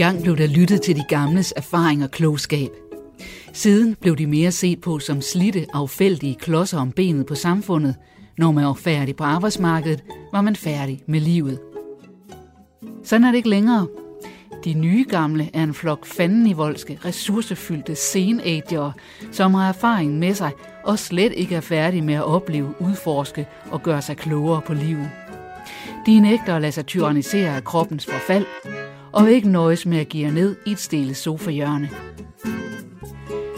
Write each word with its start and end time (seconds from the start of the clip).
Engang 0.00 0.22
blev 0.22 0.36
der 0.36 0.46
lyttet 0.46 0.82
til 0.82 0.96
de 0.96 1.04
gamles 1.08 1.52
erfaring 1.56 2.04
og 2.04 2.10
klogskab. 2.10 2.70
Siden 3.52 3.96
blev 4.00 4.16
de 4.16 4.26
mere 4.26 4.52
set 4.52 4.80
på 4.80 4.98
som 4.98 5.20
slitte, 5.20 5.66
affældige 5.72 6.34
klodser 6.34 6.78
om 6.78 6.92
benet 6.92 7.26
på 7.26 7.34
samfundet. 7.34 7.94
Når 8.38 8.52
man 8.52 8.64
var 8.64 8.72
færdig 8.72 9.16
på 9.16 9.24
arbejdsmarkedet, 9.24 10.04
var 10.32 10.40
man 10.40 10.56
færdig 10.56 11.02
med 11.06 11.20
livet. 11.20 11.58
Sådan 13.04 13.24
er 13.24 13.30
det 13.30 13.36
ikke 13.36 13.48
længere. 13.48 13.86
De 14.64 14.74
nye 14.74 15.04
gamle 15.08 15.50
er 15.54 15.62
en 15.62 15.74
flok 15.74 16.06
fandenivoldske, 16.06 16.98
ressourcefyldte 17.04 17.94
senager, 17.94 18.92
som 19.32 19.54
har 19.54 19.68
erfaring 19.68 20.18
med 20.18 20.34
sig 20.34 20.50
og 20.84 20.98
slet 20.98 21.32
ikke 21.36 21.54
er 21.54 21.60
færdige 21.60 22.02
med 22.02 22.14
at 22.14 22.24
opleve, 22.24 22.74
udforske 22.80 23.46
og 23.70 23.82
gøre 23.82 24.02
sig 24.02 24.16
klogere 24.16 24.60
på 24.66 24.74
livet. 24.74 25.10
De 26.06 26.20
nægter 26.20 26.54
at 26.54 26.62
lade 26.62 26.72
sig 26.72 26.86
tyrannisere 26.86 27.56
af 27.56 27.64
kroppens 27.64 28.06
forfald, 28.06 28.46
og 29.12 29.30
ikke 29.30 29.48
nøjes 29.48 29.86
med 29.86 29.98
at 29.98 30.08
give 30.08 30.30
ned 30.30 30.56
i 30.66 30.72
et 30.72 30.78
stille 30.78 31.14
sofahjørne. 31.14 31.90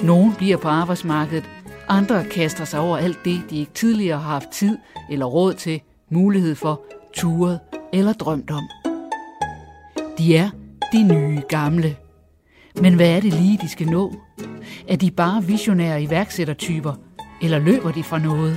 Nogle 0.03 0.35
bliver 0.39 0.57
på 0.57 0.69
arbejdsmarkedet, 0.69 1.45
andre 1.89 2.25
kaster 2.25 2.65
sig 2.65 2.81
over 2.81 2.97
alt 2.97 3.19
det, 3.25 3.41
de 3.51 3.59
ikke 3.59 3.73
tidligere 3.73 4.19
har 4.19 4.31
haft 4.31 4.49
tid 4.49 4.79
eller 5.11 5.27
råd 5.27 5.55
til, 5.55 5.81
mulighed 6.11 6.55
for, 6.55 6.83
turet 7.15 7.61
eller 7.93 8.13
drømt 8.13 8.51
om. 8.51 8.65
De 10.19 10.37
er 10.37 10.51
de 10.93 11.03
nye 11.03 11.43
gamle. 11.49 11.97
Men 12.81 12.95
hvad 12.95 13.17
er 13.17 13.21
det 13.21 13.35
lige, 13.35 13.59
de 13.63 13.69
skal 13.69 13.87
nå? 13.87 14.13
Er 14.89 14.97
de 14.97 15.11
bare 15.11 15.45
visionære 15.45 16.03
iværksættertyper, 16.03 16.95
eller 17.43 17.59
løber 17.59 17.93
de 17.93 18.03
fra 18.03 18.19
noget? 18.19 18.57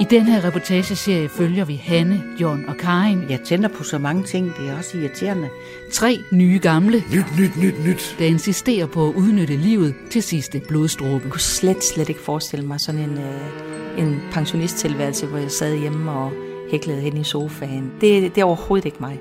I 0.00 0.04
den 0.10 0.22
her 0.22 0.44
reportageserie 0.44 1.28
følger 1.28 1.64
vi 1.64 1.74
Hanne, 1.74 2.22
John 2.40 2.64
og 2.68 2.76
Karin. 2.76 3.22
Jeg 3.30 3.40
tænder 3.40 3.68
på 3.68 3.84
så 3.84 3.98
mange 3.98 4.22
ting, 4.24 4.52
det 4.58 4.68
er 4.70 4.76
også 4.78 4.98
irriterende. 4.98 5.48
Tre 5.92 6.18
nye 6.32 6.58
gamle, 6.62 7.02
Nyt, 7.12 7.38
nyt, 7.38 7.56
nyt, 7.56 7.84
nyt. 7.86 8.16
der 8.18 8.24
insisterer 8.24 8.86
på 8.86 9.08
at 9.08 9.14
udnytte 9.14 9.56
livet 9.56 9.94
til 10.10 10.22
sidste 10.22 10.60
blodstråbe. 10.68 11.22
Jeg 11.24 11.30
kunne 11.32 11.40
slet, 11.40 11.84
slet 11.84 12.08
ikke 12.08 12.20
forestille 12.20 12.66
mig 12.66 12.80
sådan 12.80 13.00
en, 13.00 13.18
øh, 13.18 13.98
en 13.98 14.20
pensionisttilværelse, 14.32 15.26
hvor 15.26 15.38
jeg 15.38 15.50
sad 15.50 15.76
hjemme 15.76 16.10
og 16.10 16.32
hæklede 16.70 17.00
hen 17.00 17.16
i 17.16 17.24
sofaen. 17.24 17.92
Det, 18.00 18.34
det 18.34 18.38
er 18.40 18.44
overhovedet 18.44 18.86
ikke 18.86 18.98
mig. 19.00 19.18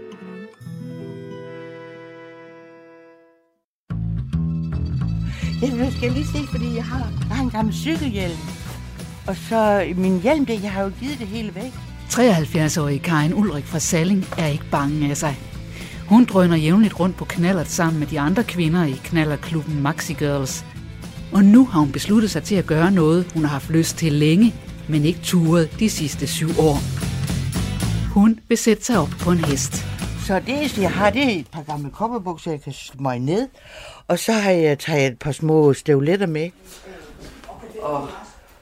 Jeg 5.61 5.69
nu 5.69 5.91
skal 5.91 6.01
jeg 6.03 6.11
lige 6.11 6.25
se, 6.25 6.47
fordi 6.51 6.75
jeg 6.75 6.83
har, 6.83 7.07
jeg 7.29 7.35
har 7.37 7.43
en 7.43 7.49
gammel 7.49 7.73
cykelhjelm. 7.73 8.37
Og 9.27 9.35
så 9.49 9.93
min 9.95 10.21
hjelm, 10.21 10.45
det, 10.45 10.63
jeg 10.63 10.71
har 10.71 10.83
jo 10.83 10.91
givet 10.99 11.19
det 11.19 11.27
hele 11.27 11.55
væk. 11.55 11.71
73-årige 12.09 12.99
Karin 12.99 13.33
Ulrik 13.33 13.65
fra 13.65 13.79
Salling 13.79 14.25
er 14.37 14.47
ikke 14.47 14.65
bange 14.71 15.09
af 15.09 15.17
sig. 15.17 15.35
Hun 16.07 16.25
drøner 16.25 16.55
jævnligt 16.55 16.99
rundt 16.99 17.17
på 17.17 17.25
knallert 17.25 17.67
sammen 17.67 17.99
med 17.99 18.07
de 18.07 18.19
andre 18.19 18.43
kvinder 18.43 18.85
i 18.85 19.01
knallerklubben 19.03 19.81
Maxi 19.81 20.13
Girls. 20.13 20.65
Og 21.33 21.43
nu 21.43 21.65
har 21.65 21.79
hun 21.79 21.91
besluttet 21.91 22.31
sig 22.31 22.43
til 22.43 22.55
at 22.55 22.65
gøre 22.65 22.91
noget, 22.91 23.31
hun 23.33 23.43
har 23.43 23.51
haft 23.51 23.69
lyst 23.69 23.97
til 23.97 24.13
længe, 24.13 24.55
men 24.89 25.05
ikke 25.05 25.19
turet 25.23 25.79
de 25.79 25.89
sidste 25.89 26.27
syv 26.27 26.49
år. 26.59 26.77
Hun 28.13 28.39
vil 28.47 28.57
sætte 28.57 28.85
sig 28.85 28.99
op 28.99 29.09
på 29.19 29.31
en 29.31 29.45
hest. 29.45 29.85
Så 30.27 30.39
det 30.39 30.49
eneste, 30.59 30.81
jeg 30.81 30.91
har, 30.91 31.09
det 31.09 31.23
er 31.23 31.39
et 31.39 31.47
par 31.51 31.61
gamle 31.61 31.89
kopperbukser, 31.89 32.51
jeg 32.51 32.61
kan 32.61 32.73
smøge 32.73 33.19
ned. 33.19 33.47
Og 34.07 34.19
så 34.19 34.31
har 34.31 34.51
jeg 34.51 34.79
taget 34.79 35.11
et 35.11 35.19
par 35.19 35.31
små 35.31 35.73
støvletter 35.73 36.27
med. 36.27 36.49
Og 37.81 38.09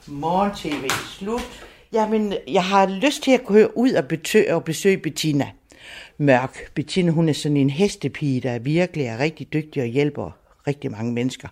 morgen-tv 0.07 0.89
slut. 1.17 1.65
Jamen, 1.93 2.33
jeg 2.47 2.63
har 2.63 2.87
lyst 2.87 3.23
til 3.23 3.31
at 3.31 3.45
køre 3.45 3.77
ud 3.77 3.91
og 3.91 4.05
besøge, 4.05 4.55
og 4.55 4.63
besøge 4.63 4.97
Bettina 4.97 5.47
Mørk. 6.17 6.73
Bettina, 6.73 7.11
hun 7.11 7.29
er 7.29 7.33
sådan 7.33 7.57
en 7.57 7.69
hestepige, 7.69 8.41
der 8.41 8.59
virkelig 8.59 9.05
er 9.05 9.19
rigtig 9.19 9.53
dygtig 9.53 9.81
og 9.81 9.87
hjælper 9.87 10.31
rigtig 10.67 10.91
mange 10.91 11.13
mennesker 11.13 11.47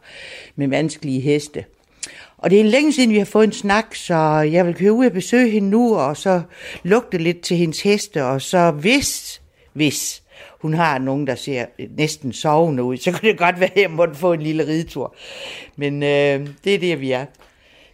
med 0.56 0.68
vanskelige 0.68 1.22
heste. 1.22 1.66
Og 2.38 2.50
det 2.50 2.60
er 2.60 2.64
længe 2.64 2.94
siden, 2.94 3.10
vi 3.10 3.18
har 3.18 3.26
fået 3.26 3.48
en 3.48 3.54
snak, 3.54 3.96
så 3.96 4.16
jeg 4.52 4.66
vil 4.66 4.76
køre 4.76 4.94
ud 4.94 5.06
og 5.06 5.12
besøge 5.12 5.50
hende 5.50 5.70
nu, 5.70 5.96
og 5.96 6.18
så 6.18 6.42
lugte 6.84 7.18
lidt 7.18 7.42
til 7.42 7.58
hendes 7.58 7.82
heste, 7.82 8.26
og 8.26 8.42
så 8.42 8.72
hvis, 8.72 9.42
hvis 9.74 10.24
hun 10.62 10.74
har 10.74 10.98
nogen, 10.98 11.28
der 11.28 11.36
ser 11.36 11.66
næsten 11.98 12.34
sovende 12.34 12.84
ud, 12.84 12.98
så 12.98 13.12
kunne 13.12 13.30
det 13.30 13.38
godt 13.38 13.60
være, 13.60 13.72
at 13.76 13.82
jeg 13.82 13.92
måtte 13.92 14.16
få 14.16 14.34
en 14.34 14.42
lille 14.42 14.68
ridetur. 14.68 15.16
Men 15.76 16.04
øh, 16.04 16.48
det 16.64 16.76
er 16.76 16.80
det, 16.80 17.02
vi 17.02 17.12
er. 17.12 17.26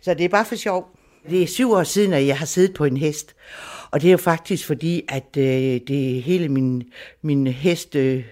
Så 0.05 0.13
det 0.13 0.25
er 0.25 0.29
bare 0.29 0.45
for 0.45 0.55
sjov. 0.55 0.89
Det 1.29 1.43
er 1.43 1.47
syv 1.47 1.71
år 1.71 1.83
siden, 1.83 2.13
at 2.13 2.27
jeg 2.27 2.37
har 2.37 2.45
siddet 2.45 2.73
på 2.73 2.85
en 2.85 2.97
hest. 2.97 3.35
Og 3.91 4.01
det 4.01 4.07
er 4.07 4.11
jo 4.11 4.17
faktisk 4.17 4.67
fordi, 4.67 5.01
at 5.09 5.37
øh, 5.37 5.81
det 5.87 6.23
hele 6.23 6.49
min, 6.49 6.83
min 7.21 7.47
heste, 7.47 8.25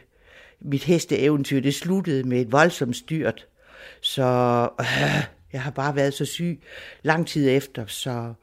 mit 0.61 0.83
hesteeventyr, 0.83 1.59
det 1.59 1.75
sluttede 1.75 2.23
med 2.23 2.41
et 2.41 2.51
voldsomt 2.51 2.95
styrt. 2.95 3.47
Så 4.01 4.23
øh, 4.79 5.23
jeg 5.53 5.61
har 5.61 5.71
bare 5.71 5.95
været 5.95 6.13
så 6.13 6.25
syg 6.25 6.61
lang 7.03 7.27
tid 7.27 7.49
efter, 7.49 7.85
så... 7.87 8.33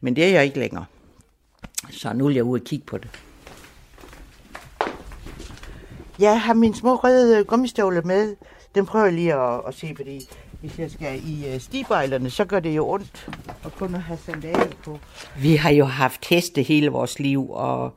men 0.00 0.16
det 0.16 0.24
er 0.24 0.28
jeg 0.28 0.44
ikke 0.44 0.58
længere. 0.58 0.84
Så 1.90 2.12
nu 2.12 2.26
vil 2.26 2.34
jeg 2.34 2.44
ud 2.44 2.60
og 2.60 2.64
kigge 2.64 2.86
på 2.86 2.98
det. 2.98 3.10
Jeg 6.18 6.40
har 6.40 6.54
mine 6.54 6.74
små 6.74 6.94
røde 6.94 7.44
gummistøvler 7.44 8.02
med. 8.02 8.36
Den 8.74 8.86
prøver 8.86 9.04
jeg 9.04 9.14
lige 9.14 9.34
at, 9.34 9.60
at 9.68 9.74
se, 9.74 9.94
fordi 9.96 10.28
hvis 10.62 10.78
jeg 10.78 10.90
skal 10.90 11.20
i 11.28 11.46
øh, 11.46 11.54
uh, 11.54 11.60
stibejlerne, 11.60 12.30
så 12.30 12.44
gør 12.44 12.60
det 12.60 12.76
jo 12.76 12.88
ondt 12.90 13.28
at 13.64 13.74
kun 13.74 13.94
at 13.94 14.02
have 14.02 14.18
sandaler 14.26 14.66
på. 14.84 14.98
Vi 15.38 15.56
har 15.56 15.70
jo 15.70 15.84
haft 15.84 16.28
heste 16.28 16.62
hele 16.62 16.88
vores 16.88 17.18
liv, 17.18 17.50
og 17.50 17.94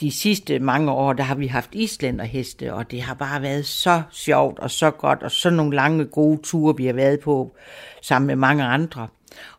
de 0.00 0.10
sidste 0.10 0.58
mange 0.58 0.92
år, 0.92 1.12
der 1.12 1.24
har 1.24 1.34
vi 1.34 1.46
haft 1.46 1.70
islænderheste, 1.72 2.74
og 2.74 2.90
det 2.90 3.02
har 3.02 3.14
bare 3.14 3.42
været 3.42 3.66
så 3.66 4.02
sjovt 4.10 4.58
og 4.58 4.70
så 4.70 4.90
godt, 4.90 5.22
og 5.22 5.30
så 5.30 5.50
nogle 5.50 5.76
lange 5.76 6.04
gode 6.04 6.42
ture, 6.42 6.76
vi 6.76 6.86
har 6.86 6.92
været 6.92 7.20
på 7.20 7.56
sammen 8.02 8.26
med 8.26 8.36
mange 8.36 8.64
andre 8.64 9.08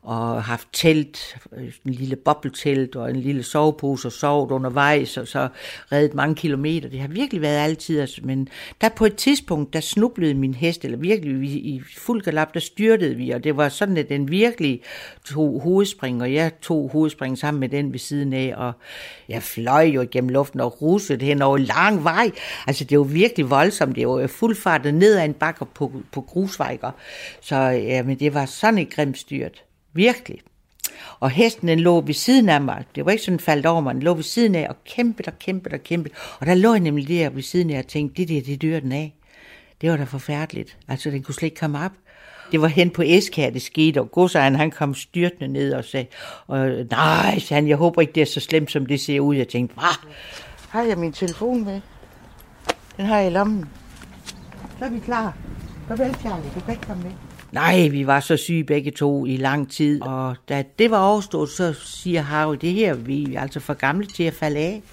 og 0.06 0.44
haft 0.44 0.68
telt, 0.74 1.38
en 1.86 1.94
lille 1.94 2.16
bobbeltelt 2.16 2.96
og 2.96 3.10
en 3.10 3.16
lille 3.16 3.44
sovepose 3.44 4.08
og 4.08 4.12
sovet 4.12 4.52
undervejs, 4.52 5.18
og 5.18 5.28
så 5.28 5.48
reddet 5.92 6.14
mange 6.14 6.36
kilometer. 6.36 6.90
Det 6.90 7.00
har 7.00 7.08
virkelig 7.08 7.42
været 7.42 7.58
altid, 7.58 8.00
altså, 8.00 8.22
men 8.24 8.48
der 8.82 8.90
på 8.90 9.06
et 9.06 9.16
tidspunkt, 9.16 9.74
der 9.74 9.80
snublede 9.80 10.34
min 10.34 10.54
hest, 10.54 10.86
eller 10.86 10.98
virkelig 10.98 11.42
vi, 11.42 11.48
i 11.48 11.82
fuld 11.98 12.22
galop, 12.22 12.54
der 12.54 12.60
styrtede 12.60 13.16
vi, 13.16 13.30
og 13.30 13.44
det 13.44 13.58
var 13.58 13.70
sådan, 13.70 13.98
at 13.98 14.10
den 14.10 14.32
virkelig 14.32 14.82
tog 15.26 15.62
hovedspring, 15.62 16.22
og 16.22 16.34
jeg 16.34 16.52
tog 16.62 16.90
hovedspring 16.90 17.38
sammen 17.38 17.60
med 17.60 17.70
den 17.70 17.92
ved 17.92 18.00
siden 18.00 18.34
af, 18.34 18.54
og 18.58 18.74
jeg 19.30 19.44
fløj 19.44 19.84
jo 19.84 20.08
gennem 20.12 20.30
luften 20.30 20.60
og 20.60 20.82
rusede 20.82 21.26
hen 21.26 21.42
over 21.42 21.58
lang 21.58 22.04
vej. 22.04 22.32
Altså, 22.68 22.84
det 22.84 22.98
var 22.98 23.04
virkelig 23.04 23.50
voldsomt. 23.50 23.96
Det 23.96 24.08
var 24.08 24.22
jo 24.22 24.28
fuldfartet 24.28 24.94
ned 24.94 25.18
ad 25.18 25.26
en 25.26 25.34
bakke 25.34 25.66
på, 25.66 25.92
på 26.12 26.22
grusvejker. 26.22 26.92
Så 27.42 27.56
ja, 27.56 28.04
men 28.04 28.20
det 28.20 28.34
var 28.34 28.46
sådan 28.46 28.78
et 28.78 28.90
grimt 28.90 29.18
styrt. 29.18 29.64
Virkelig. 29.96 30.40
Og 31.20 31.30
hesten 31.30 31.68
den 31.68 31.80
lå 31.80 32.02
ved 32.02 32.14
siden 32.14 32.50
af 32.50 32.62
mig. 32.62 32.86
Det 32.96 33.06
var 33.06 33.12
ikke 33.12 33.24
sådan 33.24 33.40
faldt 33.40 33.66
over 33.66 33.82
mig. 33.82 33.94
Den 33.94 34.04
lå 34.04 34.14
ved 34.14 34.24
siden 34.24 34.56
af 34.56 34.68
og 34.70 34.76
kæmpede 34.84 35.30
og 35.30 35.40
kæmpede 35.40 35.74
og 35.74 35.84
kæmpede. 35.84 36.14
Og 36.40 36.46
der 36.46 36.54
lå 36.54 36.72
jeg 36.72 36.80
nemlig 36.80 37.08
der 37.08 37.30
ved 37.30 37.42
siden 37.42 37.70
af 37.70 37.80
og 37.80 37.88
tænkte, 37.88 38.22
det 38.22 38.30
der, 38.30 38.42
det 38.42 38.62
dør 38.62 38.80
den 38.80 38.92
af. 38.92 39.16
Det 39.82 39.92
var 39.92 39.98
da 39.98 40.04
forfærdeligt. 40.04 40.78
Altså, 40.88 41.10
den 41.10 41.24
kunne 41.24 41.36
slet 41.36 41.48
ikke 41.48 41.60
komme 41.60 41.86
op. 41.86 41.92
Det 42.52 42.62
var 42.62 42.68
hen 42.68 42.90
på 42.90 43.02
Eskær, 43.06 43.50
det 43.50 43.62
skete, 43.62 44.02
og 44.02 44.12
godsejeren, 44.12 44.56
han 44.56 44.72
kom 44.72 44.94
styrtende 44.94 45.48
ned 45.48 45.74
og 45.74 45.86
sagde, 45.86 46.08
og, 46.48 46.70
nej, 46.92 47.40
sagde 47.40 47.62
han, 47.62 47.68
jeg 47.68 47.78
håber 47.78 48.02
ikke, 48.02 48.14
det 48.14 48.22
er 48.22 48.26
så 48.26 48.40
slemt, 48.40 48.72
som 48.72 48.86
det 48.86 49.02
ser 49.02 49.20
ud. 49.20 49.36
Jeg 49.36 49.48
tænkte, 49.48 49.74
hvad? 49.74 50.10
Har 50.70 50.84
jeg 50.84 50.98
min 50.98 51.14
telefon 51.14 51.66
med? 51.66 51.82
Den 52.98 53.06
har 53.06 53.18
jeg 53.18 53.28
i 53.28 53.34
lommen. 53.34 53.66
Så 54.80 54.86
er 54.86 54.90
vi 54.90 55.00
klar. 55.00 55.38
Farvel, 55.88 56.16
Charlie. 56.16 56.52
Du 56.56 56.60
kan 56.60 56.74
ikke 56.74 56.88
komme 56.88 57.04
med. 57.04 57.12
Nej, 57.52 57.88
vi 57.88 58.08
var 58.08 58.20
så 58.20 58.38
syge 58.38 58.64
begge 58.64 58.92
to 58.92 59.26
i 59.26 59.38
lang 59.38 59.72
tid, 59.72 60.02
og 60.02 60.36
da 60.50 60.64
det 60.80 60.92
var 60.92 61.00
overstået, 61.00 61.50
så 61.50 61.74
siger 61.74 62.22
Harry, 62.22 62.56
det 62.62 62.74
her, 62.74 62.94
vi 62.94 63.36
er 63.36 63.42
altså 63.42 63.60
for 63.60 63.74
gamle 63.74 64.06
til 64.06 64.24
at 64.24 64.34
falde 64.34 64.60
af. 64.60 64.84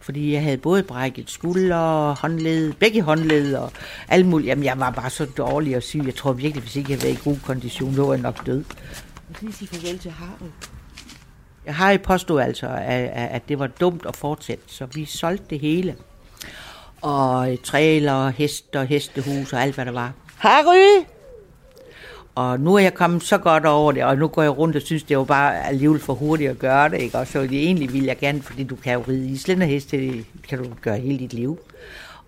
Fordi 0.00 0.32
jeg 0.32 0.42
havde 0.42 0.56
både 0.56 0.82
brækket 0.82 1.30
skulder 1.30 1.76
og 1.76 2.18
håndled, 2.18 2.72
begge 2.72 3.02
håndled 3.02 3.54
og 3.54 3.72
alt 4.08 4.26
muligt. 4.26 4.48
Jamen, 4.48 4.64
jeg 4.64 4.78
var 4.78 4.90
bare 4.90 5.10
så 5.10 5.24
dårlig 5.24 5.76
og 5.76 5.82
syg. 5.82 6.02
Jeg 6.06 6.14
tror 6.14 6.32
virkelig, 6.32 6.62
hvis 6.62 6.76
ikke 6.76 6.92
jeg 6.92 7.02
været 7.02 7.12
i 7.12 7.18
god 7.24 7.36
kondition, 7.44 7.94
så 7.94 8.02
var 8.02 8.12
jeg 8.12 8.22
nok 8.22 8.46
død. 8.46 8.64
Jeg 9.28 9.36
skal 9.36 9.46
lige 9.46 9.56
sige 9.56 9.68
farvel 9.68 9.98
til 9.98 10.10
Harry. 10.10 10.48
Har 11.66 11.98
påstået 11.98 12.42
altså, 12.42 12.66
at, 12.66 13.10
at 13.14 13.48
det 13.48 13.58
var 13.58 13.66
dumt 13.66 14.06
at 14.08 14.16
fortsætte, 14.16 14.64
så 14.66 14.86
vi 14.94 15.04
solgte 15.04 15.44
det 15.50 15.60
hele. 15.60 15.96
Og 17.00 17.48
trailer, 17.64 18.28
hest 18.28 18.76
og 18.76 18.86
hestehus 18.86 19.52
og 19.52 19.62
alt, 19.62 19.74
hvad 19.74 19.84
der 19.84 19.92
var. 19.92 20.12
Harry! 20.36 21.13
Og 22.34 22.60
nu 22.60 22.74
er 22.74 22.78
jeg 22.78 22.94
kommet 22.94 23.22
så 23.22 23.38
godt 23.38 23.66
over 23.66 23.92
det, 23.92 24.04
og 24.04 24.16
nu 24.16 24.28
går 24.28 24.42
jeg 24.42 24.58
rundt 24.58 24.76
og 24.76 24.82
synes, 24.82 25.02
det 25.02 25.18
var 25.18 25.24
bare 25.24 25.66
alligevel 25.66 26.00
for 26.00 26.14
hurtigt 26.14 26.50
at 26.50 26.58
gøre 26.58 26.88
det. 26.88 27.00
Ikke? 27.00 27.18
Og 27.18 27.26
så 27.26 27.40
egentlig 27.40 27.92
vil 27.92 28.04
jeg 28.04 28.18
gerne, 28.18 28.42
fordi 28.42 28.64
du 28.64 28.76
kan 28.76 28.92
jo 28.92 29.04
ride 29.08 29.28
islænderhest, 29.28 29.90
det 29.90 30.26
kan 30.48 30.58
du 30.58 30.70
gøre 30.82 30.98
hele 30.98 31.18
dit 31.18 31.32
liv. 31.32 31.58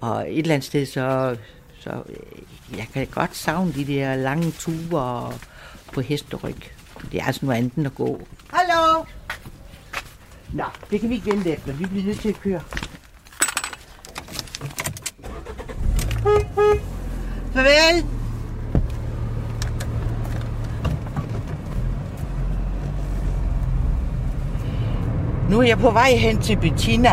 Og 0.00 0.32
et 0.32 0.38
eller 0.38 0.54
andet 0.54 0.66
sted, 0.66 0.86
så, 0.86 1.36
så 1.80 1.90
øh, 1.90 2.78
jeg 2.78 2.86
kan 2.92 3.06
godt 3.06 3.36
savne 3.36 3.72
de 3.72 3.84
der 3.84 4.16
lange 4.16 4.50
ture 4.50 5.32
på 5.92 6.00
hesteryg. 6.00 6.56
Det 7.12 7.20
er 7.20 7.24
altså 7.24 7.46
noget 7.46 7.58
andet 7.58 7.72
end 7.72 7.86
at 7.86 7.94
gå. 7.94 8.20
Hallo! 8.52 9.04
Nå, 10.52 10.64
det 10.90 11.00
kan 11.00 11.08
vi 11.08 11.14
ikke 11.14 11.30
vente 11.30 11.50
efter. 11.50 11.72
Vi 11.72 11.84
bliver 11.84 12.06
nødt 12.06 12.20
til 12.20 12.28
at 12.28 12.40
køre. 12.40 12.60
Farvel. 17.54 18.15
Nu 25.50 25.58
er 25.60 25.66
jeg 25.66 25.78
på 25.78 25.90
vej 25.90 26.10
hen 26.16 26.38
til 26.38 26.56
Bettina, 26.56 27.10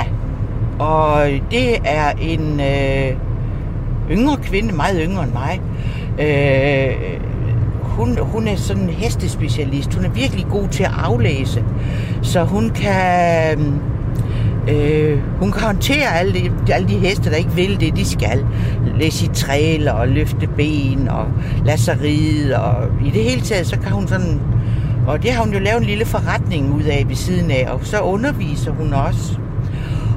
og 0.80 1.26
det 1.52 1.78
er 1.86 2.12
en 2.22 2.60
øh, 2.60 3.18
yngre 4.12 4.38
kvinde, 4.38 4.74
meget 4.76 5.02
yngre 5.08 5.24
end 5.24 5.34
mig. 5.34 5.62
Øh, 6.20 7.20
hun, 7.82 8.18
hun 8.22 8.48
er 8.48 8.56
sådan 8.56 8.84
en 8.84 8.90
hestespecialist. 8.90 9.94
Hun 9.94 10.06
er 10.06 10.10
virkelig 10.10 10.46
god 10.52 10.68
til 10.68 10.84
at 10.84 10.92
aflæse, 10.98 11.64
så 12.22 12.44
hun 12.44 12.70
kan... 12.70 13.60
Øh, 14.70 15.20
hun 15.40 15.52
kan 15.52 15.62
håndtere 15.62 16.20
alle 16.20 16.34
de, 16.34 16.74
alle 16.74 16.88
de 16.88 16.98
heste, 16.98 17.30
der 17.30 17.36
ikke 17.36 17.52
vil 17.52 17.80
det, 17.80 17.96
de 17.96 18.06
skal. 18.06 18.46
Læse 18.98 19.26
i 19.26 19.30
træler 19.34 19.92
og 19.92 20.08
løfte 20.08 20.48
ben 20.48 21.08
og 21.08 21.26
lade 21.66 21.78
sig 21.78 21.98
ride. 22.02 22.60
Og 22.60 22.88
I 23.06 23.10
det 23.10 23.24
hele 23.24 23.42
taget, 23.42 23.68
så 23.68 23.80
kan 23.80 23.92
hun 23.92 24.08
sådan 24.08 24.42
og 25.08 25.24
det 25.24 25.32
har 25.32 25.44
hun 25.44 25.54
jo 25.54 25.60
lavet 25.60 25.78
en 25.82 25.88
lille 25.88 26.06
forretning 26.06 26.74
ud 26.74 26.84
af 26.84 27.06
ved 27.08 27.16
siden 27.16 27.52
af, 27.52 27.68
og 27.72 27.80
så 27.84 28.02
underviser 28.02 28.72
hun 28.72 28.94
også. 28.94 29.38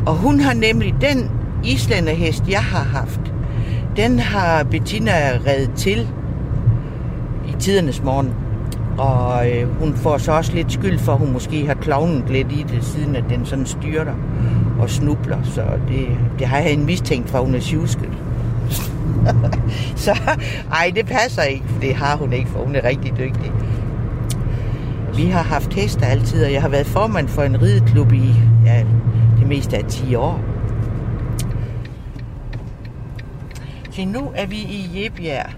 Og 0.06 0.14
hun 0.14 0.40
har 0.40 0.54
nemlig 0.54 0.94
den 1.00 1.30
islænderhest, 1.64 2.44
jeg 2.48 2.62
har 2.62 2.84
haft, 2.84 3.20
den 3.96 4.18
har 4.18 4.64
Bettina 4.64 5.12
reddet 5.46 5.70
til 5.76 6.08
i 7.48 7.52
tidernes 7.58 8.02
morgen. 8.02 8.34
Og 8.98 9.50
øh, 9.50 9.78
hun 9.78 9.94
får 9.94 10.18
så 10.18 10.32
også 10.32 10.52
lidt 10.52 10.72
skyld 10.72 10.98
for, 10.98 11.12
at 11.12 11.18
hun 11.18 11.32
måske 11.32 11.66
har 11.66 11.74
klovnen 11.74 12.24
lidt 12.28 12.52
i 12.52 12.64
det, 12.68 12.84
siden 12.84 13.16
at 13.16 13.24
den 13.28 13.46
sådan 13.46 13.66
styrter 13.66 14.14
og 14.80 14.90
snubler. 14.90 15.38
Så 15.44 15.62
det, 15.88 16.06
det 16.38 16.46
har 16.46 16.58
jeg 16.58 16.72
en 16.72 16.86
mistænkt 16.86 17.30
for, 17.30 17.38
at 17.38 17.44
hun 17.44 17.54
er 17.54 17.60
sjusket. 17.60 18.08
så 20.04 20.18
ej, 20.72 20.92
det 20.94 21.06
passer 21.06 21.42
ikke, 21.42 21.64
for 21.68 21.80
det 21.80 21.94
har 21.94 22.16
hun 22.16 22.32
ikke, 22.32 22.50
for 22.50 22.58
hun 22.58 22.74
er 22.74 22.84
rigtig 22.84 23.12
dygtig. 23.18 23.52
Vi 25.16 25.24
har 25.24 25.42
haft 25.42 25.74
heste 25.74 26.06
altid, 26.06 26.44
og 26.44 26.52
jeg 26.52 26.62
har 26.62 26.68
været 26.68 26.86
formand 26.86 27.28
for 27.28 27.42
en 27.42 27.62
rideklub 27.62 28.12
i 28.12 28.34
ja, 28.66 28.84
det 29.38 29.46
meste 29.46 29.76
af 29.76 29.84
10 29.84 30.14
år. 30.14 30.40
Så 33.90 34.04
nu 34.04 34.32
er 34.34 34.46
vi 34.46 34.56
i 34.56 34.90
Jebjerg. 34.94 35.50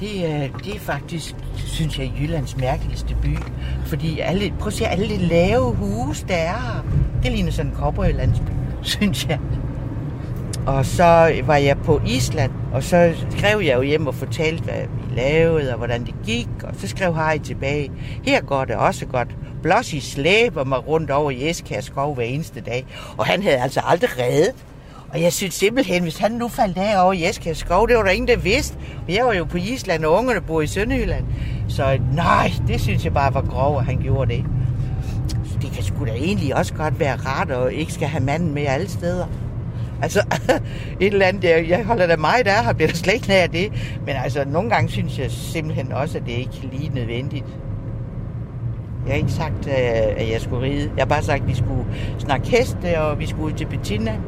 Det 0.00 0.30
er, 0.30 0.48
det 0.64 0.74
er 0.74 0.80
faktisk, 0.80 1.34
synes 1.56 1.98
jeg, 1.98 2.12
Jyllands 2.20 2.56
mærkeligste 2.56 3.16
by. 3.22 3.38
Fordi 3.86 4.18
alle, 4.18 4.52
prøv 4.58 4.66
at 4.66 4.72
se 4.72 4.86
alle 4.86 5.08
de 5.08 5.16
lave 5.16 5.74
huse, 5.74 6.26
der 6.28 6.34
er 6.34 6.48
her. 6.48 6.84
Det 7.22 7.32
ligner 7.32 7.50
sådan 7.50 7.70
en 7.70 7.76
cowboylandsby, 7.76 8.50
synes 8.82 9.26
jeg. 9.26 9.38
Og 10.68 10.86
så 10.86 11.42
var 11.46 11.56
jeg 11.56 11.78
på 11.84 12.00
Island, 12.06 12.50
og 12.72 12.82
så 12.82 13.14
skrev 13.30 13.60
jeg 13.60 13.76
jo 13.76 13.82
hjem 13.82 14.06
og 14.06 14.14
fortalte, 14.14 14.64
hvad 14.64 14.74
vi 14.74 15.20
lavede, 15.20 15.72
og 15.72 15.78
hvordan 15.78 16.04
det 16.06 16.14
gik. 16.24 16.48
Og 16.62 16.74
så 16.78 16.88
skrev 16.88 17.14
Harry 17.14 17.38
tilbage, 17.38 17.90
her 18.24 18.40
går 18.40 18.64
det 18.64 18.76
også 18.76 19.06
godt. 19.06 19.28
Blossi 19.62 20.00
slæber 20.00 20.64
mig 20.64 20.88
rundt 20.88 21.10
over 21.10 21.30
i 21.30 21.50
Eskær 21.50 21.80
skov 21.80 22.14
hver 22.14 22.24
eneste 22.24 22.60
dag. 22.60 22.86
Og 23.16 23.26
han 23.26 23.42
havde 23.42 23.56
altså 23.56 23.80
aldrig 23.84 24.10
reddet. 24.18 24.54
Og 25.12 25.22
jeg 25.22 25.32
synes 25.32 25.54
simpelthen, 25.54 26.02
hvis 26.02 26.18
han 26.18 26.32
nu 26.32 26.48
faldt 26.48 26.78
af 26.78 27.04
over 27.04 27.12
i 27.12 27.28
Eskær 27.28 27.52
skov, 27.52 27.88
det 27.88 27.96
var 27.96 28.02
der 28.02 28.10
ingen, 28.10 28.28
der 28.28 28.36
vidste. 28.36 28.76
Og 29.06 29.14
jeg 29.14 29.26
var 29.26 29.32
jo 29.32 29.44
på 29.44 29.56
Island, 29.56 30.04
og 30.04 30.12
ungerne 30.12 30.40
bor 30.40 30.60
i 30.60 30.66
Sønderjylland. 30.66 31.24
Så 31.68 31.98
nej, 32.14 32.52
det 32.66 32.80
synes 32.80 33.04
jeg 33.04 33.14
bare 33.14 33.34
var 33.34 33.42
grov, 33.42 33.78
at 33.78 33.84
han 33.84 33.98
gjorde 34.02 34.32
det. 34.32 34.44
Så 35.44 35.58
det 35.62 35.72
kan 35.72 35.84
sgu 35.84 36.04
da 36.04 36.12
egentlig 36.12 36.56
også 36.56 36.74
godt 36.74 37.00
være 37.00 37.16
rart, 37.16 37.50
at 37.50 37.72
ikke 37.72 37.92
skal 37.92 38.08
have 38.08 38.24
manden 38.24 38.54
med 38.54 38.66
alle 38.66 38.88
steder. 38.88 39.26
Altså, 40.02 40.20
et 41.00 41.12
eller 41.12 41.26
andet, 41.26 41.44
jeg, 41.44 41.68
jeg 41.68 41.84
holder 41.84 42.06
da 42.06 42.16
meget 42.16 42.46
af, 42.46 42.64
har 42.64 42.72
bliver 42.72 42.88
der 42.88 42.96
slet 42.96 43.14
ikke 43.14 43.34
af 43.34 43.50
det. 43.50 43.72
Men 44.06 44.16
altså, 44.24 44.44
nogle 44.46 44.70
gange 44.70 44.88
synes 44.88 45.18
jeg 45.18 45.30
simpelthen 45.30 45.92
også, 45.92 46.18
at 46.18 46.24
det 46.26 46.32
ikke 46.32 46.60
er 46.64 46.78
lige 46.78 46.94
nødvendigt. 46.94 47.44
Jeg 49.06 49.14
har 49.14 49.18
ikke 49.18 49.32
sagt, 49.32 49.66
øh, 49.66 49.74
at 50.16 50.30
jeg 50.30 50.40
skulle 50.40 50.62
ride. 50.62 50.90
Jeg 50.96 51.02
har 51.02 51.08
bare 51.08 51.22
sagt, 51.22 51.42
at 51.42 51.48
vi 51.48 51.54
skulle 51.54 51.84
snakke 52.18 52.48
heste, 52.48 52.88
øh, 52.88 53.04
og 53.04 53.18
vi 53.18 53.26
skulle 53.26 53.44
ud 53.44 53.52
til 53.52 53.66
Bettina. 53.66 54.10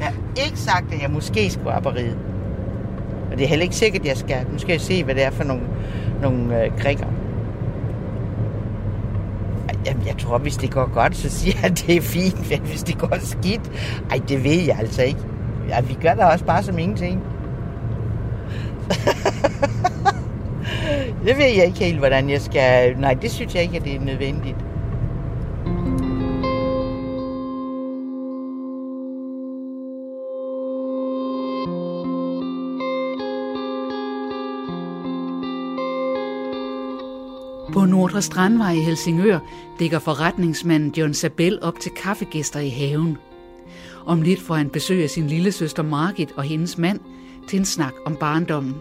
jeg 0.00 0.06
har 0.06 0.14
ikke 0.46 0.58
sagt, 0.58 0.94
at 0.94 1.02
jeg 1.02 1.10
måske 1.10 1.50
skulle 1.50 1.76
op 1.76 1.86
og 1.86 1.94
ride. 1.94 2.18
Og 3.30 3.38
det 3.38 3.44
er 3.44 3.48
heller 3.48 3.62
ikke 3.62 3.76
sikkert, 3.76 4.02
at 4.02 4.08
jeg 4.08 4.16
skal. 4.16 4.46
Nu 4.52 4.58
skal 4.58 4.72
jeg 4.72 4.80
se, 4.80 5.04
hvad 5.04 5.14
det 5.14 5.24
er 5.24 5.30
for 5.30 5.44
nogle, 5.44 5.62
nogle 6.22 6.64
øh, 6.64 6.78
krikker. 6.78 7.06
Jamen, 9.86 10.06
jeg 10.06 10.18
tror, 10.18 10.38
hvis 10.38 10.56
det 10.56 10.70
går 10.70 10.94
godt, 10.94 11.16
så 11.16 11.30
siger 11.30 11.56
jeg, 11.62 11.70
at 11.70 11.78
det 11.86 11.96
er 11.96 12.00
fint. 12.00 12.50
Men 12.50 12.60
hvis 12.60 12.82
det 12.82 12.98
går 12.98 13.16
skidt, 13.20 13.70
ej, 14.10 14.20
det 14.28 14.44
ved 14.44 14.60
jeg 14.60 14.76
altså 14.78 15.02
ikke. 15.02 15.20
Ja, 15.68 15.80
vi 15.80 15.96
gør 16.02 16.14
da 16.14 16.24
også 16.24 16.44
bare 16.44 16.62
som 16.62 16.78
ingenting. 16.78 17.22
det 21.26 21.38
ved 21.38 21.46
jeg 21.56 21.66
ikke 21.66 21.78
helt, 21.78 21.98
hvordan 21.98 22.30
jeg 22.30 22.40
skal... 22.40 22.96
Nej, 22.98 23.14
det 23.14 23.30
synes 23.30 23.54
jeg 23.54 23.62
ikke, 23.62 23.76
at 23.76 23.84
det 23.84 23.94
er 23.94 24.00
nødvendigt. 24.00 24.56
Nordre 38.12 38.22
Strandvej 38.22 38.72
i 38.72 38.80
Helsingør 38.80 39.38
ligger 39.78 39.98
forretningsmanden 39.98 40.94
John 40.96 41.14
Sabel 41.14 41.58
op 41.62 41.80
til 41.80 41.92
kaffegæster 41.92 42.60
i 42.60 42.68
haven. 42.68 43.18
Om 44.06 44.22
lidt 44.22 44.40
får 44.40 44.54
han 44.54 44.70
besøg 44.70 45.02
af 45.02 45.10
sin 45.10 45.26
lille 45.26 45.52
søster 45.52 45.82
Margit 45.82 46.32
og 46.36 46.42
hendes 46.42 46.78
mand 46.78 47.00
til 47.48 47.58
en 47.58 47.64
snak 47.64 47.92
om 48.06 48.16
barndommen. 48.16 48.74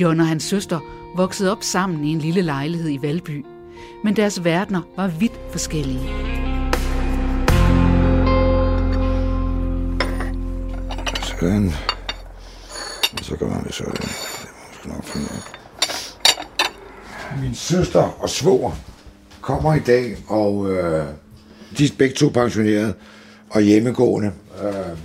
John 0.00 0.20
og 0.20 0.26
hans 0.26 0.44
søster 0.44 0.80
voksede 1.16 1.52
op 1.52 1.62
sammen 1.62 2.04
i 2.04 2.12
en 2.12 2.18
lille 2.18 2.42
lejlighed 2.42 2.90
i 2.90 3.02
Valby, 3.02 3.44
men 4.04 4.16
deres 4.16 4.44
verdener 4.44 4.82
var 4.96 5.08
vidt 5.08 5.40
forskellige. 5.50 6.08
Sådan. 11.40 11.72
Og 13.18 13.24
så 13.24 13.36
kan 13.36 13.48
man 13.48 13.64
det 13.64 13.74
sådan. 13.74 13.92
Det 13.92 14.84
må 14.84 14.88
man 14.88 14.96
nok 14.96 15.04
finde 15.04 15.26
ud 15.26 15.63
min 17.42 17.54
søster 17.54 18.22
og 18.22 18.30
svoger 18.30 18.72
kommer 19.40 19.74
i 19.74 19.78
dag, 19.78 20.16
og 20.28 20.72
øh, 20.72 21.06
de 21.78 21.84
er 21.84 21.90
begge 21.98 22.14
to 22.14 22.28
pensionerede 22.28 22.94
og 23.50 23.62
hjemmegående. 23.62 24.32
Øh, 24.62 24.98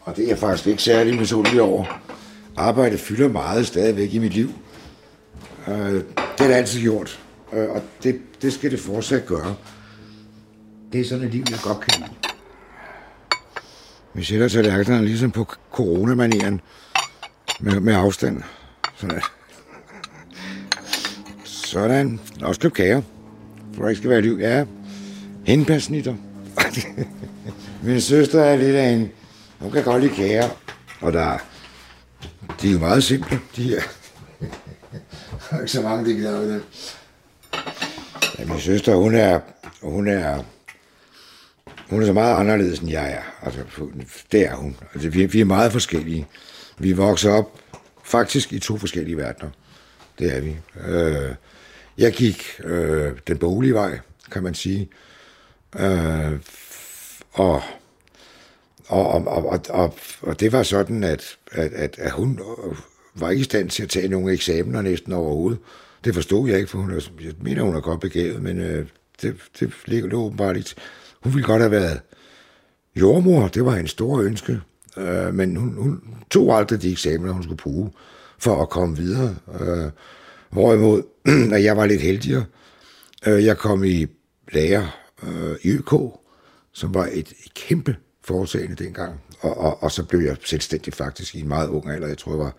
og 0.00 0.16
det 0.16 0.24
er 0.24 0.28
jeg 0.28 0.38
faktisk 0.38 0.66
ikke 0.66 0.82
særlig 0.82 1.18
misundelig 1.18 1.62
over. 1.62 2.00
Arbejde 2.56 2.98
fylder 2.98 3.28
meget 3.28 3.66
stadigvæk 3.66 4.14
i 4.14 4.18
mit 4.18 4.34
liv. 4.34 4.50
Øh, 5.68 5.94
det 5.94 6.04
har 6.38 6.46
det 6.46 6.54
altid 6.54 6.80
gjort, 6.80 7.20
øh, 7.52 7.68
og 7.70 7.82
det, 8.02 8.20
det 8.42 8.52
skal 8.52 8.70
det 8.70 8.80
fortsat 8.80 9.26
gøre. 9.26 9.54
Det 10.92 11.00
er 11.00 11.04
sådan 11.04 11.24
et 11.24 11.30
liv, 11.30 11.44
jeg 11.50 11.58
godt 11.62 11.80
kan 11.80 12.00
lide. 12.00 12.10
Vi 14.14 14.24
sætter 14.24 14.48
tallerkenerne 14.48 15.06
ligesom 15.06 15.30
på 15.30 15.46
coronamanieren 15.72 16.60
med, 17.60 17.80
med 17.80 17.94
afstand. 17.94 18.42
Sådan 18.96 19.20
sådan. 21.68 22.20
Også 22.42 22.60
køb 22.60 22.72
kager. 22.72 23.02
For 23.74 23.82
der 23.82 23.88
ikke 23.88 23.98
skal 23.98 24.10
være 24.10 24.20
liv. 24.20 24.38
Ja. 24.40 24.64
Henpasnitter. 25.44 26.14
Min 27.82 28.00
søster 28.00 28.42
er 28.42 28.56
lidt 28.56 28.76
af 28.76 28.88
en... 28.88 29.10
Hun 29.58 29.72
kan 29.72 29.84
godt 29.84 30.02
lide 30.02 30.14
kager. 30.14 30.48
Og 31.00 31.12
der 31.12 31.38
De 32.62 32.68
er 32.68 32.72
jo 32.72 32.78
meget 32.78 33.04
simple, 33.04 33.40
de 33.56 33.62
her. 33.62 33.80
der 35.50 35.56
er 35.56 35.60
ikke 35.60 35.72
så 35.72 35.82
mange, 35.82 36.10
de 36.10 36.14
gider 36.14 36.40
det. 36.40 36.62
Ja, 38.38 38.44
min 38.44 38.60
søster, 38.60 38.94
hun 38.94 39.14
er... 39.14 39.40
Hun 39.82 40.08
er 40.08 40.42
hun 41.90 42.02
er 42.02 42.06
så 42.06 42.12
meget 42.12 42.36
anderledes, 42.36 42.78
end 42.78 42.90
jeg 42.90 43.12
er. 43.12 43.46
Altså, 43.46 43.60
det 44.32 44.46
er 44.46 44.54
hun. 44.54 44.76
Altså, 44.94 45.08
vi, 45.08 45.26
vi 45.26 45.40
er 45.40 45.44
meget 45.44 45.72
forskellige. 45.72 46.26
Vi 46.78 46.92
vokser 46.92 47.30
op 47.30 47.58
faktisk 48.04 48.52
i 48.52 48.58
to 48.58 48.78
forskellige 48.78 49.16
verdener. 49.16 49.50
Det 50.18 50.36
er 50.36 50.40
vi. 50.40 50.56
Øh, 50.88 51.34
jeg 51.98 52.12
gik 52.12 52.60
øh, 52.64 53.12
den 53.26 53.38
boglige 53.38 53.74
vej, 53.74 53.98
kan 54.32 54.42
man 54.42 54.54
sige. 54.54 54.88
Øh, 55.80 56.32
og, 57.32 57.62
og, 58.86 59.08
og, 59.08 59.46
og, 59.46 59.60
og, 59.68 59.94
og 60.20 60.40
det 60.40 60.52
var 60.52 60.62
sådan, 60.62 61.04
at, 61.04 61.36
at, 61.52 61.72
at, 61.72 61.98
at 61.98 62.10
hun 62.10 62.38
øh, 62.38 62.76
var 63.14 63.30
ikke 63.30 63.40
i 63.40 63.44
stand 63.44 63.70
til 63.70 63.82
at 63.82 63.88
tage 63.88 64.08
nogle 64.08 64.32
eksamener 64.32 64.82
næsten 64.82 65.12
overhovedet. 65.12 65.58
Det 66.04 66.14
forstod 66.14 66.48
jeg 66.48 66.58
ikke, 66.58 66.70
for 66.70 66.78
hun 66.78 66.90
er, 66.90 67.10
jeg 67.20 67.32
mener, 67.40 67.62
hun 67.62 67.76
er 67.76 67.80
godt 67.80 68.00
begavet, 68.00 68.42
men 68.42 68.60
øh, 68.60 68.86
det, 69.22 69.36
det 69.60 69.72
ligger 69.86 70.18
åbenbart 70.18 70.56
ikke. 70.56 70.74
Hun 71.22 71.34
ville 71.34 71.46
godt 71.46 71.62
have 71.62 71.70
været 71.70 72.00
jordmor, 72.96 73.48
det 73.48 73.64
var 73.64 73.76
en 73.76 73.86
stor 73.86 74.20
ønske, 74.20 74.60
øh, 74.96 75.34
men 75.34 75.56
hun, 75.56 75.74
hun 75.78 76.02
tog 76.30 76.58
aldrig 76.58 76.82
de 76.82 76.92
eksamener, 76.92 77.32
hun 77.32 77.42
skulle 77.42 77.56
bruge 77.56 77.90
for 78.38 78.62
at 78.62 78.70
komme 78.70 78.96
videre. 78.96 79.36
Øh, 79.60 79.90
Hvorimod, 80.50 81.02
at 81.56 81.64
jeg 81.64 81.76
var 81.76 81.86
lidt 81.86 82.02
heldigere. 82.02 82.44
Øh, 83.26 83.44
jeg 83.44 83.58
kom 83.58 83.84
i 83.84 84.06
lærer 84.52 84.86
øh, 85.22 85.56
i 85.62 85.68
ØK, 85.68 85.92
som 86.72 86.94
var 86.94 87.08
et, 87.12 87.32
kæmpe 87.54 87.96
foretagende 88.24 88.84
dengang. 88.84 89.20
Og, 89.40 89.56
og, 89.56 89.82
og 89.82 89.92
så 89.92 90.04
blev 90.04 90.20
jeg 90.20 90.36
selvstændig 90.44 90.94
faktisk 90.94 91.34
i 91.34 91.40
en 91.40 91.48
meget 91.48 91.68
ung 91.68 91.90
alder. 91.90 92.08
Jeg 92.08 92.18
tror, 92.18 92.32
jeg 92.32 92.38
var 92.38 92.54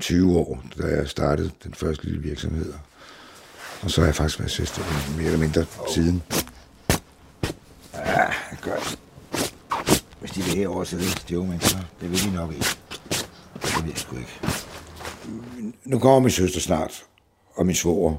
20 0.00 0.38
år, 0.38 0.64
da 0.82 0.86
jeg 0.86 1.08
startede 1.08 1.50
den 1.64 1.74
første 1.74 2.04
lille 2.04 2.22
virksomhed. 2.22 2.72
Og 3.82 3.90
så 3.90 4.00
har 4.00 4.08
jeg 4.08 4.14
faktisk 4.14 4.38
været 4.38 4.50
selvstændig 4.50 4.92
mere 5.16 5.26
eller 5.26 5.38
mindre 5.38 5.64
siden. 5.94 6.22
Ja, 7.94 8.24
godt. 8.62 8.98
Hvis 10.20 10.30
de 10.30 10.42
vil 10.42 10.54
herovre 10.54 10.84
til 10.84 10.98
det, 10.98 11.24
de 11.28 11.38
unge 11.38 11.50
mennesker, 11.50 11.78
det 12.00 12.10
vil 12.10 12.18
de 12.24 12.34
nok 12.34 12.52
ikke. 12.52 12.66
Det 13.62 13.76
ved 13.76 13.90
jeg 13.90 13.98
sgu 13.98 14.16
ikke. 14.16 14.40
Nu 15.84 15.98
kommer 15.98 16.20
min 16.20 16.30
søster 16.30 16.60
snart, 16.60 17.04
og 17.58 17.66
min 17.66 17.74
svoger. 17.74 18.14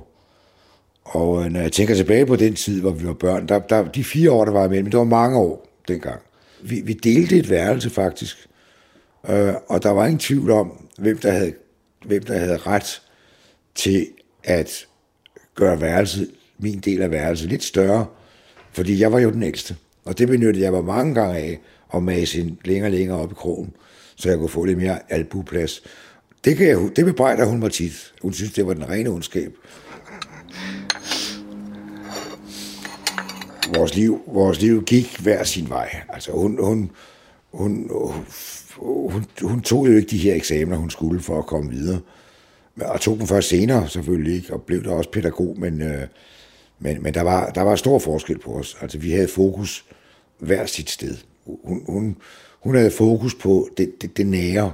Og 1.04 1.46
øh, 1.46 1.52
når 1.52 1.60
jeg 1.60 1.72
tænker 1.72 1.96
tilbage 1.96 2.26
på 2.26 2.36
den 2.36 2.56
tid, 2.56 2.82
hvor 2.82 2.92
vi 2.92 3.08
var 3.08 3.14
børn, 3.14 3.48
der, 3.48 3.60
der, 3.60 3.92
de 3.92 4.04
fire 4.04 4.32
år, 4.32 4.46
der 4.46 4.52
var 4.52 4.66
imellem, 4.66 4.92
det 4.92 4.98
var 4.98 5.04
mange 5.04 5.38
år 5.38 5.68
dengang. 5.88 6.22
Vi, 6.62 6.82
vi 6.82 6.94
delte 6.94 7.38
et 7.38 7.50
værelse 7.50 7.90
faktisk, 7.90 8.50
øh, 9.30 9.54
og 9.68 9.84
der 9.84 9.90
var 9.90 10.06
ingen 10.06 10.20
tvivl 10.20 10.52
om, 10.52 10.88
hvem 10.98 11.18
der 11.18 11.32
havde, 11.32 11.54
hvem 12.06 12.24
der 12.24 12.38
havde 12.38 12.58
ret 12.58 13.02
til 13.76 14.08
at 14.44 14.88
gøre 15.56 15.82
værelset, 15.82 16.32
min 16.58 16.80
del 16.80 17.02
af 17.02 17.12
værelset, 17.12 17.50
lidt 17.50 17.64
større, 17.64 18.06
fordi 18.72 19.00
jeg 19.00 19.12
var 19.12 19.20
jo 19.20 19.32
den 19.32 19.44
ældste. 19.44 19.76
Og 20.06 20.18
det 20.18 20.28
benyttede 20.28 20.66
jeg 20.66 20.72
mig 20.72 20.84
mange 20.84 21.14
gange 21.14 21.38
af, 21.38 21.60
at 21.94 22.04
mase 22.04 22.42
en 22.42 22.60
længere 22.66 22.88
og 22.88 22.92
længere 22.92 23.20
op 23.20 23.32
i 23.32 23.36
krogen, 23.36 23.74
så 24.16 24.30
jeg 24.30 24.38
kunne 24.38 24.50
få 24.50 24.66
lidt 24.66 24.78
mere 24.78 25.00
albueplads. 25.10 25.84
Det, 26.46 26.58
kan 26.58 26.68
jeg, 26.68 26.78
det 26.96 27.06
bebrejder 27.06 27.46
hun 27.46 27.60
mig 27.60 27.72
tit. 27.72 28.14
Hun 28.22 28.34
synes, 28.34 28.54
det 28.54 28.68
var 28.68 28.74
den 28.74 28.90
rene 28.90 29.10
ondskab. 29.10 29.54
Vores 33.76 33.96
liv, 33.96 34.22
vores 34.28 34.62
liv 34.62 34.84
gik 34.84 35.20
hver 35.20 35.44
sin 35.44 35.70
vej. 35.70 36.02
Altså 36.10 36.32
hun, 36.32 36.64
hun, 36.64 36.92
hun, 37.52 37.92
hun, 38.76 39.26
hun 39.42 39.62
tog 39.62 39.88
jo 39.88 39.96
ikke 39.96 40.10
de 40.10 40.18
her 40.18 40.36
eksamener, 40.36 40.78
hun 40.78 40.90
skulle 40.90 41.22
for 41.22 41.40
at 41.40 41.46
komme 41.46 41.72
videre. 41.72 42.00
Og 42.82 43.02
tog 43.02 43.18
dem 43.18 43.28
først 43.28 43.50
senere 43.50 43.90
selvfølgelig 43.90 44.36
ikke, 44.36 44.54
og 44.54 44.62
blev 44.62 44.84
der 44.84 44.92
også 44.92 45.12
pædagog, 45.12 45.56
men, 45.60 45.82
øh, 45.82 46.08
men, 46.80 47.04
men 47.04 47.14
der, 47.14 47.22
var, 47.22 47.50
der 47.50 47.62
var 47.62 47.76
stor 47.76 48.00
forskel 48.00 48.40
på 48.40 48.52
os. 48.52 48.78
Altså 48.82 48.98
vi 48.98 49.12
havde 49.12 49.28
fokus 49.28 49.86
hver 50.38 50.66
sit 50.66 50.90
sted. 50.90 51.18
Hun, 51.46 51.84
hun, 51.88 52.18
hun 52.60 52.76
havde 52.76 52.92
fokus 52.92 53.36
på 53.36 53.70
det, 53.78 54.02
det, 54.02 54.18
det 54.18 54.28
nære, 54.28 54.72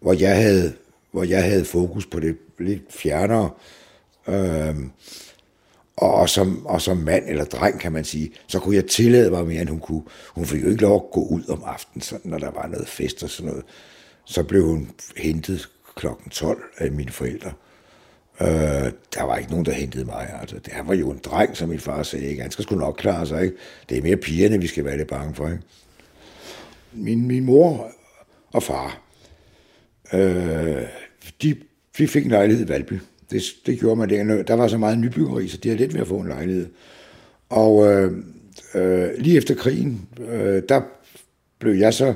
hvor 0.00 0.12
jeg 0.12 0.36
havde, 0.36 0.72
hvor 1.16 1.24
jeg 1.24 1.44
havde 1.44 1.64
fokus 1.64 2.06
på 2.06 2.20
det 2.20 2.36
lidt 2.58 2.82
fjernere. 2.90 3.50
Øh, 4.28 4.76
og, 5.96 6.28
som, 6.28 6.66
og 6.66 6.80
som 6.82 6.96
mand 6.96 7.24
eller 7.28 7.44
dreng, 7.44 7.80
kan 7.80 7.92
man 7.92 8.04
sige, 8.04 8.30
så 8.46 8.58
kunne 8.58 8.76
jeg 8.76 8.86
tillade 8.86 9.30
mig 9.30 9.46
mere, 9.46 9.60
end 9.60 9.68
hun 9.68 9.80
kunne. 9.80 10.02
Hun 10.34 10.46
fik 10.46 10.62
jo 10.62 10.68
ikke 10.68 10.82
lov 10.82 10.94
at 10.94 11.10
gå 11.12 11.20
ud 11.26 11.48
om 11.48 11.62
aftenen, 11.66 12.02
sådan, 12.02 12.30
når 12.30 12.38
der 12.38 12.50
var 12.50 12.66
noget 12.66 12.88
fest 12.88 13.22
og 13.22 13.30
sådan 13.30 13.50
noget. 13.50 13.64
Så 14.24 14.42
blev 14.42 14.64
hun 14.64 14.90
hentet 15.16 15.68
klokken 15.96 16.30
12 16.30 16.62
af 16.78 16.92
mine 16.92 17.12
forældre. 17.12 17.52
Øh, 18.40 18.92
der 19.14 19.22
var 19.22 19.36
ikke 19.36 19.50
nogen, 19.50 19.66
der 19.66 19.72
hentede 19.72 20.04
mig. 20.04 20.36
Altså, 20.40 20.58
det 20.58 20.72
var 20.84 20.94
jo 20.94 21.10
en 21.10 21.20
dreng, 21.24 21.56
som 21.56 21.68
min 21.68 21.80
far 21.80 22.02
sagde. 22.02 22.26
Ikke? 22.26 22.42
Han 22.42 22.50
skal 22.50 22.62
sgu 22.62 22.76
nok 22.76 22.96
klare 22.98 23.26
sig. 23.26 23.42
Ikke? 23.42 23.56
Det 23.88 23.98
er 23.98 24.02
mere 24.02 24.16
pigerne, 24.16 24.60
vi 24.60 24.66
skal 24.66 24.84
være 24.84 24.96
lidt 24.96 25.08
bange 25.08 25.34
for. 25.34 25.48
Ikke? 25.48 25.62
Min, 26.92 27.26
min 27.26 27.44
mor 27.44 27.90
og 28.52 28.62
far, 28.62 29.00
øh, 30.12 30.82
de, 31.42 31.56
vi 31.98 32.06
fik 32.06 32.24
en 32.24 32.30
lejlighed 32.30 32.66
i 32.66 32.68
Valby. 32.68 33.00
Det, 33.30 33.42
det 33.66 33.78
gjorde 33.78 33.96
man 33.96 34.10
der. 34.10 34.42
Der 34.42 34.54
var 34.54 34.68
så 34.68 34.78
meget 34.78 34.98
nybyggeri, 34.98 35.48
så 35.48 35.56
de 35.56 35.68
havde 35.68 35.80
lidt 35.80 35.94
ved 35.94 36.00
at 36.00 36.08
få 36.08 36.18
en 36.18 36.28
lejlighed. 36.28 36.68
Og 37.48 37.86
øh, 37.86 38.12
øh, 38.74 39.08
lige 39.18 39.36
efter 39.36 39.54
krigen, 39.54 40.08
øh, 40.18 40.62
der 40.68 40.80
blev 41.58 41.74
jeg 41.74 41.94
så 41.94 42.14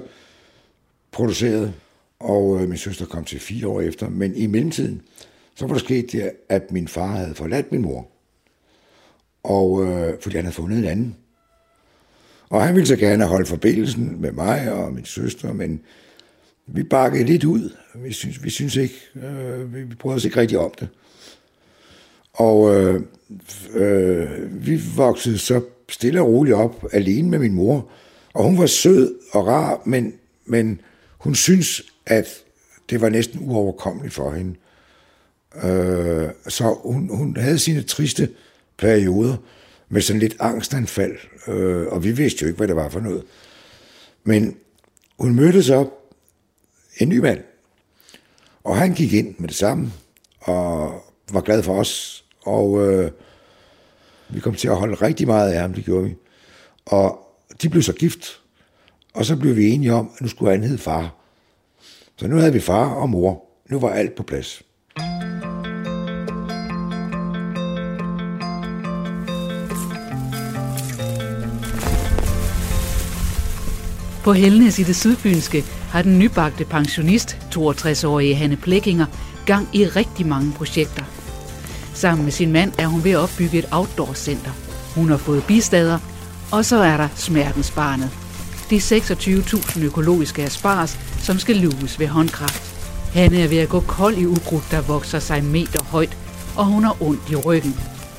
produceret, 1.13 1.75
og 2.21 2.63
øh, 2.63 2.69
min 2.69 2.79
søster 2.79 3.07
kom 3.07 3.25
til 3.25 3.41
fire 3.41 3.69
år 3.69 3.81
efter. 3.81 4.09
Men 4.09 4.37
i 4.37 4.47
mellemtiden, 4.47 5.03
så 5.55 5.67
var 5.67 5.75
der 5.75 5.81
sket 5.81 6.13
det, 6.13 6.31
at 6.49 6.73
min 6.73 6.89
far 6.89 7.17
havde 7.17 7.35
forladt 7.35 7.73
min 7.73 7.83
mor. 7.83 8.09
Og 9.43 9.87
øh, 9.87 10.15
fordi 10.21 10.37
han 10.37 10.45
havde 10.45 10.55
fundet 10.55 10.79
en 10.79 10.85
anden. 10.85 11.17
Og 12.49 12.63
han 12.63 12.75
ville 12.75 12.87
så 12.87 12.97
gerne 12.97 13.25
holde 13.25 13.47
forbindelsen 13.47 14.21
med 14.21 14.33
mig 14.33 14.73
og 14.73 14.93
min 14.93 15.05
søster, 15.05 15.53
men 15.53 15.81
vi 16.75 16.83
bakkede 16.83 17.25
lidt 17.25 17.45
ud. 17.45 17.71
Vi 17.95 18.13
synes, 18.13 18.45
vi 18.45 18.51
synes 18.51 18.77
ikke, 18.77 18.95
øh, 19.15 19.91
vi 19.91 19.95
prøvede 19.95 20.17
os 20.17 20.25
ikke 20.25 20.41
rigtig 20.41 20.59
om 20.59 20.73
det. 20.81 20.89
Og 22.33 22.75
øh, 22.75 23.03
øh, 23.75 24.29
vi 24.67 24.81
voksede 24.97 25.39
så 25.39 25.61
stille 25.89 26.21
og 26.21 26.27
roligt 26.27 26.57
op, 26.57 26.85
alene 26.93 27.29
med 27.31 27.39
min 27.39 27.55
mor. 27.55 27.89
Og 28.35 28.45
hun 28.45 28.59
var 28.59 28.67
sød 28.67 29.15
og 29.33 29.47
rar, 29.47 29.83
men, 29.85 30.15
men 30.47 30.81
hun 31.19 31.35
synes, 31.35 31.83
at 32.07 32.27
det 32.91 33.01
var 33.01 33.09
næsten 33.09 33.41
uoverkommeligt 33.43 34.15
for 34.15 34.31
hende. 34.31 34.55
Øh, 35.65 36.29
så 36.49 36.77
hun, 36.83 37.09
hun 37.17 37.37
havde 37.37 37.59
sine 37.59 37.83
triste 37.83 38.29
perioder 38.79 39.37
med 39.89 40.03
sådan 40.03 40.21
lidt 40.21 40.37
angstanfald, 40.41 41.17
øh, 41.49 41.87
og 41.87 42.05
vi 42.05 42.13
vidste 42.13 42.43
jo 42.43 42.47
ikke, 42.47 42.57
hvad 42.57 42.69
det 42.69 42.77
var 42.77 42.89
for 42.89 43.01
noget. 43.01 43.23
Men 44.25 44.57
hun 45.19 45.35
mødte 45.35 45.63
så 45.63 45.89
en 47.01 47.09
ny 47.09 47.19
mand, 47.19 47.41
og 48.65 48.77
han 48.77 48.95
gik 48.95 49.13
ind 49.13 49.35
med 49.39 49.49
det 49.49 49.57
samme, 49.57 49.93
og 50.41 51.03
var 51.33 51.41
glad 51.41 51.63
for 51.63 51.75
os, 51.75 52.25
og 52.43 52.89
øh, 52.89 53.11
vi 54.29 54.41
kom 54.41 54.55
til 54.55 54.69
at 54.69 54.77
holde 54.77 54.95
rigtig 54.95 55.27
meget 55.27 55.53
af 55.53 55.61
ham, 55.61 55.75
det 55.75 55.85
gjorde 55.85 56.05
vi. 56.05 56.15
Og 56.87 57.19
de 57.63 57.69
blev 57.69 57.83
så 57.83 57.93
gift, 57.93 58.41
og 59.15 59.25
så 59.25 59.37
blev 59.37 59.57
vi 59.57 59.71
enige 59.71 59.93
om, 59.93 60.11
at 60.15 60.21
nu 60.21 60.29
skulle 60.29 60.53
han 60.53 60.63
hedde 60.63 60.79
far. 60.79 61.15
Så 62.17 62.27
nu 62.27 62.37
havde 62.37 62.53
vi 62.53 62.61
far 62.61 62.95
og 62.95 63.11
mor. 63.11 63.45
Nu 63.71 63.79
var 63.79 63.91
alt 63.91 64.15
på 64.15 64.23
plads. 64.23 64.63
På 74.25 74.33
Helnes 74.33 74.79
i 74.79 74.83
det 74.83 74.97
sydfynske 74.97 75.80
har 75.91 76.03
den 76.03 76.19
nybagte 76.19 76.65
pensionist, 76.65 77.37
62-årige 77.57 78.35
Hanne 78.35 78.57
Plekinger, 78.57 79.07
gang 79.47 79.69
i 79.73 79.85
rigtig 79.85 80.27
mange 80.27 80.53
projekter. 80.53 81.05
Sammen 81.95 82.25
med 82.25 82.33
sin 82.33 82.53
mand 82.53 82.73
er 82.79 82.87
hun 82.87 83.05
ved 83.05 83.11
at 83.11 83.19
opbygge 83.19 83.59
et 83.59 83.69
outdoor-center. 83.71 84.51
Hun 84.95 85.09
har 85.09 85.17
fået 85.17 85.45
bistader, 85.45 85.99
og 86.53 86.65
så 86.65 86.77
er 86.77 86.97
der 86.97 87.09
smertensbarnet. 87.17 88.11
De 88.71 88.77
26.000 88.77 89.85
økologiske 89.85 90.43
aspars, 90.43 90.99
som 91.19 91.39
skal 91.39 91.57
luges 91.57 92.01
ved 92.01 92.07
håndkraft. 92.09 92.63
Hanne 93.13 93.41
er 93.41 93.49
ved 93.49 93.59
at 93.59 93.69
gå 93.69 93.81
kold 93.81 94.17
i 94.17 94.27
ukrudt, 94.27 94.71
der 94.71 94.81
vokser 94.81 95.19
sig 95.19 95.45
meter 95.45 95.85
højt, 95.85 96.17
og 96.57 96.67
hun 96.67 96.85
har 96.85 97.03
ondt 97.03 97.31
i 97.31 97.37
ryggen. 97.37 97.77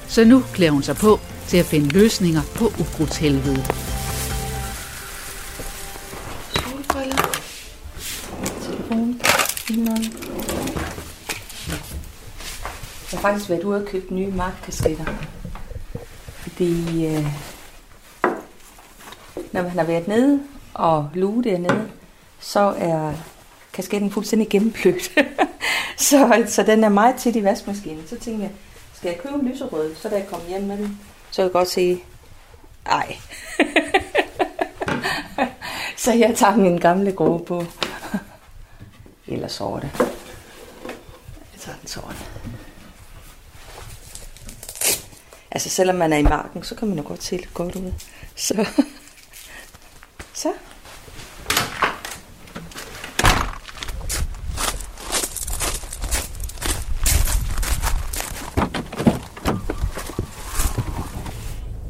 Så 0.07 0.25
nu 0.25 0.43
klæder 0.53 0.71
hun 0.71 0.83
sig 0.83 0.95
på 0.95 1.19
til 1.47 1.57
at 1.57 1.65
finde 1.65 1.89
løsninger 1.89 2.41
på 2.55 2.65
ukrudtshelvede. 2.79 3.90
Faktisk 13.21 13.49
været 13.49 13.63
ude 13.63 13.81
og 13.81 13.85
købe 13.85 14.13
nye 14.13 14.31
markkasketter. 14.31 15.05
Fordi 16.25 17.05
øh, 17.05 17.25
når 19.51 19.61
man 19.61 19.71
har 19.71 19.83
været 19.83 20.07
nede 20.07 20.43
og 20.73 21.09
luge 21.13 21.43
dernede, 21.43 21.89
så 22.39 22.59
er 22.77 23.13
kasketten 23.73 24.11
fuldstændig 24.11 24.49
gennemblødt. 24.49 25.11
så, 26.09 26.43
så 26.47 26.63
den 26.63 26.83
er 26.83 26.89
meget 26.89 27.15
tit 27.15 27.35
i 27.35 27.43
vaskemaskinen. 27.43 28.07
Så 28.07 28.19
tænkte 28.19 28.43
jeg, 28.43 28.51
skal 28.93 29.09
jeg 29.09 29.19
købe 29.19 29.35
en 29.35 29.47
lyserød? 29.47 29.95
Så 29.95 30.09
da 30.09 30.15
jeg 30.15 30.27
kom 30.27 30.39
hjem 30.47 30.61
med 30.61 30.77
den, 30.77 30.99
så 31.31 31.35
kan 31.35 31.43
jeg 31.43 31.51
godt 31.51 31.69
se, 31.69 32.03
ej. 32.85 33.15
så 36.03 36.13
jeg 36.13 36.35
tager 36.35 36.55
min 36.55 36.77
gamle 36.77 37.11
grå 37.11 37.37
på. 37.37 37.63
Eller 39.27 39.47
sorte. 39.47 39.91
Jeg 41.53 41.59
tager 41.59 41.77
den 41.77 41.87
sorte. 41.87 42.17
Altså 45.51 45.69
selvom 45.69 45.95
man 45.95 46.13
er 46.13 46.17
i 46.17 46.23
marken, 46.23 46.63
så 46.63 46.75
kan 46.75 46.87
man 46.87 46.97
jo 46.97 47.03
godt 47.07 47.23
se 47.23 47.35
lidt 47.35 47.53
godt 47.53 47.75
ud. 47.75 47.93
Så. 48.35 48.67
så. 50.33 50.49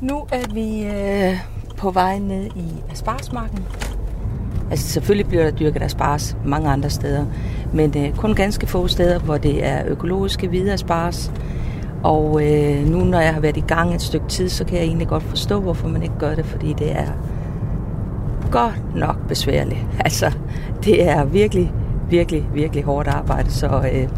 Nu 0.02 0.28
er 0.32 0.54
vi 0.54 0.84
øh, 0.84 1.40
på 1.78 1.92
vej 1.92 2.20
ned 2.20 2.46
i 2.56 2.92
Asparsmarken. 2.92 3.66
Altså 4.72 4.88
selvfølgelig 4.88 5.28
bliver 5.28 5.44
der 5.44 5.52
dyrket 5.52 5.82
aspars 5.82 6.36
mange 6.46 6.70
andre 6.70 6.90
steder, 6.90 7.26
men 7.74 7.98
øh, 7.98 8.16
kun 8.18 8.36
ganske 8.36 8.68
få 8.68 8.88
steder, 8.88 9.20
hvor 9.20 9.38
det 9.38 9.66
er 9.66 9.84
økologiske 9.88 10.48
hvide 10.48 10.74
aspars. 10.74 11.32
Og 12.04 12.42
øh, 12.44 12.88
nu 12.88 12.98
når 12.98 13.20
jeg 13.20 13.34
har 13.34 13.42
været 13.42 13.58
i 13.58 13.64
gang 13.68 13.96
et 13.96 14.02
stykke 14.02 14.28
tid, 14.28 14.50
så 14.50 14.66
kan 14.66 14.78
jeg 14.78 14.84
egentlig 14.84 15.08
godt 15.08 15.24
forstå, 15.24 15.60
hvorfor 15.60 15.88
man 15.88 16.04
ikke 16.04 16.16
gør 16.20 16.36
det, 16.36 16.46
fordi 16.46 16.74
det 16.74 16.92
er 16.92 17.08
godt 18.52 18.96
nok 18.96 19.28
besværligt. 19.28 19.86
Altså, 20.06 20.32
det 20.84 21.10
er 21.10 21.26
virkelig, 21.26 21.74
virkelig, 22.10 22.46
virkelig 22.54 22.84
hårdt 22.84 23.08
arbejde. 23.08 23.52
Så 23.52 23.90
øh, 23.94 24.10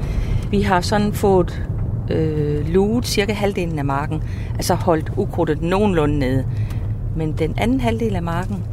vi 0.52 0.62
har 0.62 0.82
sådan 0.82 1.14
fået 1.14 1.64
øh, 2.12 2.68
luet 2.68 3.08
cirka 3.08 3.34
halvdelen 3.34 3.80
af 3.80 3.86
marken, 3.86 4.24
altså 4.56 4.74
holdt 4.74 5.12
ukrudtet 5.18 5.62
nogenlunde 5.62 6.20
nede. 6.20 6.46
Men 7.16 7.32
den 7.32 7.54
anden 7.58 7.80
halvdel 7.80 8.16
af 8.16 8.24
marken, 8.24 8.64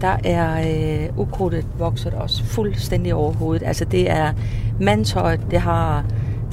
der 0.00 0.16
er 0.24 0.60
øh, 0.60 1.18
ukrudtet 1.18 1.66
vokset 1.78 2.14
også 2.14 2.44
fuldstændig 2.44 3.14
over 3.14 3.32
hovedet. 3.32 3.66
Altså 3.66 3.84
det 3.84 4.10
er 4.10 4.32
mandshøjt, 4.80 5.40
det 5.50 5.60
har 5.60 6.04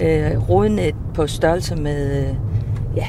øh, 0.03 0.49
rodnet 0.49 0.85
øh, 0.85 0.93
på 1.13 1.27
størrelse 1.27 1.75
med 1.75 2.21
øh, 2.21 2.35
ja, 2.95 3.07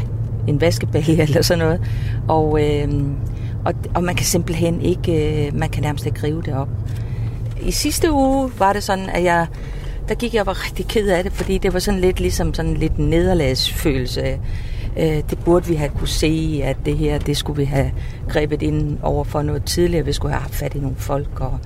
en 0.48 0.60
vaskebælge 0.60 1.22
eller 1.22 1.42
sådan 1.42 1.64
noget. 1.64 1.80
Og, 2.28 2.64
øh, 2.64 2.88
og, 3.64 3.74
og 3.94 4.04
man 4.04 4.14
kan 4.14 4.26
simpelthen 4.26 4.80
ikke, 4.80 5.46
øh, 5.46 5.54
man 5.54 5.68
kan 5.68 5.82
nærmest 5.82 6.06
ikke 6.06 6.22
rive 6.22 6.42
det 6.42 6.54
op. 6.54 6.68
I 7.62 7.70
sidste 7.70 8.12
uge 8.12 8.50
var 8.58 8.72
det 8.72 8.82
sådan, 8.82 9.08
at 9.08 9.24
jeg, 9.24 9.46
der 10.08 10.14
gik 10.14 10.34
jeg 10.34 10.40
og 10.40 10.46
var 10.46 10.66
rigtig 10.66 10.86
ked 10.86 11.08
af 11.08 11.24
det, 11.24 11.32
fordi 11.32 11.58
det 11.58 11.72
var 11.72 11.78
sådan 11.78 12.00
lidt 12.00 12.20
ligesom 12.20 12.54
sådan 12.54 12.74
lidt 12.74 12.98
nederlagsfølelse. 12.98 14.38
Øh, 14.96 15.22
det 15.30 15.38
burde 15.44 15.66
vi 15.66 15.74
have 15.74 15.90
kunne 15.90 16.08
se, 16.08 16.60
at 16.64 16.76
det 16.84 16.96
her, 16.96 17.18
det 17.18 17.36
skulle 17.36 17.56
vi 17.56 17.64
have 17.64 17.92
grebet 18.28 18.62
ind 18.62 18.98
over 19.02 19.24
for 19.24 19.42
noget 19.42 19.64
tidligere. 19.64 20.04
Vi 20.04 20.12
skulle 20.12 20.32
have 20.32 20.42
haft 20.42 20.54
fat 20.54 20.74
i 20.74 20.78
nogle 20.78 20.96
folk. 20.96 21.40
Og... 21.40 21.58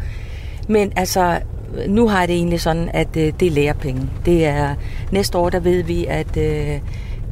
Men 0.69 0.93
altså, 0.97 1.41
nu 1.89 2.09
har 2.09 2.19
jeg 2.19 2.29
det 2.29 2.37
egentlig 2.37 2.61
sådan, 2.61 2.91
at 2.95 3.17
øh, 3.17 3.33
det 3.41 3.49
er 3.49 3.53
lærepenge. 3.53 4.11
Det 4.25 4.47
er, 4.47 4.75
næste 5.13 5.39
år, 5.39 5.51
der 5.51 5.61
ved 5.61 5.83
vi, 5.83 6.07
at 6.07 6.37
øh, 6.37 6.81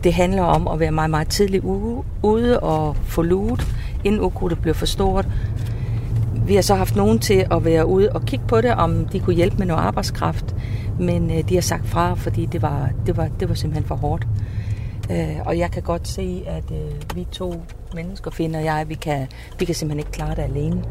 det 0.05 0.14
handler 0.14 0.43
om 0.43 0.69
at 0.69 0.81
være 0.81 0.90
meget, 0.90 1.11
meget 1.11 1.28
tidligt 1.28 1.64
ude 2.23 2.61
og 2.61 2.97
få 2.97 3.23
luet, 3.23 3.66
inden 4.05 4.21
ukrudtet 4.21 4.59
bliver 4.61 4.75
for 4.75 4.87
stort. 4.87 5.28
Vi 6.47 6.55
har 6.55 6.62
så 6.62 6.75
haft 6.75 6.97
nogen 6.97 7.19
til 7.19 7.47
at 7.50 7.64
være 7.64 7.87
ude 7.87 8.12
og 8.12 8.25
kigge 8.25 8.45
på 8.49 8.61
det, 8.61 8.75
om 8.75 9.07
de 9.07 9.21
kunne 9.21 9.37
hjælpe 9.37 9.57
med 9.57 9.66
noget 9.66 9.83
arbejdskraft. 9.83 10.55
Men 11.00 11.31
øh, 11.31 11.49
de 11.49 11.55
har 11.55 11.62
sagt 11.62 11.87
fra, 11.87 12.14
fordi 12.14 12.47
det 12.47 12.62
var, 12.62 12.90
det 13.07 13.16
var, 13.16 13.28
det 13.40 13.49
var 13.49 13.55
simpelthen 13.55 13.88
for 13.88 13.95
hårdt. 13.95 14.26
Øh, 15.11 15.37
og 15.45 15.59
jeg 15.59 15.71
kan 15.71 15.83
godt 15.83 16.09
se, 16.09 16.43
at 16.47 16.64
øh, 16.71 17.16
vi 17.16 17.26
to 17.33 17.62
mennesker, 17.95 18.31
finder 18.31 18.61
jeg, 18.61 18.85
vi 18.88 18.95
kan, 18.95 19.26
vi 19.59 19.64
kan 19.64 19.75
simpelthen 19.75 19.99
ikke 19.99 20.12
klare 20.12 20.35
det 20.35 20.43
alene. 20.43 20.83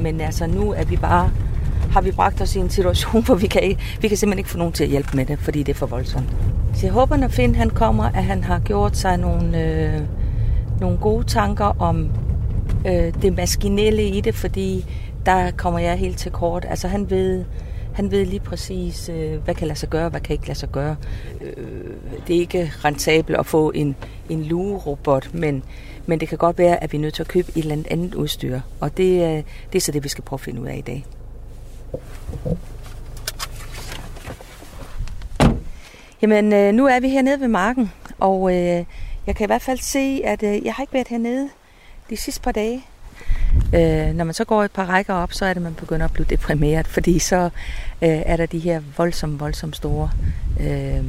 Men 0.00 0.20
altså 0.20 0.46
nu 0.46 0.72
er 0.72 0.84
vi 0.84 0.96
bare, 0.96 1.30
har 1.92 2.00
vi 2.00 2.12
bragt 2.12 2.40
os 2.40 2.56
i 2.56 2.58
en 2.58 2.70
situation, 2.70 3.22
hvor 3.26 3.34
vi 3.34 3.46
kan, 3.46 3.62
ikke, 3.62 3.80
vi 4.00 4.08
kan 4.08 4.16
simpelthen 4.16 4.38
ikke 4.38 4.50
få 4.50 4.58
nogen 4.58 4.72
til 4.72 4.84
at 4.84 4.90
hjælpe 4.90 5.16
med 5.16 5.26
det, 5.26 5.38
fordi 5.38 5.62
det 5.62 5.72
er 5.72 5.78
for 5.78 5.86
voldsomt. 5.86 6.28
Så 6.74 6.86
jeg 6.86 6.92
håber, 6.92 7.16
når 7.16 7.28
Finn 7.28 7.54
han 7.54 7.70
kommer, 7.70 8.04
at 8.04 8.24
han 8.24 8.44
har 8.44 8.58
gjort 8.58 8.96
sig 8.96 9.16
nogle, 9.16 9.62
øh, 9.62 10.00
nogle 10.80 10.98
gode 10.98 11.24
tanker 11.24 11.82
om 11.82 12.10
øh, 12.86 13.14
det 13.22 13.36
maskinelle 13.36 14.08
i 14.08 14.20
det, 14.20 14.34
fordi 14.34 14.84
der 15.26 15.50
kommer 15.50 15.80
jeg 15.80 15.96
helt 15.96 16.18
til 16.18 16.32
kort. 16.32 16.66
Altså 16.68 16.88
han 16.88 17.10
ved, 17.10 17.44
han 17.94 18.10
ved 18.10 18.26
lige 18.26 18.40
præcis, 18.40 19.08
øh, 19.08 19.44
hvad 19.44 19.54
kan 19.54 19.66
lade 19.66 19.78
sig 19.78 19.88
gøre, 19.88 20.08
hvad 20.08 20.20
kan 20.20 20.32
ikke 20.32 20.46
lade 20.46 20.58
sig 20.58 20.68
gøre. 20.68 20.96
Øh, 21.40 21.66
det 22.28 22.36
er 22.36 22.40
ikke 22.40 22.72
rentabelt 22.84 23.38
at 23.38 23.46
få 23.46 23.72
en, 23.74 23.96
en 24.28 24.42
lugerobot, 24.42 25.34
men, 25.34 25.62
men 26.06 26.20
det 26.20 26.28
kan 26.28 26.38
godt 26.38 26.58
være, 26.58 26.82
at 26.82 26.92
vi 26.92 26.96
er 26.96 27.00
nødt 27.00 27.14
til 27.14 27.22
at 27.22 27.28
købe 27.28 27.48
et 27.48 27.62
eller 27.62 27.72
andet 27.72 27.86
andet 27.90 28.14
udstyr. 28.14 28.60
Og 28.80 28.96
det, 28.96 29.22
øh, 29.22 29.42
det 29.72 29.74
er 29.74 29.80
så 29.80 29.92
det, 29.92 30.04
vi 30.04 30.08
skal 30.08 30.24
prøve 30.24 30.36
at 30.36 30.40
finde 30.40 30.60
ud 30.60 30.66
af 30.66 30.76
i 30.76 30.80
dag. 30.80 31.04
Jamen, 36.22 36.52
øh, 36.52 36.74
nu 36.74 36.86
er 36.86 37.00
vi 37.00 37.08
hernede 37.08 37.40
ved 37.40 37.48
marken, 37.48 37.92
og 38.20 38.54
øh, 38.54 38.84
jeg 39.26 39.36
kan 39.36 39.44
i 39.44 39.46
hvert 39.46 39.62
fald 39.62 39.78
se, 39.78 40.22
at 40.24 40.42
øh, 40.42 40.64
jeg 40.64 40.74
har 40.74 40.82
ikke 40.82 40.92
været 40.92 41.08
hernede 41.08 41.48
de 42.10 42.16
sidste 42.16 42.40
par 42.40 42.52
dage. 42.52 42.84
Øh, 43.74 44.14
når 44.14 44.24
man 44.24 44.34
så 44.34 44.44
går 44.44 44.64
et 44.64 44.70
par 44.70 44.84
rækker 44.84 45.14
op, 45.14 45.32
så 45.32 45.44
er 45.44 45.48
det, 45.48 45.56
at 45.56 45.62
man 45.62 45.74
begynder 45.74 46.04
at 46.04 46.12
blive 46.12 46.26
deprimeret, 46.30 46.86
fordi 46.86 47.18
så 47.18 47.50
øh, 48.02 48.22
er 48.26 48.36
der 48.36 48.46
de 48.46 48.58
her 48.58 48.82
voldsomt, 48.96 49.40
voldsomt 49.40 49.76
store 49.76 50.10
øh, 50.60 51.04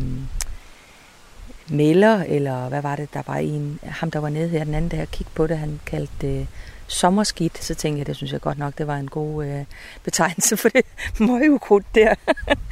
melder, 1.70 2.24
eller 2.28 2.70
hvad 2.70 2.82
var 2.82 2.96
det, 2.96 3.14
der 3.14 3.22
var 3.28 3.36
en, 3.36 3.80
ham 3.84 4.12
der 4.12 4.20
var 4.20 4.30
nede 4.30 4.50
her 4.50 4.64
den 4.64 4.74
anden 4.74 4.90
dag 4.90 5.02
og 5.02 5.12
kiggede 5.12 5.36
på 5.36 5.48
det, 5.48 5.58
han 5.58 5.80
kaldte 5.86 6.14
det 6.22 6.48
sommerskidt, 6.94 7.64
så 7.64 7.76
tænkte 7.76 8.00
jeg, 8.00 8.08
det 8.08 8.16
synes 8.16 8.32
jeg 8.32 8.42
godt 8.42 8.58
nok, 8.58 8.78
det 8.78 8.88
var 8.88 8.96
en 8.96 9.10
god 9.10 9.46
øh, 9.46 9.66
betegnelse 10.04 10.58
for 10.58 10.70
det 10.70 10.86
møgukrudt 11.28 11.86
der. 11.96 12.16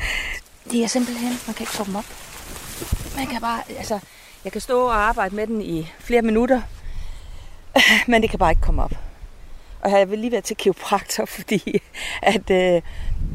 det 0.71 0.83
er 0.83 0.87
simpelthen, 0.87 1.29
man 1.47 1.53
kan 1.53 1.63
ikke 1.63 1.71
få 1.71 1.83
dem 1.83 1.95
op. 1.95 2.05
Man 3.15 3.27
kan 3.27 3.41
bare, 3.41 3.61
altså, 3.77 3.99
jeg 4.43 4.51
kan 4.51 4.61
stå 4.61 4.85
og 4.85 4.95
arbejde 4.95 5.35
med 5.35 5.47
den 5.47 5.61
i 5.61 5.91
flere 5.99 6.21
minutter, 6.21 6.61
men 8.07 8.21
det 8.21 8.29
kan 8.29 8.39
bare 8.39 8.51
ikke 8.51 8.61
komme 8.61 8.83
op. 8.83 8.93
Og 9.81 9.91
jeg 9.91 10.11
vil 10.11 10.19
lige 10.19 10.31
være 10.31 10.41
til 10.41 10.57
kiropraktor, 10.57 11.25
fordi 11.25 11.81
at 12.21 12.49
øh, 12.49 12.81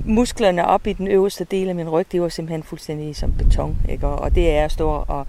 musklerne 0.05 0.67
op 0.67 0.87
i 0.87 0.93
den 0.93 1.09
øverste 1.09 1.45
del 1.45 1.69
af 1.69 1.75
min 1.75 1.89
ryg, 1.89 2.13
det 2.13 2.23
var 2.23 2.29
simpelthen 2.29 2.63
fuldstændig 2.63 3.17
som 3.17 3.33
beton. 3.33 3.77
Ikke? 3.89 4.07
Og, 4.07 4.19
og 4.19 4.35
det 4.35 4.51
er 4.51 4.65
at 4.65 4.73
stå 4.73 5.05
og, 5.09 5.27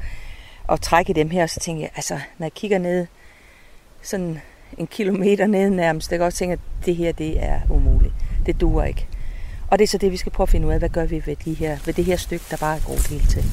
og 0.68 0.82
trække 0.82 1.14
dem 1.14 1.30
her, 1.30 1.48
så 1.48 1.60
tænker 1.60 1.82
jeg, 1.82 1.92
altså, 1.96 2.20
når 2.38 2.46
jeg 2.46 2.54
kigger 2.54 2.78
ned, 2.78 3.08
sådan 4.02 4.42
en 4.78 4.88
kilometer 4.88 5.48
ned 5.48 5.70
nærmest, 5.70 6.12
jeg 6.12 6.20
kan 6.20 6.26
også 6.26 6.38
tænke, 6.38 6.54
at 6.54 6.60
det 6.86 6.96
her, 6.96 7.12
det 7.12 7.44
er 7.44 7.60
umuligt. 7.70 8.14
Det 8.46 8.62
duer 8.62 8.84
ikke. 8.84 9.08
Og 9.68 9.80
det 9.80 9.84
er 9.84 9.88
så 9.88 9.98
det, 9.98 10.12
vi 10.12 10.18
skal 10.18 10.32
prøve 10.32 10.46
at 10.46 10.50
finde 10.50 10.68
ud 10.68 10.72
af, 10.72 10.80
hvad 10.80 10.90
gør 10.90 11.06
vi 11.06 11.22
ved, 11.26 11.36
de 11.46 11.54
her, 11.54 11.78
ved 11.86 11.94
det 11.94 12.06
her 12.06 12.18
stykke, 12.18 12.46
der 12.52 12.58
bare 12.58 12.76
er 12.76 12.82
gået 12.88 13.08
hele 13.08 13.26
tiden. 13.26 13.50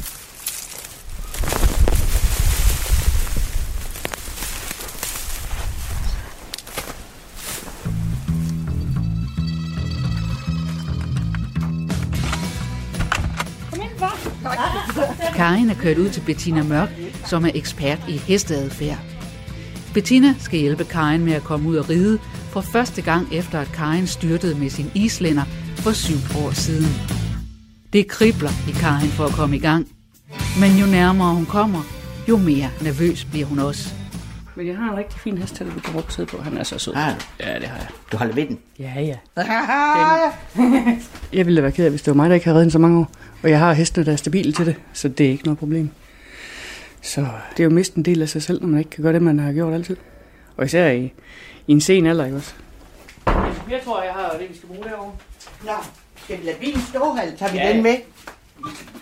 Karin 15.37 15.71
er 15.71 15.75
kørt 15.75 15.99
ud 15.99 16.11
til 16.11 16.21
Bettina 16.21 16.63
Mørk, 16.63 16.89
som 17.25 17.45
er 17.45 17.51
ekspert 17.55 17.99
i 18.09 18.17
hesteadfærd. 18.17 19.14
Bettina 19.95 20.35
skal 20.39 20.59
hjælpe 20.59 20.85
Karin 20.85 21.25
med 21.25 21.33
at 21.33 21.43
komme 21.43 21.69
ud 21.69 21.77
og 21.77 21.91
ride 21.91 22.19
for 22.51 22.61
første 22.61 23.03
gang 23.03 23.29
efter 23.33 23.61
at 23.61 23.73
Karin 23.75 24.07
styrtede 24.07 24.55
med 24.55 24.71
sin 24.71 24.91
islænder 24.95 25.43
for 25.77 25.91
syv 25.91 26.17
år 26.45 26.51
siden. 26.51 26.87
Det 27.93 28.09
kribler 28.09 28.51
i 28.69 28.73
Karin 28.73 29.09
for 29.09 29.25
at 29.25 29.33
komme 29.33 29.57
i 29.57 29.59
gang. 29.59 29.89
Men 30.61 30.71
jo 30.81 30.87
nærmere 30.87 31.35
hun 31.35 31.47
kommer, 31.47 31.81
jo 32.29 32.37
mere 32.37 32.71
nervøs 32.83 33.25
bliver 33.25 33.47
hun 33.47 33.59
også. 33.59 33.95
Men 34.57 34.67
jeg 34.67 34.77
har 34.77 34.91
en 34.93 34.99
rigtig 34.99 35.21
fin 35.21 35.39
hest 35.39 35.55
til, 35.55 35.65
at 35.65 35.71
du 35.75 35.81
kan 35.81 35.93
bruge 35.93 36.05
tid 36.11 36.27
på. 36.27 36.43
Han 36.43 36.57
er 36.57 36.63
så 36.63 36.79
sød. 36.79 36.95
Ah. 36.97 37.13
Ja, 37.41 37.55
det 37.59 37.69
har 37.69 37.77
jeg. 37.77 37.89
Du 38.13 38.17
holder 38.17 38.35
ved 38.35 38.47
den. 38.47 38.59
Ja, 38.79 38.93
ja. 39.01 39.17
jeg 41.39 41.47
ville 41.47 41.57
da 41.57 41.61
være 41.61 41.73
ked 41.73 41.85
af, 41.85 41.91
hvis 41.91 42.03
det 42.03 42.11
var 42.11 42.17
mig, 42.17 42.29
der 42.29 42.35
ikke 42.35 42.47
havde 42.47 42.59
reddet 42.59 42.73
så 42.73 42.79
mange 42.79 42.99
år. 42.99 43.11
Og 43.43 43.51
jeg 43.51 43.59
har 43.59 43.73
hestene, 43.73 44.07
der 44.07 44.13
er 44.13 44.17
stabile 44.17 44.53
til 44.53 44.67
det, 44.67 44.75
så 44.93 45.09
det 45.09 45.27
er 45.27 45.31
ikke 45.31 45.45
noget 45.45 45.59
problem. 45.59 45.91
Så 47.05 47.21
det 47.51 47.61
er 47.61 47.65
jo 47.65 47.71
mest 47.71 47.95
en 47.95 48.03
del 48.03 48.23
af 48.23 48.29
sig 48.29 48.43
selv, 48.43 48.61
når 48.61 48.69
man 48.69 48.79
ikke 48.79 48.91
kan 48.91 49.03
gøre 49.05 49.13
det, 49.13 49.23
man 49.23 49.39
har 49.39 49.53
gjort 49.53 49.75
altid. 49.75 49.97
Og 50.57 50.65
især 50.65 50.91
i, 50.91 51.05
i 51.67 51.73
en 51.73 51.81
sen 51.81 52.07
alder, 52.07 52.25
ikke 52.25 52.37
også? 52.37 52.55
Jeg 53.71 53.81
tror, 53.85 54.03
jeg 54.03 54.13
har 54.13 54.37
det, 54.41 54.49
vi 54.51 54.57
skal 54.57 54.67
bruge 54.69 54.85
derovre. 54.85 55.13
Nå, 55.65 55.73
skal 56.17 56.41
vi 56.41 56.45
lade 56.47 56.57
bilen 56.61 56.81
stå, 56.81 57.17
eller 57.23 57.37
tager 57.37 57.53
vi 57.53 57.59
Ja. 57.59 57.73
den 57.73 57.83
med? 57.83 57.97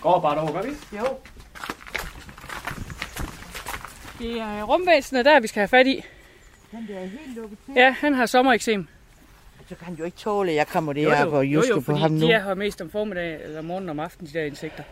Går 0.01 0.19
bare 0.19 0.35
derovre, 0.35 0.53
gør 0.53 0.61
vi? 0.61 0.97
Jo. 0.97 1.05
Det 4.19 4.39
er 4.41 4.63
rumvæsenet 4.63 5.25
der, 5.25 5.39
vi 5.39 5.47
skal 5.47 5.59
have 5.59 5.67
fat 5.67 5.87
i. 5.87 6.03
Den 6.71 6.87
der 6.87 6.95
er 6.99 7.05
helt 7.05 7.35
lukket 7.35 7.57
til. 7.65 7.73
Ja, 7.77 7.95
han 7.99 8.13
har 8.13 8.25
sommereksem. 8.25 8.87
Så 9.69 9.75
kan 9.75 9.85
han 9.85 9.95
jo 9.95 10.03
ikke 10.03 10.17
tåle, 10.17 10.51
at 10.51 10.55
jeg 10.57 10.67
kommer 10.67 10.93
derop 10.93 11.33
og 11.33 11.45
jusker 11.45 11.75
på 11.75 11.81
fordi 11.81 11.99
ham 11.99 12.11
nu. 12.11 12.25
de 12.27 12.31
er 12.31 12.43
her 12.43 12.53
mest 12.53 12.81
om 12.81 12.89
formiddag 12.89 13.43
eller 13.43 13.59
om 13.59 13.65
morgenen 13.65 13.89
om 13.89 13.99
aftenen, 13.99 14.29
de 14.33 14.39
der 14.39 14.45
insekter. 14.45 14.83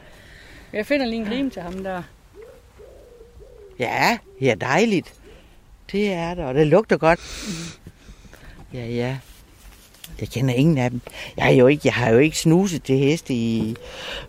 Jeg 0.73 0.85
finder 0.85 1.05
lige 1.05 1.19
en 1.19 1.25
glim 1.25 1.49
til 1.51 1.61
ham 1.61 1.73
der. 1.83 2.03
Ja, 3.81 4.17
ja, 4.41 4.55
dejligt. 4.61 5.13
Det 5.91 6.13
er 6.13 6.33
det, 6.33 6.45
og 6.45 6.53
det 6.53 6.67
lugter 6.67 6.97
godt. 6.97 7.19
Ja, 8.73 8.85
ja. 8.85 9.17
Jeg 10.19 10.29
kender 10.29 10.53
ingen 10.53 10.77
af 10.77 10.89
dem. 10.89 11.01
Jeg, 11.37 11.47
er 11.47 11.55
jo 11.55 11.67
ikke, 11.67 11.81
jeg 11.85 11.93
har 11.93 12.09
jo 12.09 12.17
ikke 12.17 12.37
snuset 12.39 12.83
til 12.83 12.97
heste 12.97 13.33
i 13.33 13.75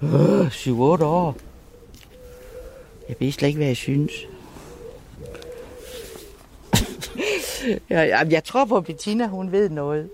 øh, 0.02 0.46
7-8 0.46 0.70
år. 1.04 1.36
Jeg 3.08 3.16
ved 3.18 3.32
slet 3.32 3.48
ikke, 3.48 3.56
hvad 3.56 3.66
jeg 3.66 3.76
synes. 3.76 4.12
ja, 7.90 8.02
ja, 8.02 8.22
jeg 8.30 8.44
tror 8.44 8.64
på, 8.64 8.80
Bettina, 8.80 9.26
hun 9.26 9.52
ved 9.52 9.68
noget. 9.68 10.10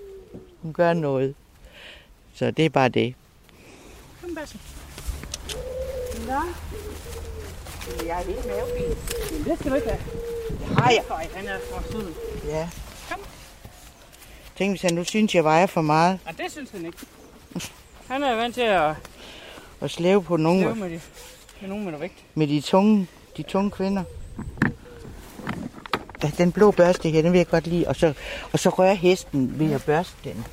Hun 0.63 0.73
gør 0.73 0.93
noget. 0.93 1.35
Så 2.35 2.51
det 2.51 2.65
er 2.65 2.71
bare 2.71 2.89
det. 2.89 3.15
Kom, 4.23 4.35
Basse. 4.35 4.59
Nå. 6.27 6.68
Jeg 8.07 8.21
er 8.21 8.25
helt 8.25 8.47
mavefin. 8.47 8.97
Men 9.33 9.45
det 9.45 9.59
skal 9.59 9.71
du 9.71 9.77
ikke 9.77 9.89
have. 9.89 10.01
Har 10.77 10.91
jeg? 10.91 11.05
Nej, 11.09 11.29
han 11.35 11.47
er 11.47 11.59
for 11.73 11.93
sød. 11.93 12.13
Ja. 12.49 12.69
Kom. 13.11 13.21
Tænk, 14.57 14.73
hvis 14.73 14.83
han 14.83 14.95
nu 14.95 15.05
synes, 15.05 15.35
jeg 15.35 15.45
vejer 15.45 15.67
for 15.67 15.81
meget 15.83 16.19
Nej, 16.25 16.35
det 16.39 16.53
synes 16.53 16.71
han 16.71 16.87
ikke. 16.87 16.99
Han 18.09 18.23
er 18.23 18.35
vant 18.35 18.55
til 18.55 18.61
at 18.61 18.95
og 19.81 19.91
slæve 19.91 20.23
på 20.23 20.37
nogen 20.37 20.61
leve 20.61 20.75
med, 20.75 20.91
de, 20.91 21.01
med 21.61 21.69
nogen 21.69 21.85
med 21.85 21.93
noget 21.93 22.03
vægt. 22.03 22.25
med 22.35 22.47
de 22.47 22.61
tunge, 22.61 23.07
de 23.37 23.43
tunge 23.43 23.71
kvinder. 23.71 24.05
den 26.39 26.53
blå 26.53 26.71
børste 26.71 27.11
her, 27.11 27.23
den 27.23 27.33
vil 27.33 27.39
jeg 27.39 27.49
godt 27.49 27.67
lide. 27.67 27.89
Og 27.89 27.97
så, 27.97 28.13
og 28.53 28.59
så 28.59 28.69
rører 28.69 28.95
hesten 28.95 29.59
ved 29.59 29.73
at 29.73 29.85
børste 29.85 30.15
den. 30.25 30.47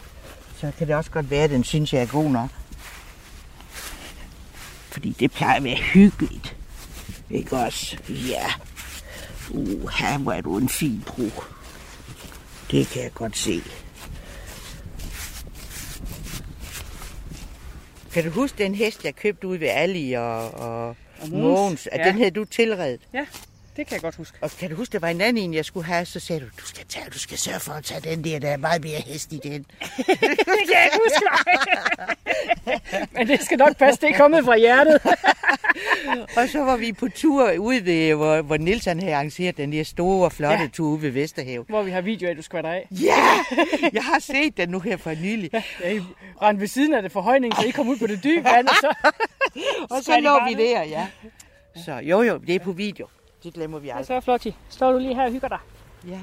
Så 0.57 0.71
kan 0.77 0.87
det 0.87 0.95
også 0.95 1.11
godt 1.11 1.29
være, 1.29 1.43
at 1.43 1.49
den 1.49 1.63
synes, 1.63 1.93
jeg 1.93 2.01
er 2.01 2.07
god 2.07 2.29
nok. 2.29 2.49
Fordi 4.89 5.15
det 5.19 5.31
plejer 5.31 5.55
at 5.55 5.63
være 5.63 5.75
hyggeligt. 5.75 6.55
Ikke 7.29 7.57
også? 7.57 7.97
Ja. 8.09 8.45
Uh, 9.49 9.89
her 9.89 10.17
var 10.17 10.41
du 10.41 10.57
en 10.57 10.69
fin 10.69 11.03
brug. 11.07 11.43
Det 12.71 12.88
kan 12.88 13.03
jeg 13.03 13.13
godt 13.13 13.38
se. 13.38 13.61
Kan 18.13 18.23
du 18.23 18.29
huske 18.29 18.57
den 18.57 18.75
hest, 18.75 19.05
jeg 19.05 19.15
købte 19.15 19.47
ude 19.47 19.59
ved 19.59 19.67
Ali 19.67 20.13
og, 20.13 20.53
og, 20.53 20.88
og 21.21 21.29
Mogens? 21.29 21.89
Ja. 21.95 22.03
den 22.03 22.17
havde 22.17 22.31
du 22.31 22.45
tilredet? 22.45 23.01
Ja, 23.13 23.25
det 23.75 23.88
kan 23.88 23.93
jeg 23.93 24.01
godt 24.01 24.15
huske. 24.15 24.38
Og 24.41 24.51
kan 24.51 24.69
du 24.69 24.75
huske, 24.75 24.91
der 24.93 24.99
var 24.99 25.07
en 25.07 25.21
anden 25.21 25.43
en, 25.43 25.53
jeg 25.53 25.65
skulle 25.65 25.85
have, 25.85 26.05
så 26.05 26.19
sagde 26.19 26.41
du, 26.41 26.45
du 26.59 26.65
skal, 26.65 26.85
tage, 26.89 27.05
du 27.13 27.19
skal 27.19 27.38
sørge 27.38 27.59
for 27.59 27.73
at 27.73 27.83
tage 27.83 28.01
den 28.01 28.23
der, 28.23 28.39
der 28.39 28.49
er 28.49 28.57
meget 28.57 28.83
mere 28.83 28.99
hest 29.05 29.33
i 29.33 29.39
den. 29.43 29.65
det 29.97 30.05
kan 30.67 30.69
jeg 30.69 30.89
ikke 30.93 30.99
huske. 31.03 31.25
Men 33.17 33.27
det 33.27 33.41
skal 33.45 33.57
nok 33.57 33.77
passe, 33.77 34.01
det 34.01 34.09
er 34.09 34.17
kommet 34.17 34.45
fra 34.45 34.57
hjertet. 34.57 35.01
Og 36.37 36.49
så 36.49 36.59
var 36.63 36.77
vi 36.77 36.93
på 36.93 37.07
tur 37.15 37.57
ude 37.59 37.85
ved, 37.85 38.13
hvor, 38.15 38.41
hvor 38.41 38.57
Nils 38.57 38.85
han 38.85 38.99
havde 38.99 39.15
arrangeret 39.15 39.57
den 39.57 39.71
der 39.71 39.83
store, 39.83 40.31
flotte 40.31 40.55
Ja. 40.57 40.61
ja. 40.61 40.67
tur 40.73 40.87
ude 40.87 41.01
ved 41.01 41.09
Vesterhav. 41.11 41.65
Hvor 41.69 41.83
vi 41.83 41.91
har 41.91 42.01
video 42.01 42.29
af, 42.29 42.35
du 42.35 42.41
der 42.61 42.69
af. 42.69 42.87
Ja, 42.91 43.15
jeg 43.93 44.03
har 44.03 44.19
set 44.19 44.57
den 44.57 44.69
nu 44.69 44.79
her 44.79 44.97
for 44.97 45.11
nylig. 45.21 45.49
Ja, 45.81 45.91
I 45.93 45.99
rendte 46.41 46.61
ved 46.61 46.67
siden 46.67 46.93
af 46.93 47.01
det 47.01 47.11
forhøjning, 47.11 47.55
så 47.55 47.65
I 47.67 47.69
kom 47.71 47.87
ud 47.87 47.97
på 47.97 48.07
det 48.07 48.23
dybe 48.23 48.43
vand, 48.43 48.67
og 48.67 48.75
så... 48.75 48.93
Og 49.95 50.03
så 50.03 50.19
lå 50.19 50.39
vi 50.47 50.63
der, 50.63 50.83
ja. 50.83 51.07
Så 51.85 51.93
jo 52.03 52.21
jo, 52.21 52.37
det 52.37 52.55
er 52.55 52.59
på 52.59 52.71
video. 52.71 53.07
Det 53.43 53.53
glemmer 53.53 53.79
vi 53.79 53.87
Ja, 53.87 53.93
aldrig. 53.97 54.05
så 54.07 54.21
flot, 54.21 54.45
Står 54.69 54.91
du 54.91 54.97
lige 54.97 55.15
her 55.15 55.23
og 55.25 55.31
hygger 55.31 55.47
dig? 55.47 55.57
Ja. 56.07 56.19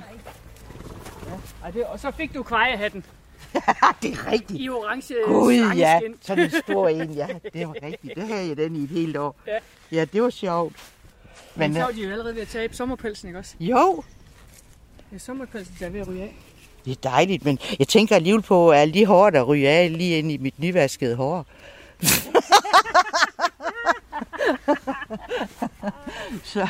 Ej, 1.64 1.71
det, 1.71 1.85
og 1.85 2.01
så 2.01 2.11
fik 2.11 2.35
du 2.35 2.42
kvejehatten 2.42 3.05
det 4.03 4.12
er 4.12 4.33
rigtigt. 4.33 4.61
i 4.61 4.69
orange 4.69 5.15
Gud, 5.27 5.75
ja. 5.77 6.01
Sådan 6.21 6.45
en 6.45 6.51
stor 6.51 6.88
en, 6.99 7.11
ja. 7.11 7.27
Det 7.53 7.69
var 7.69 7.75
rigtigt. 7.83 8.15
Det 8.15 8.23
havde 8.23 8.49
jeg 8.49 8.57
den 8.57 8.77
i 8.77 8.83
et 8.83 8.88
helt 8.91 9.17
år. 9.17 9.37
Ja. 9.47 9.59
Ja, 9.93 10.05
det 10.05 10.23
var 10.23 10.31
sjovt. 10.31 10.77
Men 11.55 11.71
Men 11.73 11.75
så 11.83 11.88
øh, 11.88 11.88
er 11.88 11.93
de 11.93 12.03
jo 12.03 12.11
allerede 12.11 12.35
ved 12.35 12.43
at 12.43 12.49
tabe 12.49 12.77
sommerpelsen, 12.77 13.29
ikke 13.29 13.38
også? 13.38 13.55
jo, 13.61 14.03
er 15.15 15.19
sommerpelsen, 15.19 15.77
der 15.81 15.87
er 15.87 15.91
ved 15.91 16.01
at 16.01 16.09
ryge 16.09 16.23
af. 16.23 16.35
det 16.85 16.91
er 16.91 17.11
dejligt, 17.11 17.45
men 17.45 17.59
jeg 17.79 17.88
tænker 17.88 18.17
alligevel 18.17 18.43
på 18.43 18.71
alle 18.71 18.95
de 18.95 19.07
hår, 19.07 19.31
der 19.31 19.43
ryger 19.43 19.71
af 19.71 19.93
lige 19.99 20.19
ind 20.19 20.33
i 20.33 20.37
mit 20.37 20.59
nyvaskede 20.59 21.17
hår. 21.17 21.47
Så... 26.45 26.67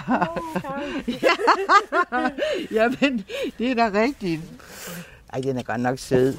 ja, 2.71 2.89
men 3.01 3.25
det 3.59 3.71
er 3.71 3.75
da 3.75 4.01
rigtigt. 4.01 4.43
Ej, 5.33 5.41
den 5.41 5.59
er 5.59 5.63
godt 5.63 5.81
nok 5.81 5.99
sød. 5.99 6.37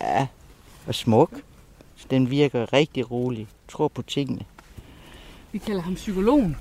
Ja, 0.00 0.26
og 0.86 0.94
smuk. 0.94 1.30
Så 1.96 2.06
den 2.10 2.30
virker 2.30 2.72
rigtig 2.72 3.10
rolig. 3.10 3.46
Tror 3.68 3.88
på 3.88 4.02
tingene. 4.02 4.40
Vi 5.52 5.58
kalder 5.58 5.82
ham 5.82 5.94
psykologen. 5.94 6.56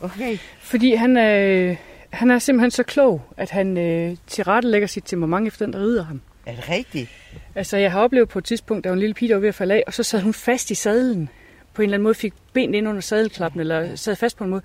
Okay. 0.00 0.38
Fordi 0.60 0.94
han 0.94 1.16
er, 1.16 1.74
han 2.10 2.30
er 2.30 2.38
simpelthen 2.38 2.70
så 2.70 2.82
klog, 2.82 3.22
at 3.36 3.50
han 3.50 3.78
øh, 3.78 4.16
tilrettelægger 4.26 4.88
sit 4.88 5.04
temperament 5.06 5.46
efter 5.46 5.66
den, 5.66 5.72
der 5.72 5.78
rider 5.80 6.04
ham. 6.04 6.20
Er 6.46 6.54
det 6.54 6.68
rigtigt? 6.68 7.10
Altså, 7.54 7.76
jeg 7.76 7.92
har 7.92 8.00
oplevet 8.00 8.28
på 8.28 8.38
et 8.38 8.44
tidspunkt, 8.44 8.84
der 8.84 8.90
var 8.90 8.94
en 8.94 9.00
lille 9.00 9.14
pige, 9.14 9.28
der 9.28 9.34
var 9.34 9.40
ved 9.40 9.48
at 9.48 9.54
falde 9.54 9.74
af, 9.74 9.84
og 9.86 9.94
så 9.94 10.02
sad 10.02 10.20
hun 10.20 10.34
fast 10.34 10.70
i 10.70 10.74
sadlen. 10.74 11.28
På 11.74 11.82
en 11.82 11.86
eller 11.86 11.94
anden 11.96 12.02
måde 12.04 12.14
fik 12.14 12.32
ben 12.52 12.74
ind 12.74 12.88
under 12.88 13.00
sadelklappen, 13.00 13.60
eller 13.60 13.96
sad 13.96 14.16
fast 14.16 14.36
på 14.36 14.44
en 14.44 14.50
måde. 14.50 14.62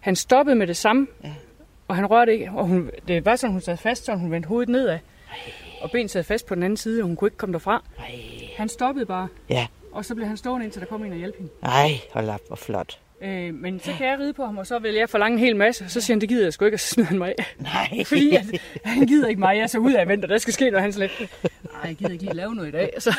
Han 0.00 0.16
stoppede 0.16 0.56
med 0.56 0.66
det 0.66 0.76
samme, 0.76 1.06
Ja. 1.24 1.32
og 1.88 1.96
han 1.96 2.06
rørte 2.06 2.32
ikke. 2.32 2.50
Og 2.50 2.66
hun, 2.66 2.90
det 3.08 3.24
var 3.24 3.36
sådan, 3.36 3.52
hun 3.52 3.60
sad 3.60 3.76
fast, 3.76 4.04
så 4.04 4.14
hun 4.14 4.30
vendte 4.30 4.46
hovedet 4.46 4.68
nedad. 4.68 4.98
Og 5.80 5.90
ben 5.90 6.08
sad 6.08 6.22
fast 6.24 6.46
på 6.46 6.54
den 6.54 6.62
anden 6.62 6.76
side, 6.76 7.02
og 7.02 7.06
hun 7.06 7.16
kunne 7.16 7.28
ikke 7.28 7.36
komme 7.36 7.52
derfra. 7.52 7.84
Han 8.56 8.68
stoppede 8.68 9.06
bare, 9.06 9.28
Ja. 9.48 9.66
og 9.92 10.04
så 10.04 10.14
blev 10.14 10.26
han 10.26 10.36
stående, 10.36 10.64
indtil 10.64 10.80
der 10.80 10.86
kom 10.86 11.04
en 11.04 11.12
og 11.12 11.18
hjælpe 11.18 11.38
hende. 11.38 11.52
Ej, 11.62 11.90
hold 12.12 12.28
op, 12.28 12.40
hvor 12.46 12.56
flot. 12.56 12.98
Øh, 13.22 13.54
men 13.54 13.80
så 13.80 13.92
kan 13.98 14.06
jeg 14.06 14.18
ride 14.18 14.32
på 14.32 14.44
ham, 14.44 14.58
og 14.58 14.66
så 14.66 14.78
vil 14.78 14.94
jeg 14.94 15.08
forlange 15.10 15.32
en 15.38 15.44
hel 15.44 15.56
masse. 15.56 15.88
Så 15.88 16.00
siger 16.00 16.14
han, 16.14 16.20
det 16.20 16.28
gider 16.28 16.44
jeg 16.46 16.52
sgu 16.52 16.64
ikke, 16.64 16.76
og 16.76 16.80
så 16.80 16.86
smider 16.88 17.08
han 17.08 17.18
mig 17.18 17.34
af. 17.38 17.44
Nej. 17.58 18.04
Fordi 18.06 18.36
at, 18.36 18.44
han 18.84 19.06
gider 19.06 19.28
ikke 19.28 19.40
mig, 19.40 19.56
jeg 19.56 19.62
er 19.62 19.66
så 19.66 19.78
ud 19.78 19.92
af 19.92 20.08
vent, 20.08 20.24
og 20.24 20.28
der 20.28 20.38
skal 20.38 20.52
ske 20.52 20.70
noget, 20.70 20.82
han 20.82 20.92
slet. 20.92 21.10
Nej, 21.20 21.80
jeg 21.84 21.94
gider 21.96 22.12
ikke 22.12 22.24
lige 22.24 22.34
lave 22.36 22.54
noget 22.54 22.68
i 22.68 22.72
dag. 22.72 22.90
Så, 22.98 23.14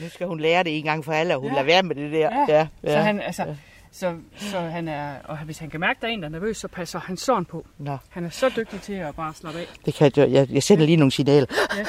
Nu 0.00 0.08
skal 0.08 0.26
hun 0.26 0.40
lære 0.40 0.62
det 0.64 0.78
en 0.78 0.84
gang 0.84 1.04
for 1.04 1.12
alle, 1.12 1.34
og 1.34 1.40
hun 1.40 1.50
Ja. 1.50 1.54
lader 1.54 1.66
være 1.66 1.82
med 1.82 1.94
det 1.96 2.12
der. 2.12 2.44
Ja. 2.48 2.66
ja, 2.84 2.92
så 2.92 2.98
han, 2.98 3.20
altså, 3.20 3.44
så, 3.92 4.16
så 4.36 4.60
han 4.60 4.88
er, 4.88 5.14
og 5.24 5.38
hvis 5.38 5.58
han 5.58 5.70
kan 5.70 5.80
mærke, 5.80 5.96
at 5.98 6.02
der 6.02 6.08
er 6.08 6.12
en, 6.12 6.20
der 6.22 6.28
er 6.28 6.32
nervøs, 6.32 6.56
så 6.56 6.68
passer 6.68 7.00
han 7.00 7.16
sådan 7.16 7.44
på. 7.44 7.66
Nå, 7.78 7.96
Han 8.08 8.24
er 8.24 8.30
så 8.30 8.48
dygtig 8.56 8.80
til 8.80 8.92
at 8.92 9.14
bare 9.14 9.34
slappe 9.34 9.60
af. 9.60 9.66
det 9.84 9.94
kan 9.94 10.12
jeg, 10.16 10.30
jeg, 10.30 10.50
jeg 10.50 10.62
sender 10.62 10.86
lige 10.86 10.96
nogle 10.96 11.12
signaler. 11.12 11.46
Ja. 11.76 11.84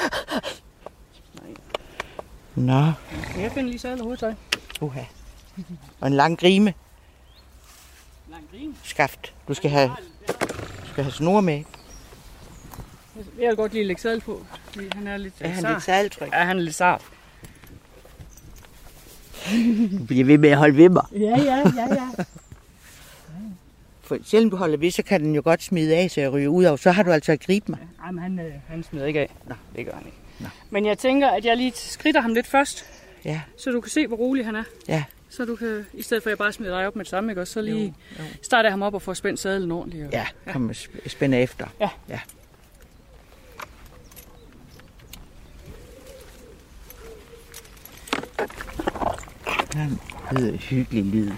Nå, 2.54 2.92
Skal 3.30 3.40
jeg 3.42 3.52
finde 3.52 3.68
lige 3.68 3.78
sadel 3.78 3.98
og 3.98 4.04
hovedtøj? 4.04 4.34
uha. 4.80 5.00
Og 6.00 6.06
en 6.06 6.12
lang 6.14 6.38
grime. 6.40 6.74
Lang 8.30 8.44
grin. 8.50 8.76
Skaft. 8.82 9.34
Du 9.48 9.54
skal 9.54 9.70
have, 9.70 9.90
du 10.82 10.88
skal 10.92 11.04
have 11.04 11.12
snor 11.12 11.40
med. 11.40 11.64
Jeg 13.38 13.48
vil 13.48 13.56
godt 13.56 13.72
lige 13.72 13.84
lægge 13.84 14.02
sadel 14.02 14.20
på, 14.20 14.46
han 14.92 15.06
er 15.06 15.16
lidt 15.16 15.34
Er 15.40 15.48
han 15.48 15.62
sart. 15.62 15.72
lidt 15.72 15.82
saltryk? 15.84 16.32
Ja, 16.32 16.44
han 16.44 16.58
er 16.58 16.62
lidt 16.62 16.74
sart. 16.74 17.02
Du 19.98 20.04
bliver 20.04 20.24
ved 20.24 20.38
med 20.38 20.48
at 20.50 20.56
holde 20.56 20.76
ved 20.76 20.88
mig. 20.88 21.04
Ja, 21.12 21.18
ja, 21.38 21.56
ja, 21.76 21.94
ja. 21.94 22.08
For 24.02 24.18
selvom 24.24 24.50
du 24.50 24.56
holder 24.56 24.76
ved, 24.76 24.90
så 24.90 25.02
kan 25.02 25.20
den 25.20 25.34
jo 25.34 25.42
godt 25.44 25.62
smide 25.62 25.96
af, 25.96 26.10
så 26.10 26.20
jeg 26.20 26.32
ryger 26.32 26.48
ud 26.48 26.64
af. 26.64 26.78
Så 26.78 26.90
har 26.90 27.02
du 27.02 27.10
altså 27.10 27.32
at 27.32 27.40
gribe 27.40 27.66
mig. 27.70 27.78
Ej, 28.04 28.10
men 28.10 28.22
han, 28.22 28.38
øh, 28.38 28.52
han 28.68 28.82
smider 28.82 29.06
ikke 29.06 29.20
af. 29.20 29.30
Nå. 29.48 29.54
det 29.76 29.84
gør 29.86 29.92
han 29.92 30.02
ikke. 30.06 30.18
Nå. 30.40 30.46
Men 30.70 30.86
jeg 30.86 30.98
tænker, 30.98 31.28
at 31.28 31.44
jeg 31.44 31.56
lige 31.56 31.72
skritter 31.74 32.20
ham 32.20 32.34
lidt 32.34 32.46
først, 32.46 32.84
Ja, 33.24 33.40
så 33.56 33.70
du 33.70 33.80
kan 33.80 33.90
se, 33.90 34.06
hvor 34.06 34.16
rolig 34.16 34.44
han 34.44 34.56
er. 34.56 34.62
ja. 34.88 35.04
Så 35.32 35.44
du 35.44 35.56
kan, 35.56 35.86
i 35.94 36.02
stedet 36.02 36.22
for 36.22 36.28
at 36.28 36.32
jeg 36.32 36.38
bare 36.38 36.52
smider 36.52 36.78
dig 36.78 36.86
op 36.86 36.96
med 36.96 37.04
det 37.04 37.10
samme, 37.10 37.32
ikke? 37.32 37.40
også, 37.40 37.52
så 37.52 37.60
lige 37.62 37.76
Jo, 37.86 37.92
jo. 38.18 38.24
starter 38.42 38.68
jeg 38.68 38.72
ham 38.72 38.82
op 38.82 38.94
og 38.94 39.02
får 39.02 39.14
spændt 39.14 39.40
sadlen 39.40 39.70
ordentligt. 39.72 40.06
Og... 40.06 40.12
Ja, 40.12 40.26
kom 40.52 40.68
og 40.68 40.74
sp- 40.74 41.08
spænd 41.08 41.34
efter. 41.34 41.66
Ja. 41.80 41.88
ja. 42.08 42.20
Han 49.74 49.98
lyder 50.32 50.56
hyggelig 50.56 51.04
lyd. 51.04 51.30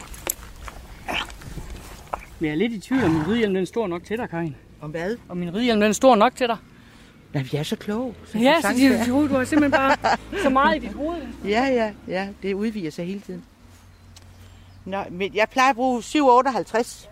Men 2.38 2.47
jeg 2.47 2.51
er 2.51 2.55
lidt 2.55 2.73
i 2.73 2.81
tvivl, 2.81 3.05
om 3.05 3.11
min 3.11 3.27
ridehjelm 3.29 3.55
den 3.55 3.62
er 3.62 3.66
stor 3.66 3.87
nok 3.87 4.05
til 4.05 4.18
dig, 4.18 4.31
Karin. 4.31 4.57
Om 4.81 4.90
hvad? 4.90 5.16
Og 5.29 5.37
min 5.37 5.55
ridehjelm 5.55 5.81
den 5.81 5.88
er 5.88 5.92
stor 5.95 6.16
nok 6.16 6.37
til 6.37 6.49
dig. 6.49 6.57
Nej, 7.35 7.42
vi 7.42 7.57
er 7.57 7.62
så 7.62 7.77
kloge. 7.77 8.14
Så 8.27 8.38
Ja, 8.38 8.61
så 8.61 8.68
de, 8.77 8.90
være. 8.90 9.07
du, 9.07 9.29
du 9.29 9.35
har 9.35 9.45
simpelthen 9.45 9.71
bare 9.71 9.97
så 10.42 10.51
meget 10.51 10.77
i 10.77 10.79
dit 10.87 10.92
hoved. 10.92 11.23
Ja, 11.45 11.64
ja, 11.64 11.92
ja. 12.09 12.29
Det 12.42 12.55
udvider 12.55 12.90
sig 12.90 13.07
hele 13.07 13.21
tiden. 13.21 13.45
Nå, 14.85 15.05
men 15.11 15.35
jeg 15.35 15.47
plejer 15.53 15.71
at 15.71 15.77
bruge 15.77 16.01
7,58. 16.01 17.09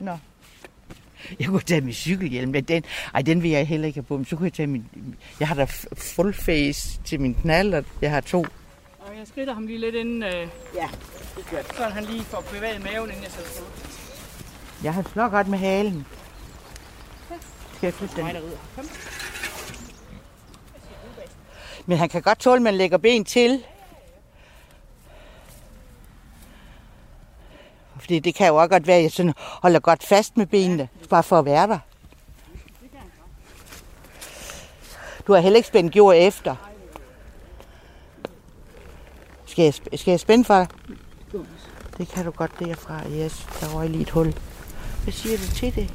Nå. 0.00 0.16
Jeg 1.40 1.46
kunne 1.48 1.60
tage 1.60 1.80
min 1.80 1.92
cykelhjelm, 1.94 2.52
men 2.52 2.64
den, 2.64 2.84
ej, 3.14 3.22
den 3.22 3.42
vil 3.42 3.50
jeg 3.50 3.66
heller 3.66 3.86
ikke 3.86 3.96
have 3.96 4.04
på. 4.04 4.16
Men 4.16 4.24
så 4.26 4.36
kunne 4.36 4.44
jeg 4.46 4.52
tage 4.52 4.66
min... 4.66 4.84
Jeg 5.40 5.48
har 5.48 5.54
da 5.54 5.66
full 5.96 6.32
face 6.34 7.00
til 7.04 7.20
min 7.20 7.34
knald, 7.34 7.74
og 7.74 7.84
jeg 8.02 8.10
har 8.10 8.20
to. 8.20 8.46
Og 9.08 9.18
jeg 9.18 9.26
skritter 9.26 9.54
ham 9.54 9.66
lige 9.66 9.78
lidt 9.78 9.94
inden, 9.94 10.22
øh, 10.22 10.48
Ja, 10.74 10.88
så 11.76 11.84
han 11.84 12.04
lige 12.04 12.24
får 12.24 12.40
bevæget 12.40 12.82
maven, 12.84 13.10
inden 13.10 13.22
jeg 13.22 13.32
sætter 13.32 13.50
på. 13.60 13.66
jeg 14.84 14.94
har 14.94 15.02
slået 15.12 15.30
godt 15.30 15.48
med 15.48 15.58
halen. 15.58 16.06
Skal 17.76 17.86
jeg 17.86 17.94
flytte 17.94 18.16
den? 18.16 18.24
Mig, 18.24 18.34
der 18.34 18.40
rider. 18.40 18.56
Kom. 18.76 18.84
Men 21.86 21.98
han 21.98 22.08
kan 22.08 22.22
godt 22.22 22.38
tåle, 22.38 22.56
at 22.56 22.62
man 22.62 22.74
lægger 22.74 22.98
ben 22.98 23.24
til. 23.24 23.64
Fordi 28.00 28.18
det 28.18 28.34
kan 28.34 28.48
jo 28.48 28.56
også 28.56 28.68
godt 28.68 28.86
være, 28.86 28.96
at 28.96 29.02
jeg 29.02 29.12
sådan 29.12 29.34
holder 29.38 29.80
godt 29.80 30.02
fast 30.02 30.36
med 30.36 30.46
benene, 30.46 30.88
bare 31.10 31.22
for 31.22 31.38
at 31.38 31.44
være 31.44 31.66
der. 31.66 31.78
Du 35.26 35.32
har 35.32 35.40
heller 35.40 35.56
ikke 35.56 35.68
spændt 35.68 35.96
jord 35.96 36.16
efter. 36.16 36.67
Skal 39.58 39.64
jeg, 39.64 39.74
sp- 39.74 39.96
skal 39.96 40.10
jeg 40.10 40.20
spænde 40.20 40.44
for 40.44 40.54
dig? 40.54 40.68
Det 41.98 42.08
kan 42.08 42.24
du 42.24 42.30
godt 42.30 42.52
derfra. 42.58 43.02
Yes, 43.10 43.46
der 43.60 43.66
røg 43.76 43.90
lige 43.90 44.02
et 44.02 44.10
hul. 44.10 44.34
Hvad 45.02 45.12
siger 45.12 45.36
du 45.36 45.54
til 45.54 45.74
det? 45.74 45.94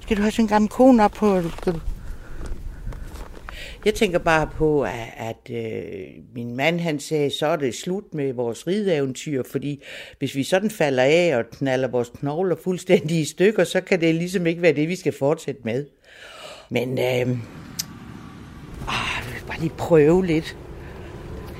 Skal 0.00 0.16
du 0.16 0.22
have 0.22 0.32
sådan 0.32 0.44
en 0.44 0.48
gammel 0.48 0.68
kone 0.68 1.04
op 1.04 1.10
på? 1.10 1.42
Skal 1.60 1.72
du... 1.72 1.80
Jeg 3.84 3.94
tænker 3.94 4.18
bare 4.18 4.48
på, 4.56 4.82
at, 4.82 4.92
at 5.16 5.50
øh, 5.50 6.06
min 6.34 6.56
mand 6.56 6.80
han 6.80 7.00
sagde, 7.00 7.30
så 7.30 7.46
er 7.46 7.56
det 7.56 7.74
slut 7.74 8.14
med 8.14 8.32
vores 8.32 8.66
rideeventyr, 8.66 9.42
fordi 9.50 9.82
hvis 10.18 10.34
vi 10.34 10.42
sådan 10.44 10.70
falder 10.70 11.02
af 11.02 11.36
og 11.36 11.44
knaller 11.52 11.88
vores 11.88 12.10
knogler 12.18 12.56
fuldstændig 12.64 13.20
i 13.20 13.24
stykker, 13.24 13.64
så 13.64 13.80
kan 13.80 14.00
det 14.00 14.14
ligesom 14.14 14.46
ikke 14.46 14.62
være 14.62 14.72
det, 14.72 14.88
vi 14.88 14.96
skal 14.96 15.12
fortsætte 15.12 15.60
med. 15.64 15.86
Men 16.70 16.98
øh, 16.98 17.04
ah, 18.88 19.08
jeg 19.16 19.24
vil 19.26 19.46
bare 19.46 19.60
lige 19.60 19.72
prøve 19.78 20.26
lidt. 20.26 20.56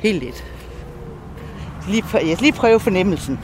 Helt 0.02 0.24
lidt 0.24 0.49
lige, 1.88 2.04
jeg 2.12 2.36
skal 2.36 2.38
lige 2.40 2.52
prøve 2.52 2.80
fornemmelsen. 2.80 3.38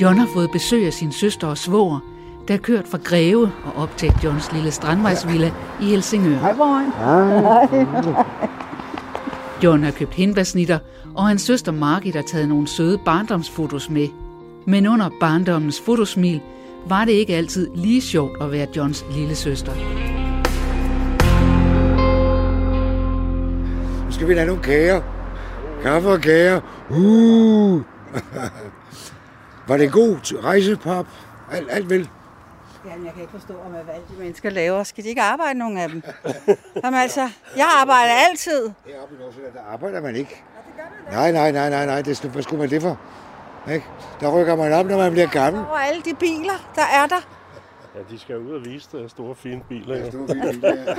John 0.00 0.18
har 0.18 0.28
fået 0.34 0.50
besøg 0.50 0.86
af 0.86 0.92
sin 0.92 1.12
søster 1.12 1.46
og 1.46 1.58
svoger, 1.58 1.98
der 2.48 2.54
er 2.54 2.58
kørt 2.58 2.88
fra 2.88 2.98
Greve 3.04 3.52
og 3.64 3.82
optaget 3.82 4.24
Johns 4.24 4.52
lille 4.52 4.70
strandvejsvilla 4.70 5.52
i 5.80 5.84
Helsingør. 5.84 6.38
Hej, 6.38 6.52
Hej. 6.52 6.84
John 9.64 9.82
har 9.82 9.90
købt 9.90 10.14
hindbærsnitter, 10.14 10.78
og 11.14 11.28
hans 11.28 11.42
søster 11.42 11.72
Margit 11.72 12.14
har 12.14 12.22
taget 12.22 12.48
nogle 12.48 12.68
søde 12.68 12.98
barndomsfotos 13.04 13.90
med. 13.90 14.08
Men 14.66 14.86
under 14.86 15.10
barndommens 15.20 15.80
fotosmil 15.80 16.40
var 16.88 17.04
det 17.04 17.12
ikke 17.12 17.36
altid 17.36 17.70
lige 17.74 18.00
sjovt 18.00 18.42
at 18.42 18.52
være 18.52 18.66
Johns 18.76 19.04
lille 19.12 19.34
søster. 19.34 19.72
Nu 24.04 24.12
skal 24.12 24.28
vi 24.28 24.34
have 24.34 24.46
nogle 24.46 24.62
kager. 24.62 25.02
Kaffe 25.82 26.08
og 26.08 26.20
kager. 26.20 26.60
Uh. 26.90 27.82
Var 29.68 29.76
det 29.76 29.84
en 29.84 29.90
god 29.90 30.42
rejsepap? 30.44 31.06
Alt, 31.52 31.68
alt 31.70 31.90
vel? 31.90 32.08
Jamen, 32.86 33.04
jeg 33.06 33.12
kan 33.12 33.22
ikke 33.22 33.32
forstå, 33.32 33.54
om 33.66 33.70
hvad 33.70 33.94
de 34.10 34.22
mennesker 34.22 34.50
laver. 34.50 34.82
Skal 34.82 35.04
de 35.04 35.08
ikke 35.08 35.22
arbejde, 35.22 35.58
nogen 35.58 35.78
af 35.78 35.88
dem? 35.88 36.02
Jamen 36.84 37.00
altså, 37.00 37.28
jeg 37.56 37.66
arbejder 37.80 38.12
altid. 38.30 38.70
Heroppe 38.86 39.14
i 39.14 39.18
Nordsjælland, 39.18 39.54
der 39.54 39.60
arbejder 39.72 40.00
man 40.00 40.16
ikke. 40.16 40.42
Nej, 41.10 41.32
nej, 41.32 41.52
nej, 41.52 41.70
nej, 41.70 41.86
nej. 41.86 42.02
Det, 42.02 42.20
hvad 42.20 42.42
skulle 42.42 42.60
man 42.60 42.70
det 42.70 42.82
for? 42.82 43.00
Ikke? 43.72 43.86
Der 44.20 44.40
rykker 44.40 44.56
man 44.56 44.72
op, 44.72 44.86
når 44.86 44.96
man 44.96 45.12
bliver 45.12 45.26
gammel. 45.26 45.62
Og 45.62 45.86
alle 45.86 46.02
de 46.02 46.14
biler, 46.14 46.70
der 46.74 46.82
er 46.82 47.06
der. 47.06 47.20
Ja, 47.94 48.00
de 48.10 48.18
skal 48.18 48.38
ud 48.38 48.52
og 48.52 48.64
vise 48.64 48.88
deres 48.92 49.10
store, 49.10 49.34
fine 49.34 49.60
biler. 49.68 49.96
Ja. 49.96 50.10
Store 50.10 50.26
biler, 50.26 50.74
ja. 50.74 50.94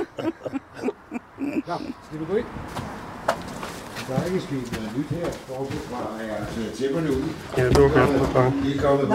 Nå, 1.68 1.74
skal 2.06 2.20
vi 2.20 2.24
gå 2.30 2.36
ind? 2.36 2.46
Der 4.08 4.14
er 4.14 4.24
ikke 4.24 4.40
sket 4.40 4.72
noget 4.72 4.96
nyt 4.96 5.06
her, 5.18 5.26
bortset 5.48 5.80
fra, 5.80 6.02
at 6.20 6.74
tæpperne 6.74 7.10
ud. 7.10 7.24
Ja, 7.56 7.68
det 7.68 7.82
var 7.82 7.88
godt 7.88 8.26
på 8.26 8.38
gang. 8.38 8.64
De 8.64 8.76
er 8.76 8.82
kommet 8.82 9.08
på 9.08 9.14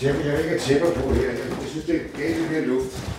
Tæpper, 0.00 0.22
jeg 0.24 0.32
vil 0.32 0.38
ikke 0.38 0.48
have 0.50 0.60
tæpper 0.60 0.90
på 1.00 1.14
her. 1.14 1.22
Jeg 1.30 1.68
synes, 1.68 1.84
det 1.86 1.94
er 1.96 2.18
galt 2.20 2.50
mere 2.52 2.60
luft. 2.60 3.10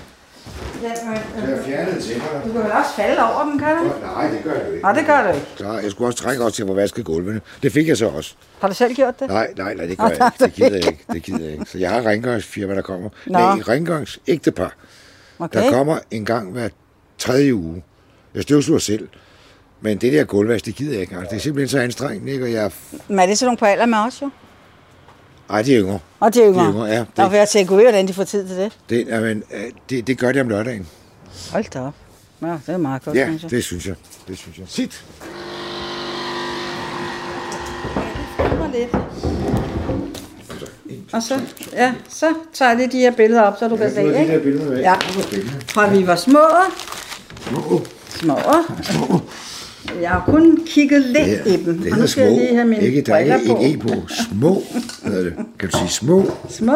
Jamen, 0.84 1.14
Jeg 1.36 1.58
har 1.58 1.64
fjernet 1.64 2.04
tæpperne. 2.04 2.48
du 2.48 2.52
kan 2.54 2.64
vel 2.64 2.72
også 2.72 2.92
falde 2.96 3.24
over 3.34 3.44
dem, 3.44 3.60
kan 3.60 3.78
du? 3.78 3.84
Nej, 4.02 4.28
det 4.30 4.44
gør 4.44 4.54
jeg 4.54 4.68
ikke. 4.70 4.82
Nej, 4.84 4.94
det 4.94 5.06
gør 5.06 5.22
du 5.28 5.28
ikke. 5.36 5.48
Så 5.56 5.74
jeg 5.84 5.92
skulle 5.92 6.08
også 6.08 6.24
trænge 6.24 6.44
også 6.46 6.56
til 6.56 6.64
at 6.64 6.68
få 6.68 6.74
vasket 6.74 7.06
gulvene. 7.06 7.42
Det 7.64 7.72
fik 7.72 7.88
jeg 7.88 7.98
så 7.98 8.08
også. 8.08 8.34
Har 8.62 8.68
du 8.68 8.74
selv 8.74 8.94
gjort 8.94 9.20
det? 9.20 9.28
Nej, 9.28 9.54
nej, 9.58 9.74
nej, 9.74 9.86
det 9.86 9.98
gør 9.98 10.06
jeg 10.08 10.14
ikke. 10.14 10.46
Det 10.46 10.54
gider 10.54 10.70
jeg 10.76 10.88
ikke. 10.88 11.06
Det 11.14 11.24
gider 11.24 11.44
jeg 11.44 11.52
ikke. 11.52 11.66
Så 11.66 11.78
jeg 11.78 11.90
har 11.90 12.06
rengøringsfirma, 12.06 12.76
der 12.76 12.82
kommer. 12.82 13.10
Nå. 13.26 13.40
Nej, 13.40 13.50
rengørings 13.56 14.20
ægtepar. 14.28 14.76
Okay. 15.40 15.64
Der 15.64 15.72
kommer 15.72 15.98
en 16.12 16.26
gang 16.26 16.52
hver 16.52 16.70
tredje 17.18 17.56
uge. 17.56 17.84
Jeg 18.36 18.44
støvsuger 18.44 18.80
selv. 18.80 19.08
Men 19.82 19.98
det 19.98 20.14
der 20.14 20.24
gulvvask, 20.24 20.66
det 20.66 20.76
gider 20.76 20.92
jeg 20.92 21.02
ikke. 21.02 21.16
Altså, 21.16 21.30
det 21.30 21.36
er 21.38 21.42
simpelthen 21.42 21.70
så 21.70 21.80
anstrengende, 21.80 22.32
ikke? 22.32 22.46
Og 22.46 22.52
jeg... 22.52 22.72
Men 23.08 23.20
er 23.20 23.26
det 23.26 23.38
så 23.38 23.46
nogle 23.46 23.58
på 23.58 23.66
alder 23.66 23.86
med 23.86 23.98
os, 23.98 24.22
jo? 24.22 24.30
Ej, 25.52 25.62
de 25.62 25.76
er 25.76 25.82
yngre. 25.82 26.00
Og 26.20 26.34
de 26.34 26.42
er 26.44 26.48
yngre. 26.50 26.62
De 26.64 26.68
er 26.68 26.74
yngre, 26.74 26.86
ja. 26.86 27.00
Det, 27.00 27.08
for 27.16 27.32
jeg 27.36 27.50
tænker, 27.50 27.76
gud, 27.76 27.82
hvordan 27.82 28.08
de 28.08 28.14
får 28.14 28.24
tid 28.24 28.48
til 28.48 28.58
det. 28.58 28.78
det, 28.90 29.08
jamen, 29.08 29.44
øh, 29.54 29.64
det, 29.90 30.08
det 30.08 30.18
gør 30.18 30.32
de 30.32 30.42
om 30.42 30.50
lørdagen. 30.50 30.88
Hold 31.52 31.66
da 31.74 31.80
op. 31.82 31.94
Ja, 32.42 32.48
det 32.48 32.74
er 32.74 32.78
meget 32.78 33.04
godt, 33.04 33.16
Ja, 33.18 33.26
synes 33.28 33.44
jeg. 33.44 33.52
det 33.52 33.64
synes 33.64 33.88
jeg. 33.88 33.96
Det 34.28 34.38
synes 34.38 34.58
jeg. 34.58 34.66
Sit. 34.70 35.06
lidt. 38.74 38.90
Og 41.14 41.24
så, 41.24 41.40
ja, 41.74 41.94
så 42.10 42.34
tager 42.54 42.80
jeg 42.80 42.92
de 42.92 42.98
her 42.98 43.12
billeder 43.12 43.42
op, 43.42 43.54
så 43.60 43.68
du 43.68 43.78
kan 43.78 43.90
se, 43.92 44.02
de 44.02 44.20
ikke? 44.20 44.34
der 44.34 44.40
billeder 44.44 44.70
med. 44.70 44.80
Ja. 44.80 44.94
Fra 45.68 45.90
vi 45.90 46.08
var 46.08 46.16
små. 46.16 46.40
Små. 47.50 47.82
Små. 48.10 48.38
Jeg 50.02 50.10
har 50.10 50.24
kun 50.26 50.60
kigget 50.66 51.02
lidt 51.02 51.46
Det, 51.46 51.60
i 51.60 51.66
dem. 51.66 51.78
det 51.78 51.92
og 51.94 52.00
nu 52.00 52.08
skal 52.08 52.24
jeg 52.24 52.32
lige 52.32 52.56
have 52.56 52.68
mine 52.68 52.82
Ikke, 52.82 53.02
der 53.02 53.16
er 53.16 53.20
ikke 53.36 53.48
på. 53.50 53.60
ikke 53.62 53.78
E 53.80 53.82
på. 53.82 54.08
Små 54.32 54.64
hedder 55.06 55.24
det. 55.24 55.34
Kan 55.60 55.70
du 55.70 55.78
sige 55.78 55.90
små? 55.90 56.32
Små. 56.50 56.74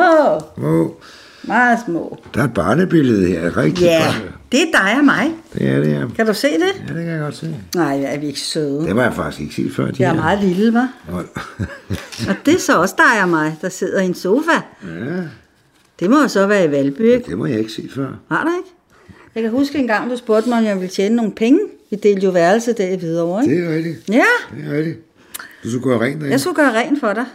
Små. 0.58 0.96
Meget 1.44 1.80
små. 1.86 2.18
Der 2.34 2.40
er 2.42 2.46
et 2.46 2.54
barnebillede 2.54 3.28
her. 3.28 3.58
Rigtig 3.58 3.84
Ja, 3.84 4.04
godt. 4.06 4.32
det 4.52 4.62
er 4.62 4.66
dig 4.72 4.96
og 5.00 5.06
mig. 5.06 5.32
Det 5.54 5.68
er 5.70 5.80
det, 5.80 5.92
ja. 5.94 6.04
Kan 6.16 6.26
du 6.28 6.34
se 6.34 6.48
det? 6.48 6.62
Ja, 6.90 6.94
det 6.94 7.04
kan 7.04 7.08
jeg 7.14 7.20
godt 7.20 7.36
se. 7.38 7.56
Nej, 7.76 8.02
er 8.04 8.20
vi 8.20 8.28
ikke 8.28 8.40
søde? 8.40 8.86
Det 8.86 8.96
var 8.96 9.04
jeg 9.04 9.14
faktisk 9.14 9.42
ikke 9.42 9.56
set 9.56 9.76
før. 9.76 9.86
De 9.86 9.94
Jeg 10.00 10.10
er 10.10 10.14
her. 10.14 10.22
meget 10.22 10.40
lille, 10.44 10.74
var. 10.74 10.90
Og 12.30 12.36
det 12.46 12.54
er 12.54 12.60
så 12.60 12.78
også 12.82 12.96
dig 12.98 13.24
og 13.24 13.30
mig, 13.30 13.56
der 13.62 13.70
sidder 13.70 14.02
i 14.02 14.06
en 14.06 14.14
sofa. 14.16 14.52
Ja, 14.84 15.22
Det 16.00 16.10
må 16.10 16.22
jo 16.22 16.28
så 16.28 16.48
være 16.48 16.66
i 16.66 16.72
Valby, 16.72 17.02
ikke? 17.02 17.30
det 17.30 17.38
må 17.38 17.46
jeg 17.46 17.60
ikke 17.60 17.72
se 17.72 17.90
før. 17.96 18.08
Har 18.32 18.44
du 18.44 18.50
ikke? 18.58 18.70
Jeg 19.36 19.44
kan 19.44 19.52
huske 19.52 19.78
en 19.78 19.88
gang, 19.88 20.12
du 20.12 20.18
spurgte 20.18 20.50
mig, 20.50 20.58
om 20.60 20.66
jeg 20.66 20.76
ville 20.76 20.90
tjene 20.90 21.16
nogle 21.16 21.32
penge. 21.32 21.60
Vi 21.90 21.96
delte 21.96 22.26
jo 22.26 22.32
værelse 22.32 22.74
der 22.74 22.88
i 22.90 22.96
Hvidovre, 22.96 23.44
ikke? 23.44 23.56
Det 23.56 23.72
er 23.72 23.76
rigtigt. 23.76 24.10
Ja, 24.10 24.24
Det 24.58 24.66
er 24.68 24.78
rigtigt. 24.78 25.00
Du 25.64 25.70
skulle 25.70 25.84
gøre 25.84 26.00
rent 26.00 26.14
derinde. 26.16 26.32
jeg 26.32 26.40
skulle 26.40 26.56
gøre 26.56 26.74
rent 26.74 27.00
for 27.00 27.14
dig. 27.14 27.26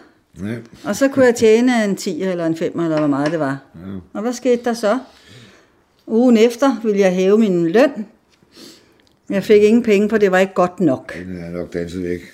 Ja. 0.43 0.55
Og 0.85 0.97
så 0.97 1.09
kunne 1.09 1.25
jeg 1.25 1.35
tjene 1.35 1.85
en 1.85 1.97
10 1.97 2.23
eller 2.23 2.47
en 2.47 2.57
5 2.57 2.81
eller 2.81 2.99
hvor 2.99 3.07
meget 3.07 3.33
det 3.33 3.41
var. 3.41 3.59
Ja. 3.75 3.81
Og 4.13 4.23
hvad 4.23 4.33
skete 4.33 4.65
der 4.65 4.73
så? 4.73 4.99
Ugen 6.07 6.37
efter 6.37 6.81
ville 6.85 7.01
jeg 7.01 7.13
hæve 7.13 7.39
min 7.39 7.69
løn. 7.71 8.07
Jeg 9.31 9.45
fik 9.45 9.63
ingen 9.63 9.83
penge, 9.83 10.09
for 10.11 10.19
det 10.19 10.31
var 10.31 10.39
ikke 10.39 10.55
godt 10.55 10.81
nok. 10.81 11.15
Den 11.27 11.39
er 11.45 11.51
nok 11.51 11.73
danset 11.73 12.03
væk. 12.03 12.21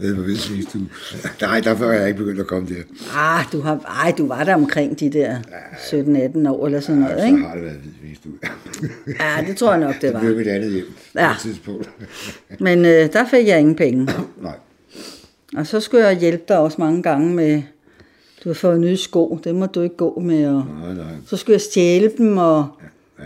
Nede 0.00 0.16
på 0.16 0.22
Vestligstue. 0.22 0.88
Nej, 1.40 1.60
derfor 1.60 1.84
er 1.84 1.92
jeg 1.98 2.08
ikke 2.08 2.18
begyndt 2.18 2.40
at 2.40 2.46
komme 2.46 2.68
der. 2.68 2.82
Ah, 3.16 3.44
du, 3.52 3.60
har, 3.60 4.00
ej, 4.04 4.14
du 4.18 4.26
var 4.26 4.44
der 4.44 4.54
omkring 4.54 5.00
de 5.00 5.10
der 5.10 5.38
17-18 5.74 6.48
år 6.48 6.66
eller 6.66 6.80
sådan 6.80 7.00
noget, 7.00 7.18
Så 7.20 7.26
ikke? 7.26 7.38
har 7.38 7.54
det 7.54 7.62
været 7.64 7.80
Vestligstue. 7.84 8.32
Ja, 9.20 9.44
det 9.46 9.56
tror 9.56 9.70
jeg 9.70 9.80
nok, 9.80 9.94
det 9.94 10.02
Det 10.02 10.20
blev 10.20 10.30
var. 10.32 10.38
mit 10.38 10.46
andet 10.46 10.72
hjem 10.72 10.86
på 10.86 11.18
Ja. 11.20 11.30
et 11.32 11.38
tidspunkt. 11.40 11.90
Men 12.60 12.78
øh, 12.84 13.12
der 13.12 13.24
fik 13.30 13.46
jeg 13.46 13.60
ingen 13.60 13.76
penge. 13.76 14.08
Nej. 14.42 14.54
Og 15.56 15.66
så 15.66 15.80
skulle 15.80 16.06
jeg 16.06 16.16
hjælpe 16.18 16.44
dig 16.48 16.58
også 16.58 16.76
mange 16.80 17.02
gange 17.02 17.34
med, 17.34 17.62
du 18.44 18.48
har 18.48 18.54
fået 18.54 18.80
nye 18.80 18.96
sko, 18.96 19.40
det 19.44 19.54
må 19.54 19.66
du 19.66 19.80
ikke 19.80 19.96
gå 19.96 20.20
med. 20.20 20.46
Og 20.48 20.64
Nej, 20.82 20.94
nej. 20.94 21.04
så 21.26 21.36
skulle 21.36 21.54
jeg 21.54 21.60
stjæle 21.60 22.12
dem, 22.18 22.36
og, 22.38 22.66
Ja, 23.18 23.24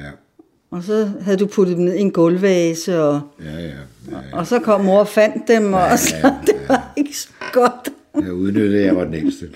og 0.71 0.83
så 0.83 1.11
havde 1.21 1.37
du 1.37 1.47
puttet 1.47 1.77
dem 1.77 1.85
ned 1.85 1.95
i 1.95 2.01
en 2.01 2.11
gulvvase, 2.13 3.03
og, 3.03 3.21
ja, 3.45 3.59
ja. 3.61 3.67
ja. 4.11 4.17
og 4.33 4.47
så 4.47 4.59
kom 4.59 4.81
mor 4.85 4.99
og 5.01 5.09
fandt 5.09 5.49
dem, 5.49 5.73
og 5.73 5.99
så 5.99 6.35
det 6.47 6.55
var 6.69 6.93
ikke 6.97 7.17
så 7.19 7.29
godt. 7.53 7.89
Jeg 8.23 8.33
udnyttede, 8.33 8.79
at 8.81 8.87
jeg 8.87 8.97
var 8.97 9.05
den 9.05 9.15
ældste. 9.15 9.51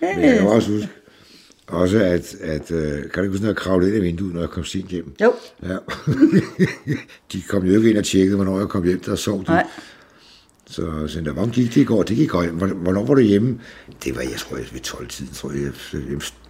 Men 0.00 0.20
jeg 0.24 0.38
kan 0.38 0.48
også 0.48 0.70
huske, 0.72 0.88
også 1.66 1.98
at, 1.98 2.34
at 2.40 2.70
øh, 2.70 2.92
kan 2.92 3.10
du 3.14 3.20
ikke 3.20 3.28
huske, 3.30 3.42
når 3.42 3.48
jeg 3.48 3.56
kravlede 3.56 3.90
ind 3.96 4.04
i 4.04 4.06
vinduet, 4.06 4.34
når 4.34 4.40
jeg 4.40 4.50
kom 4.50 4.64
sent 4.64 4.88
hjem? 4.88 5.14
Jo, 5.22 5.32
Ja. 5.62 5.76
de 7.32 7.42
kom 7.48 7.64
jo 7.66 7.76
ikke 7.76 7.90
ind 7.90 7.98
og 7.98 8.04
tjekkede, 8.04 8.36
hvornår 8.36 8.58
jeg 8.58 8.68
kom 8.68 8.84
hjem, 8.84 9.00
der 9.00 9.14
sov 9.14 9.38
de. 9.44 9.50
nej. 9.50 9.66
Så 10.66 11.06
sådan 11.08 11.26
der, 11.26 11.32
hvordan 11.32 11.50
gik 11.50 11.74
det 11.74 11.80
i 11.80 11.84
går? 11.84 12.02
Det 12.02 12.16
gik 12.16 12.28
godt. 12.28 12.50
Hvornår- 12.50 13.06
var 13.06 13.14
du 13.14 13.20
hjemme? 13.20 13.58
Det 14.04 14.16
var, 14.16 14.20
jeg 14.22 14.38
tror, 14.38 14.56
jeg 14.56 14.66
ved 14.72 14.80
12-tiden, 14.86 15.32
tror 15.34 15.50
jeg. 15.52 15.60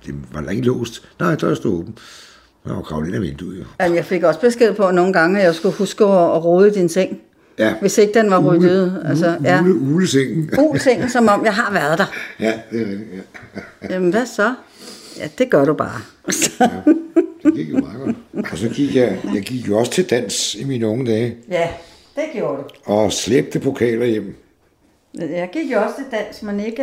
Det 0.07 0.15
var 0.33 0.51
ikke 0.51 0.67
låst. 0.67 1.03
Nej, 1.21 1.35
der 1.35 1.55
stod 1.55 1.73
åben. 1.79 1.95
Jeg 2.67 2.75
var 2.75 2.83
kravlet 2.83 3.07
ind 3.07 3.17
af 3.17 3.23
vinduet, 3.23 3.59
jo. 3.59 3.65
Jamen, 3.81 3.97
jeg 3.97 4.05
fik 4.05 4.23
også 4.23 4.41
besked 4.41 4.75
på 4.75 4.91
nogle 4.91 5.13
gange, 5.13 5.39
at 5.39 5.45
jeg 5.45 5.55
skulle 5.55 5.75
huske 5.75 6.05
at, 6.05 6.11
at 6.11 6.45
rode 6.45 6.71
din 6.75 6.89
seng, 6.89 7.21
Ja. 7.59 7.75
hvis 7.81 7.99
ikke 7.99 8.19
den 8.19 8.31
var 8.31 8.39
ryddet. 8.39 9.03
Altså, 9.09 9.37
ja. 9.45 9.61
Ule, 9.63 9.75
ulesengen. 9.75 10.51
Brug 10.55 10.81
sengen, 10.81 11.09
som 11.11 11.29
om 11.29 11.45
jeg 11.45 11.55
har 11.55 11.73
været 11.73 11.99
der. 11.99 12.05
ja, 12.41 12.53
det 12.71 12.81
er 12.81 12.87
rigtigt. 12.87 13.11
Ja. 13.57 13.61
Jamen, 13.95 14.11
hvad 14.11 14.27
så? 14.27 14.55
Ja, 15.19 15.29
det 15.39 15.51
gør 15.51 15.65
du 15.65 15.75
bare. 15.75 16.01
Det 17.43 17.55
gik 17.55 17.71
jo 17.71 17.79
meget 17.79 18.01
godt. 18.35 18.53
Og 18.53 18.59
så 18.59 18.69
gik 18.69 18.97
jeg, 18.97 19.19
jeg 19.35 19.43
gik 19.43 19.69
jo 19.69 19.79
også 19.79 19.93
til 19.93 20.11
dans 20.11 20.55
i 20.55 20.65
mine 20.65 20.87
unge 20.87 21.07
dage. 21.07 21.37
ja, 21.51 21.69
det 22.17 22.25
gjorde 22.33 22.57
du. 22.63 22.93
Og 22.93 23.13
slæbte 23.13 23.61
pokaler 23.61 24.07
hjem. 24.07 24.35
Jeg 25.19 25.51
gik 25.53 25.73
jo 25.73 25.83
også 25.83 25.97
til 25.97 26.05
dans, 26.11 26.43
men 26.43 26.61
ikke... 26.61 26.83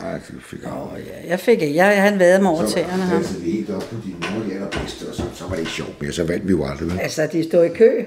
Nej, 0.00 0.12
det 0.12 0.34
fik 0.42 0.62
jeg 0.62 0.72
aldrig. 0.72 1.04
Ja, 1.06 1.28
jeg 1.28 1.40
fik 1.40 1.62
ikke. 1.62 1.74
Jeg, 1.74 2.02
han 2.02 2.18
været 2.18 2.42
mig 2.42 2.50
over 2.50 2.66
Så 2.66 2.74
tæerne 2.74 2.92
ham. 3.02 3.16
dansede 3.16 3.40
vi 3.42 3.50
helt 3.50 3.70
op 3.70 3.82
på 3.82 3.94
de 4.04 4.32
nogle 4.34 4.54
allerbedste, 4.54 5.08
og 5.08 5.14
så, 5.14 5.22
så 5.34 5.44
var 5.44 5.50
det 5.50 5.58
ikke 5.58 5.70
sjovt 5.70 6.02
mere. 6.02 6.12
Så 6.12 6.24
vandt 6.24 6.46
vi 6.46 6.50
jo 6.52 6.64
aldrig. 6.64 6.88
Vel? 6.90 7.00
Altså, 7.00 7.28
de 7.32 7.44
stod 7.44 7.64
i 7.64 7.68
kø. 7.68 8.04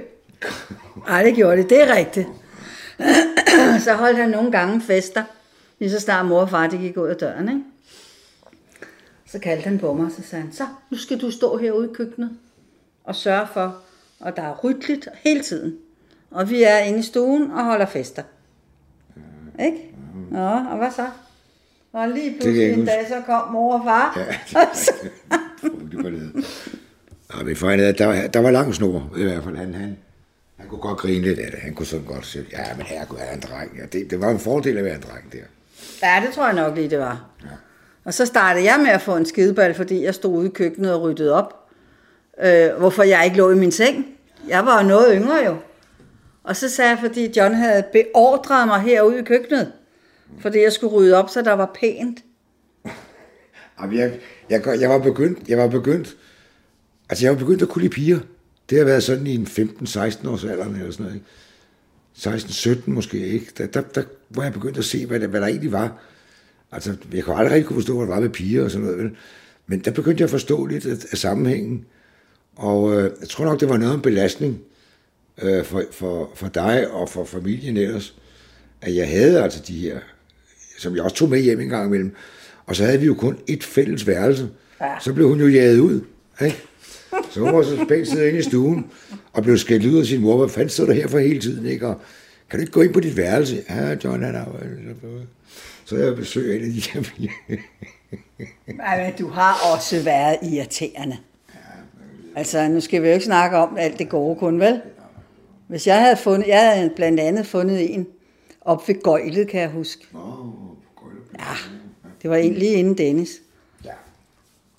Nej, 1.08 1.24
det 1.24 1.36
gjorde 1.36 1.58
de. 1.64 1.70
Det 1.70 1.84
er 1.84 1.96
rigtigt. 1.96 2.28
så 3.86 3.94
holdt 3.94 4.18
han 4.18 4.30
nogle 4.30 4.52
gange 4.52 4.82
fester, 4.82 5.24
lige 5.80 5.92
så 5.92 6.00
snart 6.00 6.26
mor 6.26 6.40
og 6.42 6.50
far 6.50 6.68
de 6.68 6.78
gik 6.78 6.98
ud 6.98 7.08
af 7.08 7.16
døren, 7.16 7.50
ikke? 7.50 7.62
Så 9.32 9.40
kaldte 9.40 9.64
han 9.64 9.80
på 9.80 9.94
mig, 9.94 10.06
og 10.06 10.12
så 10.12 10.22
sagde 10.30 10.44
han, 10.44 10.54
så 10.54 10.64
nu 10.90 10.98
skal 10.98 11.18
du 11.22 11.32
stå 11.32 11.58
herude 11.58 11.90
i 11.92 11.94
køkkenet 11.94 12.30
og 13.04 13.16
sørge 13.16 13.48
for, 13.54 13.78
at 14.26 14.36
der 14.36 14.42
er 14.42 14.60
ryddeligt 14.64 15.08
hele 15.24 15.42
tiden. 15.44 15.76
Og 16.32 16.50
vi 16.50 16.64
er 16.64 16.78
inde 16.78 17.00
i 17.00 17.04
stuen 17.04 17.52
og 17.52 17.64
holder 17.64 17.86
fester. 17.86 18.24
Ikke? 19.60 19.78
Nå, 20.32 20.48
og 20.48 20.78
hvad 20.78 20.92
så? 20.96 21.06
Og 21.94 22.10
lige 22.10 22.32
pludselig 22.32 22.74
en 22.74 22.86
dag, 22.86 23.06
så 23.08 23.22
kom 23.26 23.52
mor 23.52 23.74
og 23.74 23.82
far. 23.86 24.20
Ja, 24.20 24.60
det 25.92 26.04
var 26.04 26.10
det. 26.10 26.32
Er, 27.64 27.88
at 27.90 27.98
der, 27.98 28.28
der 28.28 28.40
var 28.40 28.52
lang 28.52 28.76
snor, 28.76 29.12
i 29.18 29.24
hvert 29.24 29.44
fald. 29.44 29.58
Han, 29.58 29.74
han, 29.74 29.98
han 30.58 30.68
kunne 30.68 30.82
godt 30.82 30.98
grine 30.98 31.22
lidt 31.22 31.40
af 31.40 31.52
det. 31.52 31.60
Han 31.60 31.74
kunne 31.74 31.86
sådan 31.86 32.06
godt 32.06 32.26
sige, 32.26 32.46
ja, 32.52 32.64
men 32.78 32.86
her 32.86 33.06
kunne 33.06 33.20
være 33.20 33.34
en 33.34 33.40
dreng. 33.40 33.72
Ja, 33.78 33.86
det, 33.86 34.12
det 34.12 34.22
var 34.22 34.30
en 34.30 34.40
fordel 34.40 34.78
at 34.78 34.84
være 34.84 34.96
en 34.96 35.02
dreng 35.02 35.34
der. 35.34 35.38
Ja, 36.04 36.24
det 36.26 36.34
tror 36.34 36.46
jeg 36.46 36.56
nok 36.56 36.76
lige, 36.76 36.90
det 36.90 37.00
var. 37.00 37.26
Ja. 37.44 37.48
Og 38.04 38.14
så 38.14 38.26
startede 38.26 38.66
jeg 38.66 38.80
med 38.80 38.90
at 38.90 39.02
få 39.02 39.16
en 39.16 39.26
skideball, 39.26 39.74
fordi 39.74 40.04
jeg 40.04 40.16
stod 40.16 40.38
ude 40.38 40.48
i 40.48 40.52
køkkenet 40.52 40.94
og 40.94 41.02
ryddede 41.02 41.34
op. 41.34 41.70
Øh, 42.44 42.70
hvorfor 42.78 43.04
jeg 43.04 43.26
ikke 43.26 43.38
lå 43.38 43.52
i 43.52 43.56
min 43.56 43.72
seng. 43.72 44.06
Jeg 44.48 44.66
var 44.66 44.82
jo 44.82 44.88
noget 44.88 45.14
yngre 45.16 45.36
jo. 45.46 45.56
Og 46.44 46.56
så 46.56 46.70
sagde 46.70 46.90
jeg, 46.90 47.00
fordi 47.00 47.32
John 47.38 47.54
havde 47.54 47.84
beordret 47.94 48.68
mig 48.68 48.82
herude 48.82 49.20
i 49.20 49.24
køkkenet. 49.24 49.72
Fordi 50.40 50.62
jeg 50.62 50.72
skulle 50.72 50.94
rydde 50.94 51.16
op, 51.16 51.30
så 51.30 51.42
der 51.42 51.54
var 51.54 51.72
pænt. 51.80 52.20
Jamen, 53.82 53.98
jeg, 53.98 54.20
jeg, 54.50 54.80
jeg, 54.80 54.90
var 54.90 54.98
begyndt, 54.98 55.48
jeg 55.48 55.58
var 55.58 55.68
begyndt, 55.68 56.18
altså 57.10 57.26
jeg 57.26 57.34
var 57.34 57.40
begyndt 57.40 57.62
at 57.62 57.70
kunne 57.70 57.82
lide 57.82 57.94
piger. 57.94 58.20
Det 58.70 58.78
har 58.78 58.86
været 58.86 59.04
sådan 59.04 59.28
i 59.28 59.36
en 59.36 59.48
15-16 59.48 60.30
års 60.30 60.44
alder 60.44 60.66
eller 60.66 60.92
sådan 60.92 61.06
noget. 61.06 61.22
16-17 62.18 62.82
måske 62.86 63.28
ikke. 63.28 63.48
Der, 63.58 63.66
der, 63.68 63.82
der 63.82 64.04
var 64.30 64.44
jeg 64.44 64.54
begyndt 64.54 64.78
at 64.78 64.86
se, 64.86 65.06
hvad 65.06 65.20
der, 65.20 65.28
hvad 65.28 65.42
der 65.42 65.48
egentlig 65.48 65.72
var. 65.72 65.98
Altså, 66.72 66.96
jeg 67.14 67.24
kunne 67.24 67.36
aldrig 67.36 67.52
rigtig 67.52 67.68
kunne 67.68 67.78
forstå, 67.82 67.98
hvad 67.98 68.08
der 68.08 68.14
var 68.14 68.22
med 68.22 68.30
piger 68.30 68.64
og 68.64 68.72
sådan 68.72 68.86
noget. 68.86 69.04
Vel? 69.04 69.18
Men 69.68 69.80
der 69.80 69.92
begyndte 69.92 70.22
jeg 70.22 70.26
at 70.26 70.32
forstå 70.32 70.66
lidt 70.66 70.86
af, 70.86 70.96
af 71.12 71.18
sammenhængen. 71.18 71.86
Og 72.56 72.94
øh, 72.94 73.12
jeg 73.22 73.30
tror 73.30 73.46
nok, 73.46 73.60
det 73.60 73.70
var 73.70 73.78
noget 73.78 73.94
om 73.94 74.02
belastning 74.02 74.62
øh, 75.42 75.66
for, 75.66 75.84
for, 75.92 76.32
for 76.36 76.48
dig 76.48 76.92
og 76.92 77.10
for 77.10 77.26
familien 77.26 77.78
ellers, 77.78 78.16
at 78.82 78.96
jeg 78.96 79.10
havde 79.10 79.44
altså 79.44 79.64
de 79.68 79.80
her, 79.80 80.00
som 80.78 80.96
jeg 80.96 81.04
også 81.04 81.16
tog 81.16 81.30
med 81.30 81.40
hjem 81.40 81.60
en 81.60 81.70
gang 81.70 81.88
imellem, 81.88 82.16
og 82.66 82.76
så 82.76 82.86
havde 82.86 83.00
vi 83.00 83.06
jo 83.06 83.14
kun 83.14 83.38
et 83.48 83.64
fælles 83.64 84.08
værelse. 84.08 84.50
Ja. 84.82 85.00
Så 85.00 85.14
blev 85.14 85.28
hun 85.28 85.40
jo 85.40 85.48
jaget 85.48 85.80
ud. 85.80 86.02
Ikke? 86.42 86.58
Så 87.32 87.40
hun 87.40 87.54
var 87.54 87.64
så 87.64 87.84
spændt 87.86 88.08
sidde 88.08 88.28
inde 88.28 88.40
i 88.40 88.44
stuen, 88.44 88.86
og 89.34 89.44
blev 89.44 89.58
skældt 89.58 89.86
ud 89.86 90.00
af 90.00 90.06
sin 90.06 90.22
mor. 90.22 90.38
Hvad 90.38 90.50
fanden 90.50 90.70
stod 90.70 90.88
der 90.88 90.94
her 90.94 91.08
for 91.08 91.20
hele 91.20 91.40
tiden? 91.40 91.66
Ikke? 91.66 91.88
Og, 91.88 92.02
kan 92.50 92.60
du 92.60 92.62
ikke 92.62 92.72
gå 92.72 92.82
ind 92.82 92.94
på 92.94 93.00
dit 93.00 93.18
værelse? 93.18 93.64
Ja, 93.70 93.96
John, 94.04 94.24
han 94.24 94.36
har 94.36 94.50
Så 95.86 95.98
jeg 95.98 96.16
besøg 96.16 96.56
en 96.56 96.66
af 96.66 96.72
de 96.74 96.82
her 96.82 97.02
Men 98.68 99.14
du 99.20 99.28
har 99.28 99.74
også 99.74 100.04
været 100.04 100.38
irriterende. 100.44 101.18
Altså, 102.36 102.68
nu 102.68 102.80
skal 102.80 103.02
vi 103.02 103.08
jo 103.08 103.14
ikke 103.14 103.26
snakke 103.26 103.58
om 103.58 103.78
alt 103.78 104.00
det 104.00 104.10
gode 104.10 104.36
kun, 104.36 104.60
vel? 104.60 104.82
Hvis 105.72 105.88
jeg 105.88 106.02
havde 106.02 106.18
fundet, 106.18 106.48
jeg 106.48 106.76
havde 106.76 106.90
blandt 106.96 107.20
andet 107.20 107.48
fundet 107.48 107.94
en 107.94 108.08
op 108.62 108.88
ved 108.88 109.04
Gøjlet, 109.04 109.48
kan 109.48 109.62
jeg 109.62 109.70
huske. 109.70 110.08
Ja, 111.40 111.56
det 112.22 112.30
var 112.30 112.38
lige 112.38 112.74
inden 112.74 112.98
Dennis. 112.98 113.42
Ja. 113.86 113.92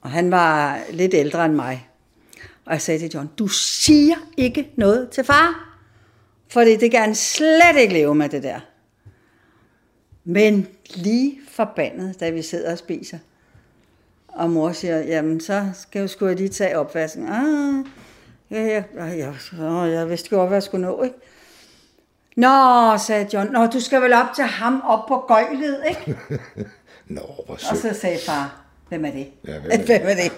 Og 0.01 0.11
han 0.11 0.31
var 0.31 0.81
lidt 0.91 1.15
ældre 1.15 1.45
end 1.45 1.55
mig. 1.55 1.89
Og 2.65 2.73
jeg 2.73 2.81
sagde 2.81 3.01
til 3.01 3.11
John, 3.15 3.31
du 3.39 3.49
siger 3.49 4.15
ikke 4.37 4.71
noget 4.77 5.11
til 5.11 5.25
far. 5.25 5.79
Fordi 6.49 6.77
det 6.77 6.91
kan 6.91 7.01
han 7.01 7.15
slet 7.15 7.77
ikke 7.79 7.95
leve 7.95 8.15
med 8.15 8.29
det 8.29 8.43
der. 8.43 8.61
Men 10.25 10.67
lige 10.95 11.41
forbandet, 11.49 12.21
da 12.21 12.31
vi 12.31 12.43
sidder 12.43 12.73
og 12.73 12.79
spiser. 12.79 13.19
Og 14.29 14.51
mor 14.51 14.73
siger, 14.73 14.99
jamen 14.99 15.41
så 15.41 15.67
skal 15.75 16.01
jeg 16.01 16.11
sgu 16.11 16.29
lige 16.29 16.49
tage 16.49 16.79
opvasken. 16.79 17.29
Ah, 17.29 17.85
ja, 18.53 18.83
ja, 18.97 19.07
ja, 19.07 19.33
ja, 19.59 19.73
jeg 19.73 20.11
vidste 20.11 20.31
godt, 20.31 20.49
hvad 20.49 20.57
jeg 20.57 20.62
skulle 20.62 20.87
nå, 20.87 21.03
ikke? 21.03 21.17
Nå, 22.37 22.49
sagde 22.99 23.29
John, 23.33 23.53
Nå, 23.53 23.67
du 23.67 23.81
skal 23.81 24.03
vel 24.03 24.12
op 24.12 24.27
til 24.35 24.45
ham 24.45 24.83
op 24.87 25.07
på 25.09 25.25
gøjlet, 25.29 25.81
ikke? 25.88 26.19
Nå, 27.17 27.23
hvor 27.47 27.57
sødt. 27.57 27.71
Og 27.71 27.77
så 27.77 28.01
sagde 28.01 28.19
far, 28.27 28.62
hvem 28.88 29.05
er 29.05 29.11
det? 29.11 29.29
Ja, 29.47 29.59
hvem 29.59 29.71
er 29.71 29.77
det? 29.77 29.87
hvem 30.01 30.07
er 30.07 30.15
det? 30.15 30.33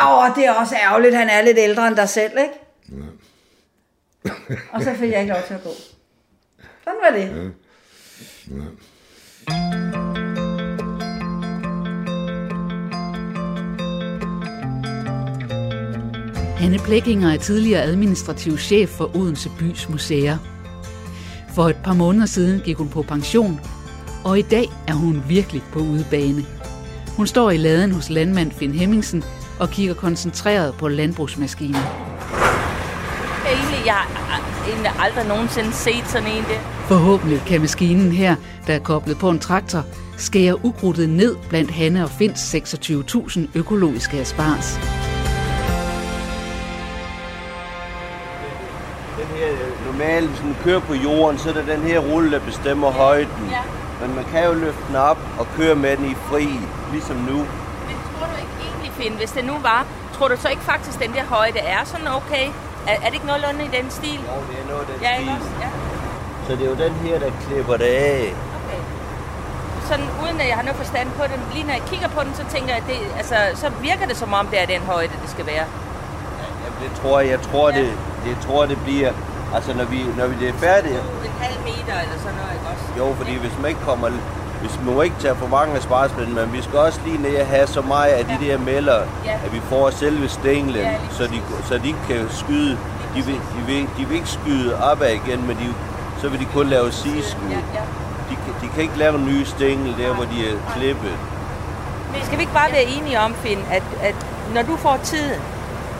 Åh, 0.00 0.18
oh, 0.18 0.36
det 0.36 0.46
er 0.46 0.52
også 0.52 0.74
ærgerligt, 0.82 1.14
han 1.14 1.28
er 1.28 1.42
lidt 1.42 1.58
ældre 1.58 1.88
end 1.88 1.96
dig 1.96 2.08
selv, 2.08 2.32
ikke? 2.38 2.54
Ja. 2.88 4.30
og 4.72 4.82
så 4.82 4.94
fik 4.94 5.10
jeg 5.10 5.20
ikke 5.20 5.32
lov 5.32 5.42
til 5.46 5.54
at 5.54 5.62
gå. 5.62 5.70
Sådan 6.84 7.00
var 7.02 7.16
det. 7.16 7.52
Ja. 8.50 8.56
Ja. 8.56 9.91
Anne 16.62 16.78
Plækkinger 16.78 17.32
er 17.32 17.36
tidligere 17.36 17.82
administrativ 17.82 18.58
chef 18.58 18.88
for 18.88 19.16
Odense 19.16 19.50
Bys 19.58 19.88
Museer. 19.88 20.38
For 21.54 21.68
et 21.68 21.76
par 21.76 21.92
måneder 21.92 22.26
siden 22.26 22.60
gik 22.60 22.76
hun 22.76 22.88
på 22.88 23.02
pension, 23.02 23.60
og 24.24 24.38
i 24.38 24.42
dag 24.42 24.68
er 24.88 24.92
hun 24.92 25.22
virkelig 25.28 25.62
på 25.72 25.78
udebane. 25.78 26.44
Hun 27.16 27.26
står 27.26 27.50
i 27.50 27.56
laden 27.56 27.92
hos 27.92 28.10
landmand 28.10 28.52
Finn 28.52 28.74
Hemmingsen 28.74 29.24
og 29.60 29.70
kigger 29.70 29.94
koncentreret 29.94 30.74
på 30.74 30.88
landbrugsmaskinen. 30.88 31.74
Egentlig, 33.46 33.86
jeg 33.86 33.94
har 33.94 34.64
egentlig 34.68 34.92
aldrig 34.98 35.28
nogensinde 35.28 35.72
set 35.72 36.04
sådan 36.06 36.28
en 36.28 36.44
der. 36.44 36.60
Forhåbentlig 36.88 37.42
kan 37.46 37.60
maskinen 37.60 38.12
her, 38.12 38.36
der 38.66 38.74
er 38.74 38.78
koblet 38.78 39.18
på 39.18 39.30
en 39.30 39.38
traktor, 39.38 39.84
skære 40.16 40.64
ukrudtet 40.64 41.08
ned 41.08 41.36
blandt 41.48 41.70
Hanne 41.70 42.04
og 42.04 42.10
Finds 42.10 42.54
26.000 42.54 43.40
økologiske 43.54 44.16
asparges. 44.16 44.78
Normalt, 50.02 50.28
hvis 50.28 50.40
den 50.40 50.56
kører 50.64 50.80
på 50.80 50.94
jorden, 50.94 51.38
så 51.38 51.48
er 51.48 51.52
det 51.52 51.66
den 51.66 51.82
her 51.82 51.98
rulle, 51.98 52.32
der 52.32 52.38
bestemmer 52.40 52.90
højden. 52.90 53.44
Ja. 53.50 53.62
Men 54.00 54.14
man 54.14 54.24
kan 54.32 54.44
jo 54.44 54.52
løfte 54.52 54.82
den 54.88 54.96
op 54.96 55.18
og 55.38 55.46
køre 55.56 55.74
med 55.74 55.96
den 55.96 56.06
i 56.10 56.14
fri, 56.30 56.48
ligesom 56.92 57.16
nu. 57.16 57.36
Men 57.88 57.96
tror 58.18 58.26
du 58.32 58.36
ikke 58.44 58.56
egentlig, 58.68 58.92
Finn, 58.98 59.14
hvis 59.16 59.30
det 59.30 59.44
nu 59.44 59.52
var, 59.62 59.86
tror 60.14 60.28
du 60.28 60.36
så 60.36 60.48
ikke 60.48 60.62
faktisk, 60.62 60.98
den 61.04 61.12
der 61.12 61.24
højde 61.24 61.58
er 61.58 61.80
sådan 61.84 62.08
okay? 62.08 62.46
Er, 62.88 62.92
er 63.02 63.06
det 63.06 63.14
ikke 63.14 63.26
nogenlunde 63.26 63.64
i 63.64 63.70
den 63.78 63.90
stil? 63.90 64.20
Jo, 64.30 64.36
det 64.50 64.56
er 64.62 64.66
noget 64.70 64.80
af 64.80 64.86
den 64.92 64.98
Ja, 65.02 65.14
stil. 65.16 65.28
også? 65.36 65.50
Ja. 65.64 65.68
Så 66.46 66.52
det 66.56 66.62
er 66.66 66.70
jo 66.74 66.78
den 66.86 66.94
her, 67.06 67.18
der 67.18 67.30
klipper 67.46 67.76
det 67.76 67.90
af. 68.14 68.34
Okay. 68.58 68.80
Sådan 69.90 70.06
uden 70.22 70.40
at 70.40 70.48
jeg 70.48 70.56
har 70.56 70.62
noget 70.68 70.78
forstand 70.84 71.08
på 71.18 71.22
den, 71.32 71.40
lige 71.54 71.64
når 71.68 71.74
jeg 71.80 71.82
kigger 71.92 72.08
på 72.16 72.20
den, 72.26 72.32
så 72.40 72.44
tænker 72.54 72.68
jeg, 72.74 72.80
at 72.82 72.88
det, 72.92 72.98
altså, 73.20 73.36
så 73.62 73.66
virker 73.88 74.06
det 74.10 74.16
som 74.16 74.32
om, 74.40 74.46
det 74.46 74.58
er 74.62 74.66
den 74.66 74.82
højde, 74.92 75.12
det 75.22 75.30
skal 75.34 75.46
være. 75.46 75.66
Jamen, 76.62 76.78
det 76.84 76.90
tror 77.00 77.20
jeg, 77.20 77.28
jeg 77.30 77.40
tror, 77.48 77.66
Ja. 77.70 77.76
det, 77.78 77.88
det 78.26 78.36
tror 78.46 78.66
det 78.66 78.78
bliver, 78.86 79.12
altså 79.54 79.74
når 79.74 79.84
vi, 79.84 80.04
når 80.18 80.26
vi 80.26 80.34
det 80.40 80.48
er 80.48 80.52
færdige. 80.52 80.94
En 81.24 81.30
halv 81.40 81.58
meter 81.64 81.94
eller 82.04 82.18
sådan 82.18 82.36
noget, 82.40 82.52
ikke 82.52 82.66
også? 82.72 82.84
Jo, 82.98 83.14
fordi 83.14 83.38
hvis 83.38 83.58
man 83.58 83.68
ikke 83.68 83.80
kommer, 83.80 84.08
hvis 84.60 84.80
man 84.84 84.94
må 84.94 85.02
ikke 85.02 85.16
tage 85.20 85.36
for 85.36 85.46
mange 85.46 85.74
af 85.76 85.82
sparsplitten, 85.82 86.34
men 86.34 86.52
vi 86.52 86.62
skal 86.62 86.78
også 86.78 87.00
lige 87.04 87.18
ned 87.22 87.40
og 87.40 87.46
have 87.46 87.66
så 87.66 87.80
meget 87.82 88.12
af 88.12 88.24
de 88.26 88.46
der 88.46 88.58
melder, 88.58 89.00
Ja. 89.24 89.32
at 89.44 89.52
vi 89.52 89.60
får 89.60 89.90
selve 89.90 90.28
stænglen, 90.28 90.82
Ja, 90.82 90.94
så, 91.10 91.22
de, 91.24 91.42
så 91.64 91.78
de 91.78 91.86
ikke 91.86 91.98
kan 92.08 92.26
skyde. 92.30 92.78
De 93.14 93.22
vil, 93.24 93.34
de, 93.34 93.60
vil, 93.66 93.88
de 93.98 94.04
vil 94.08 94.16
ikke 94.16 94.28
skyde 94.28 94.82
opad 94.82 95.10
igen, 95.10 95.46
men 95.46 95.56
de, 95.56 95.74
så 96.20 96.28
vil 96.28 96.40
de 96.40 96.44
kun 96.54 96.66
lave 96.66 96.92
sidskud. 96.92 97.48
Ja, 97.50 97.56
ja. 97.74 97.82
De, 98.30 98.34
kan- 98.44 98.54
de 98.62 98.68
kan 98.74 98.82
ikke 98.82 98.98
lave 98.98 99.14
en 99.18 99.26
ny 99.26 99.44
stængel 99.44 99.94
der, 99.98 100.14
hvor 100.14 100.24
de 100.24 100.48
er 100.50 100.54
klippet. 100.76 101.12
Men 102.12 102.20
skal 102.24 102.36
vi 102.38 102.42
ikke 102.42 102.52
bare 102.54 102.72
være 102.72 102.84
enige 102.84 103.20
om, 103.20 103.34
Finn, 103.34 103.60
at, 103.70 103.82
at 104.02 104.14
når 104.54 104.62
du 104.62 104.76
får 104.76 104.96
tiden, 105.04 105.40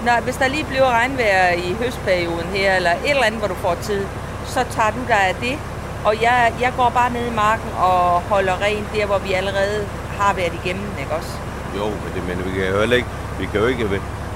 når, 0.07 0.21
hvis 0.21 0.37
der 0.37 0.49
lige 0.49 0.65
bliver 0.65 0.91
regnvejr 0.91 1.49
i 1.53 1.77
høstperioden 1.81 2.47
her, 2.55 2.75
eller 2.77 2.91
et 2.93 3.11
eller 3.11 3.23
andet, 3.25 3.39
hvor 3.39 3.49
du 3.49 3.55
får 3.55 3.75
tid, 3.83 4.07
så 4.47 4.65
tager 4.71 4.91
du 4.91 4.99
dig 5.09 5.21
af 5.29 5.35
det. 5.41 5.59
Og 6.05 6.15
jeg, 6.23 6.53
jeg 6.61 6.73
går 6.77 6.91
bare 6.95 7.11
ned 7.13 7.27
i 7.27 7.35
marken 7.35 7.71
og 7.79 8.21
holder 8.33 8.63
rent 8.63 8.89
der, 8.95 9.07
hvor 9.07 9.19
vi 9.19 9.33
allerede 9.33 9.87
har 10.19 10.33
været 10.35 10.53
igennem, 10.65 10.89
ikke 11.01 11.13
også? 11.15 11.31
Jo, 11.77 11.85
men, 11.85 12.11
det, 12.15 12.23
men 12.29 12.45
vi 12.45 12.51
kan 12.61 12.69
jo 12.73 12.79
heller 12.81 12.97
ikke, 12.97 13.09
vi 13.39 13.47
kan 13.47 13.61
jo 13.61 13.67
ikke, 13.67 13.89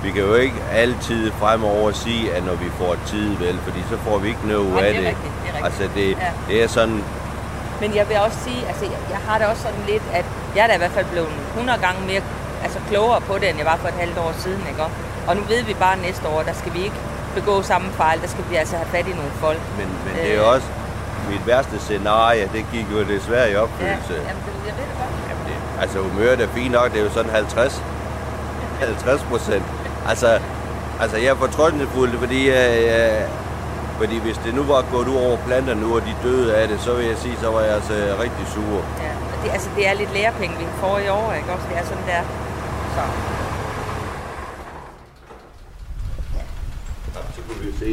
vi 0.02 0.10
kan 0.10 0.22
jo 0.22 0.34
ikke 0.34 0.56
altid 0.72 1.32
fremover 1.40 1.92
sige, 1.92 2.32
at 2.34 2.44
når 2.44 2.54
vi 2.54 2.68
får 2.78 2.96
tid, 3.06 3.36
vel, 3.36 3.58
fordi 3.64 3.80
så 3.90 3.96
får 4.08 4.18
vi 4.18 4.28
ikke 4.28 4.46
noget 4.48 4.66
Nej, 4.70 4.82
af 4.86 4.94
det 4.94 4.96
er 4.96 5.00
det. 5.00 5.08
rigtigt, 5.08 5.32
det 5.42 5.50
er 5.50 5.64
rigtigt. 5.64 5.64
Altså, 5.64 5.82
det, 5.94 6.08
Ja. 6.10 6.30
det 6.48 6.62
er 6.64 6.68
sådan, 6.68 7.04
Men 7.80 7.94
jeg 7.94 8.08
vil 8.08 8.16
også 8.26 8.38
sige, 8.44 8.60
altså 8.68 8.84
jeg, 8.84 8.98
jeg 9.10 9.18
har 9.28 9.38
det 9.38 9.46
også 9.46 9.62
sådan 9.62 9.84
lidt, 9.88 10.02
at 10.12 10.24
jeg 10.56 10.62
er 10.64 10.66
da 10.66 10.74
i 10.74 10.78
hvert 10.78 10.90
fald 10.98 11.06
blevet 11.06 11.28
100 11.54 11.78
gange 11.86 12.00
mere 12.06 12.20
altså 12.64 12.78
klogere 12.90 13.20
på 13.20 13.34
det, 13.40 13.48
end 13.48 13.58
jeg 13.58 13.66
var 13.66 13.76
for 13.76 13.88
et 13.88 13.94
halvt 14.04 14.18
år 14.18 14.32
siden, 14.38 14.62
ikke? 14.70 14.82
også? 14.82 14.96
Og 15.28 15.36
nu 15.36 15.42
ved 15.42 15.62
vi 15.62 15.74
bare 15.74 15.96
næste 15.96 16.28
år, 16.28 16.42
der 16.42 16.52
skal 16.52 16.72
vi 16.74 16.82
ikke 16.88 17.00
begå 17.34 17.62
samme 17.62 17.88
fejl, 17.92 18.20
der 18.20 18.28
skal 18.28 18.44
vi 18.50 18.54
altså 18.56 18.76
have 18.76 18.88
fat 18.96 19.06
i 19.12 19.14
nogle 19.20 19.30
folk. 19.44 19.60
men, 19.78 19.88
men 20.04 20.14
det 20.22 20.32
er 20.32 20.36
jo 20.36 20.48
også, 20.54 20.66
mit 21.30 21.46
værste 21.46 21.78
scenarie, 21.78 22.48
det 22.54 22.64
gik 22.72 22.86
jo 22.92 22.98
desværre 23.14 23.48
i 23.50 23.52
Ja, 23.52 23.62
opfyldelse. 23.62 24.14
jamen, 24.28 24.42
det, 24.46 24.52
jeg 24.68 24.74
ved 24.78 24.84
det 24.90 24.96
godt. 25.00 25.12
Jamen 25.30 25.44
det, 25.48 25.56
altså 25.82 25.98
humøret 25.98 26.40
er 26.40 26.48
fint 26.48 26.72
nok, 26.72 26.92
det 26.92 27.00
er 27.00 27.04
jo 27.04 27.10
sådan 27.10 27.30
50, 27.30 27.82
50 28.80 29.22
procent. 29.30 29.64
Altså, 30.08 30.38
altså 31.00 31.16
jeg 31.16 31.26
er 31.26 31.34
fortrøstningsfuld, 31.34 32.18
fordi, 32.18 32.50
øh, 32.50 33.20
fordi 33.98 34.18
hvis 34.18 34.38
det 34.44 34.54
nu 34.54 34.62
var 34.62 34.84
gået 34.92 35.08
ud 35.08 35.16
over 35.16 35.36
planterne 35.46 35.80
nu, 35.80 35.94
og 35.96 36.02
de 36.02 36.14
døde 36.22 36.56
af 36.56 36.68
det, 36.68 36.80
så 36.80 36.94
vil 36.94 37.06
jeg 37.06 37.16
sige, 37.18 37.36
så 37.40 37.50
var 37.50 37.60
jeg 37.60 37.74
altså 37.74 37.92
rigtig 38.22 38.46
sur. 38.54 38.78
Ja, 39.04 39.12
det, 39.44 39.50
altså, 39.52 39.68
det 39.76 39.88
er 39.88 39.94
lidt 39.94 40.12
lærepenge, 40.14 40.56
vi 40.58 40.66
får 40.80 40.98
i 40.98 41.08
år, 41.08 41.32
ikke 41.38 41.52
også? 41.52 41.66
Det 41.70 41.78
er 41.78 41.84
sådan 41.84 42.06
der. 42.06 42.22
Så. 42.96 43.02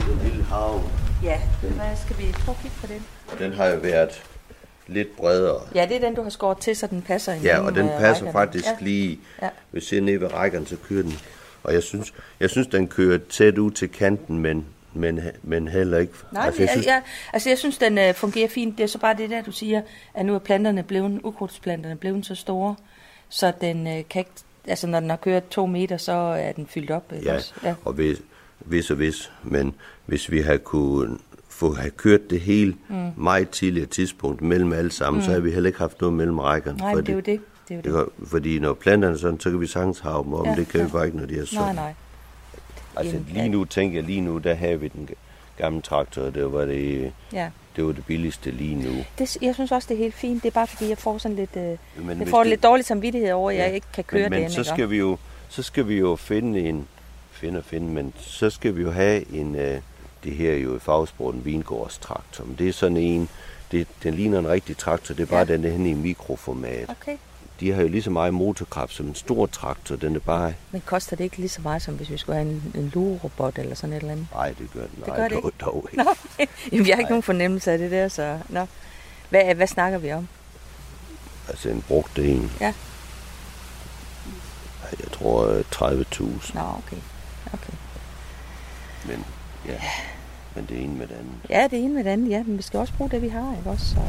Den 0.02 0.20
lille 0.24 0.44
havn, 0.44 0.84
Ja, 1.24 1.40
hvad 1.62 1.96
skal 2.06 2.18
vi 2.18 2.32
prøve 2.46 2.56
at 2.56 2.62
kigge 2.62 2.78
på 2.82 2.88
den? 2.88 3.06
den 3.40 3.54
har 3.54 3.68
jo 3.68 3.78
været 3.80 4.24
lidt 4.88 5.16
bredere. 5.18 5.62
Ja, 5.76 5.86
det 5.86 5.96
er 5.96 6.00
den, 6.00 6.16
du 6.16 6.22
har 6.24 6.30
skåret 6.30 6.58
til, 6.58 6.76
så 6.76 6.88
den 6.88 7.02
passer 7.02 7.34
Ja, 7.34 7.60
og 7.60 7.76
den 7.76 7.86
øh, 7.86 7.92
passer 7.92 8.08
rækkerne. 8.26 8.32
faktisk 8.32 8.66
ja. 8.66 8.76
lige, 8.80 9.20
Ja. 9.42 9.50
hvis 9.72 9.94
jeg 9.94 10.02
ned 10.02 10.18
ved 10.20 10.34
rækkerne, 10.34 10.68
så 10.68 10.76
kører 10.90 11.02
den. 11.04 11.14
Og 11.64 11.74
jeg 11.74 11.84
synes, 11.84 12.14
jeg 12.40 12.50
synes 12.50 12.68
den 12.68 12.88
kører 12.88 13.20
tæt 13.30 13.58
ud 13.58 13.72
til 13.72 13.90
kanten, 13.90 14.38
men, 14.40 14.66
men, 14.94 15.20
men 15.44 15.68
heller 15.68 15.98
ikke. 15.98 16.14
Nej, 16.32 16.46
altså, 16.46 16.62
jeg, 16.62 16.70
synes, 16.70 16.86
jeg, 16.86 17.02
altså 17.34 17.50
jeg 17.50 17.58
synes, 17.58 17.78
den 17.78 17.98
øh, 17.98 18.14
fungerer 18.14 18.48
fint. 18.48 18.78
Det 18.78 18.84
er 18.84 18.88
så 18.88 18.98
bare 18.98 19.18
det 19.18 19.30
der, 19.30 19.42
du 19.42 19.52
siger, 19.52 19.82
at 20.14 20.26
nu 20.26 20.36
er 20.36 20.40
planterne 20.40 20.84
blevet, 20.84 21.22
ukrudtsplanterne 21.24 21.96
blevet 21.96 22.26
så 22.26 22.36
store, 22.36 22.76
så 23.30 23.52
den 23.62 23.88
øh, 23.88 24.04
kan 24.10 24.20
ikke, 24.20 24.32
altså 24.68 24.88
når 24.88 25.00
den 25.00 25.10
har 25.10 25.18
kørt 25.18 25.48
to 25.50 25.66
meter, 25.66 25.98
så 25.98 26.12
er 26.12 26.52
den 26.52 26.68
fyldt 26.68 26.92
op. 26.92 27.14
Ja, 27.26 27.36
også? 27.36 27.54
ja. 27.64 27.76
og 27.86 27.94
hvis, 27.94 28.18
hvis 28.64 28.90
og 28.90 28.98
hvis, 28.98 29.32
men 29.44 29.76
hvis 30.06 30.32
vi 30.32 30.40
havde 30.40 30.58
kunne 30.58 31.18
få 31.50 31.74
have 31.74 31.90
kørt 31.90 32.30
det 32.30 32.40
hele 32.40 32.76
mm. 32.90 33.12
meget 33.18 33.50
tidligere 33.50 33.88
tidspunkt 33.88 34.42
mellem 34.42 34.74
alle 34.74 34.92
sammen, 34.92 35.20
mm. 35.20 35.26
så 35.26 35.32
har 35.32 35.40
vi 35.40 35.52
heller 35.52 35.68
ikke 35.68 35.80
haft 35.80 36.02
noget 36.02 36.14
mellem 36.16 36.40
rækkerne. 36.40 36.78
Nej, 36.78 36.94
det 36.94 37.10
er 37.10 37.14
jo 37.14 37.20
det. 37.20 37.26
det, 37.26 37.86
er 37.86 37.92
jo 37.92 38.00
det. 38.00 38.10
det 38.20 38.28
fordi 38.30 38.60
når 38.60 38.74
planterne 38.74 39.14
er 39.14 39.20
sådan, 39.20 39.40
så 39.40 39.50
kan 39.50 39.62
vi 39.62 39.68
sagtens 39.68 40.00
have 40.00 40.24
dem 40.24 40.34
om, 40.34 40.46
ja, 40.46 40.56
det 40.56 40.68
kan 40.68 40.80
ja. 40.80 40.86
vi 40.86 40.92
bare 40.92 41.06
ikke, 41.06 41.18
når 41.18 41.26
de 41.26 41.40
er 41.40 41.46
sådan. 41.46 41.64
Nej, 41.64 41.74
nej. 41.74 41.94
Altså 42.96 43.20
lige 43.34 43.50
nu 43.50 43.66
tænker 43.66 43.98
jeg, 43.98 44.04
lige 44.04 44.22
nu, 44.22 44.38
der 44.38 44.54
har 44.54 44.76
vi 44.76 44.88
den 44.88 45.10
gamle 45.58 45.82
traktor, 45.82 46.30
det 46.30 46.54
var 46.54 46.66
det, 46.66 47.12
ja. 47.34 47.50
det 47.76 47.86
var 47.86 47.92
det 47.92 48.06
billigste 48.06 48.52
lige 48.52 48.76
nu. 48.76 48.92
Det, 49.18 49.38
jeg 49.42 49.54
synes 49.54 49.72
også, 49.72 49.88
det 49.90 49.94
er 49.96 50.00
helt 50.00 50.16
fint. 50.16 50.44
Det 50.44 50.50
er 50.50 50.54
bare 50.54 50.68
fordi, 50.68 50.90
jeg 50.90 50.98
får 50.98 51.18
sådan 51.18 51.38
lidt, 51.38 51.58
øh, 51.58 52.20
jeg 52.20 52.28
får 52.28 52.40
det, 52.40 52.50
lidt 52.50 52.64
dårlig 52.64 52.86
samvittighed 52.86 53.32
over, 53.32 53.52
at 53.52 53.58
ja, 53.58 53.64
jeg 53.64 53.76
ikke 53.76 53.88
kan 53.94 54.04
køre 54.04 54.30
men, 54.30 54.32
men 54.32 54.42
den. 54.42 54.52
så 54.52 54.64
skal 54.64 54.90
vi 54.90 54.98
jo, 54.98 55.18
så 55.50 55.64
skal 55.64 55.88
vi 55.88 56.00
jo 56.00 56.16
finde 56.16 56.60
en, 56.60 56.88
finde 57.44 57.60
og 57.60 57.66
finde, 57.66 57.88
men 57.88 58.14
så 58.20 58.50
skal 58.50 58.76
vi 58.76 58.82
jo 58.82 58.92
have 58.92 59.36
en, 59.36 59.56
øh, 59.56 59.82
det 60.24 60.36
her 60.36 60.52
er 60.52 60.58
jo 60.58 60.76
i 60.76 60.80
fagsproget 60.80 61.36
en 61.36 61.46
vingårdstraktor, 61.46 62.46
men 62.46 62.56
det 62.60 62.70
er 62.70 62.74
sådan 62.74 62.98
en, 62.98 63.30
det, 63.72 63.88
den 64.04 64.14
ligner 64.14 64.40
en 64.40 64.48
rigtig 64.48 64.78
traktor, 64.78 65.16
det 65.16 65.24
er 65.24 65.28
bare 65.28 65.40
ja. 65.40 65.54
den 65.54 65.66
er 65.66 65.70
henne 65.70 65.90
i 65.90 65.94
mikroformat. 65.94 66.90
Okay. 66.90 67.18
De 67.60 67.72
har 67.72 67.82
jo 67.82 67.88
lige 67.88 68.02
så 68.02 68.10
meget 68.10 68.34
motorkraft 68.34 68.94
som 68.94 69.06
en 69.08 69.16
stor 69.16 69.46
traktor, 69.46 69.96
den 69.96 70.16
er 70.16 70.20
bare... 70.20 70.54
Men 70.72 70.82
koster 70.86 71.16
det 71.16 71.24
ikke 71.24 71.38
lige 71.38 71.50
så 71.50 71.62
meget, 71.62 71.82
som 71.82 71.96
hvis 71.96 72.10
vi 72.10 72.18
skulle 72.18 72.36
have 72.36 72.50
en, 72.50 72.74
en 72.76 72.92
lugerobot 72.94 73.58
eller 73.58 73.76
sådan 73.76 73.94
et 73.94 73.98
eller 73.98 74.12
andet? 74.12 74.28
Nej, 74.34 74.54
det 74.60 74.70
gør 74.74 74.80
den. 74.80 75.04
Det 75.06 75.14
gør 75.16 75.28
det 75.28 75.40
dog, 75.42 75.46
ikke? 75.46 75.66
Dog 75.66 75.88
ikke. 75.92 76.04
Nå, 76.04 76.46
Jamen, 76.72 76.88
jeg 76.88 76.96
har 76.96 77.00
ikke 77.00 77.12
nogen 77.12 77.24
fornemmelse 77.24 77.72
af 77.72 77.78
det 77.78 77.92
der, 77.92 78.08
så... 78.08 78.40
Nå. 78.50 78.66
Hvad, 79.30 79.56
hvad 79.56 79.68
snakker 79.68 79.98
vi 79.98 80.12
om? 80.12 80.28
Altså 81.50 81.70
en 81.70 81.82
brugt 81.82 82.20
en. 82.20 82.52
Ja. 82.60 82.74
Jeg 85.00 85.12
tror 85.12 85.62
30.000. 85.76 86.54
Nå, 86.54 86.62
okay. 86.78 86.98
Okay. 87.54 87.74
Men 89.06 89.26
ja, 89.68 89.80
men 90.56 90.66
det 90.70 90.78
er 90.78 90.82
en 90.82 90.98
med 90.98 91.08
det 91.08 91.16
andet. 91.16 91.34
Ja, 91.50 91.68
det 91.72 91.80
er 91.80 91.84
en 91.84 91.94
med 91.94 92.04
det 92.04 92.10
andet, 92.10 92.30
ja. 92.30 92.44
Men 92.44 92.58
vi 92.58 92.64
skal 92.64 92.80
også 92.80 92.94
bruge 92.94 93.10
det, 93.10 93.22
vi 93.22 93.28
har, 93.28 93.56
ikke 93.58 93.70
også? 93.70 93.86
Så... 93.86 94.00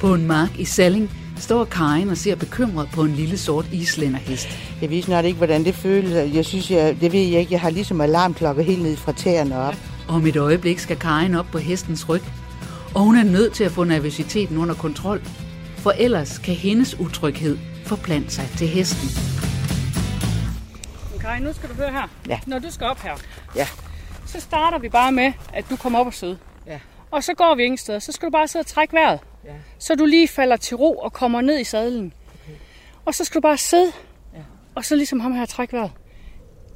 På 0.00 0.14
en 0.14 0.26
mark 0.26 0.58
i 0.58 0.64
Salling 0.64 1.10
står 1.36 1.64
Karin 1.64 2.08
og 2.08 2.16
ser 2.16 2.36
bekymret 2.36 2.88
på 2.92 3.02
en 3.02 3.12
lille 3.12 3.38
sort 3.38 3.66
islænderhest. 3.72 4.48
Jeg 4.82 4.90
ved 4.90 5.02
snart 5.02 5.24
ikke, 5.24 5.36
hvordan 5.36 5.64
det 5.64 5.74
føles. 5.74 6.34
Jeg 6.34 6.44
synes, 6.44 6.70
jeg, 6.70 7.00
det 7.00 7.12
ved 7.12 7.20
jeg 7.20 7.40
ikke. 7.40 7.52
Jeg 7.52 7.60
har 7.60 7.70
ligesom 7.70 8.00
alarmklokker 8.00 8.62
helt 8.62 8.82
ned 8.82 8.96
fra 8.96 9.12
tæerne 9.12 9.58
op. 9.58 9.74
Om 10.08 10.26
et 10.26 10.36
øjeblik 10.36 10.78
skal 10.78 10.96
Karin 10.96 11.34
op 11.34 11.46
på 11.52 11.58
hestens 11.58 12.08
ryg, 12.08 12.22
og 12.94 13.00
hun 13.00 13.16
er 13.16 13.24
nødt 13.24 13.52
til 13.52 13.64
at 13.64 13.72
få 13.72 13.84
nervøsiteten 13.84 14.58
under 14.58 14.74
kontrol, 14.74 15.20
for 15.86 15.90
ellers 15.98 16.38
kan 16.38 16.54
hendes 16.54 17.00
utryghed 17.00 17.58
forplante 17.84 18.30
sig 18.30 18.44
til 18.58 18.68
hesten. 18.68 19.08
Karin, 21.20 21.42
nu 21.42 21.52
skal 21.52 21.68
du 21.68 21.74
høre 21.74 21.90
her. 21.92 22.08
Ja. 22.28 22.40
Når 22.46 22.58
du 22.58 22.70
skal 22.70 22.86
op 22.86 23.00
her, 23.00 23.12
Ja. 23.56 23.66
så 24.26 24.40
starter 24.40 24.78
vi 24.78 24.88
bare 24.88 25.12
med, 25.12 25.32
at 25.54 25.64
du 25.70 25.76
kommer 25.76 25.98
op 25.98 26.06
og 26.06 26.14
sidde. 26.14 26.38
Ja. 26.66 26.78
Og 27.10 27.24
så 27.24 27.34
går 27.34 27.54
vi 27.54 27.64
ingen 27.64 27.78
steder. 27.78 27.98
Så 27.98 28.12
skal 28.12 28.26
du 28.26 28.30
bare 28.30 28.48
sidde 28.48 28.62
og 28.62 28.66
trække 28.66 28.94
vejret. 28.94 29.20
Ja. 29.44 29.50
Så 29.78 29.94
du 29.94 30.04
lige 30.04 30.28
falder 30.28 30.56
til 30.56 30.76
ro 30.76 30.96
og 30.98 31.12
kommer 31.12 31.40
ned 31.40 31.60
i 31.60 31.64
sadlen. 31.64 32.12
Okay. 32.44 32.52
Og 33.04 33.14
så 33.14 33.24
skal 33.24 33.38
du 33.38 33.42
bare 33.42 33.56
sidde. 33.56 33.92
Ja. 34.34 34.38
Og 34.74 34.84
så 34.84 34.96
ligesom 34.96 35.20
ham 35.20 35.32
her 35.32 35.46
trække 35.46 35.72
vejret. 35.76 35.90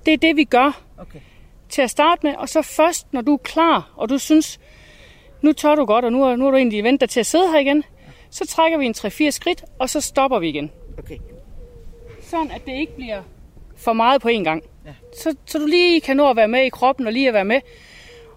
Det 0.07 0.15
er 0.15 0.19
det, 0.19 0.37
vi 0.37 0.45
gør 0.45 0.81
Okay. 0.99 1.21
til 1.69 1.83
at 1.83 1.91
starte 1.91 2.21
med. 2.27 2.35
Og 2.37 2.49
så 2.49 2.63
først, 2.63 3.13
når 3.13 3.21
du 3.21 3.33
er 3.35 3.39
klar, 3.39 3.91
og 3.97 4.09
du 4.09 4.19
synes, 4.19 4.61
nu 5.43 5.53
tør 5.53 5.75
du 5.75 5.85
godt, 5.85 6.05
og 6.05 6.13
nu 6.13 6.25
er, 6.25 6.37
nu 6.37 6.47
er 6.47 6.51
du 6.51 6.57
egentlig 6.57 6.85
ventet 6.85 7.01
dig 7.01 7.09
til 7.11 7.21
at 7.21 7.27
sidde 7.27 7.53
her 7.53 7.59
igen, 7.59 7.85
så 8.31 8.47
trækker 8.47 8.79
vi 8.79 8.87
en 8.87 8.95
3-4 8.99 9.31
skridt, 9.31 9.65
og 9.79 9.91
så 9.91 10.01
stopper 10.01 10.39
vi 10.39 10.49
igen. 10.49 10.71
Okay. 10.99 11.19
Sådan, 12.23 12.51
at 12.51 12.67
det 12.67 12.73
ikke 12.73 12.95
bliver 12.97 13.23
for 13.77 13.93
meget 13.93 14.23
på 14.23 14.29
én 14.29 14.43
gang. 14.45 14.63
Ja. 14.87 14.91
Så, 15.23 15.35
så 15.47 15.59
du 15.59 15.67
lige 15.67 16.01
kan 16.01 16.17
nå 16.17 16.31
at 16.31 16.37
være 16.37 16.49
med 16.49 16.61
i 16.61 16.69
kroppen 16.69 17.07
og 17.07 17.13
lige 17.13 17.29
at 17.29 17.35
være 17.35 17.45
med. 17.45 17.61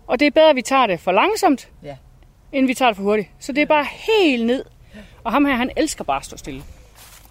Og 0.08 0.20
det 0.20 0.26
er 0.28 0.32
bedre, 0.32 0.50
at 0.50 0.56
vi 0.56 0.62
tager 0.62 0.88
det 0.88 1.00
for 1.00 1.12
langsomt, 1.12 1.70
Ja. 1.84 1.96
end 2.52 2.68
vi 2.68 2.74
tager 2.74 2.90
det 2.90 2.96
for 2.98 3.04
hurtigt. 3.04 3.30
Så 3.40 3.52
det 3.52 3.62
er 3.62 3.66
bare 3.66 3.86
helt 4.08 4.46
ned. 4.46 4.66
Og 5.24 5.32
ham 5.32 5.46
her, 5.46 5.56
han 5.56 5.72
elsker 5.78 6.04
bare 6.04 6.18
at 6.20 6.26
stå 6.26 6.38
stille. 6.38 6.64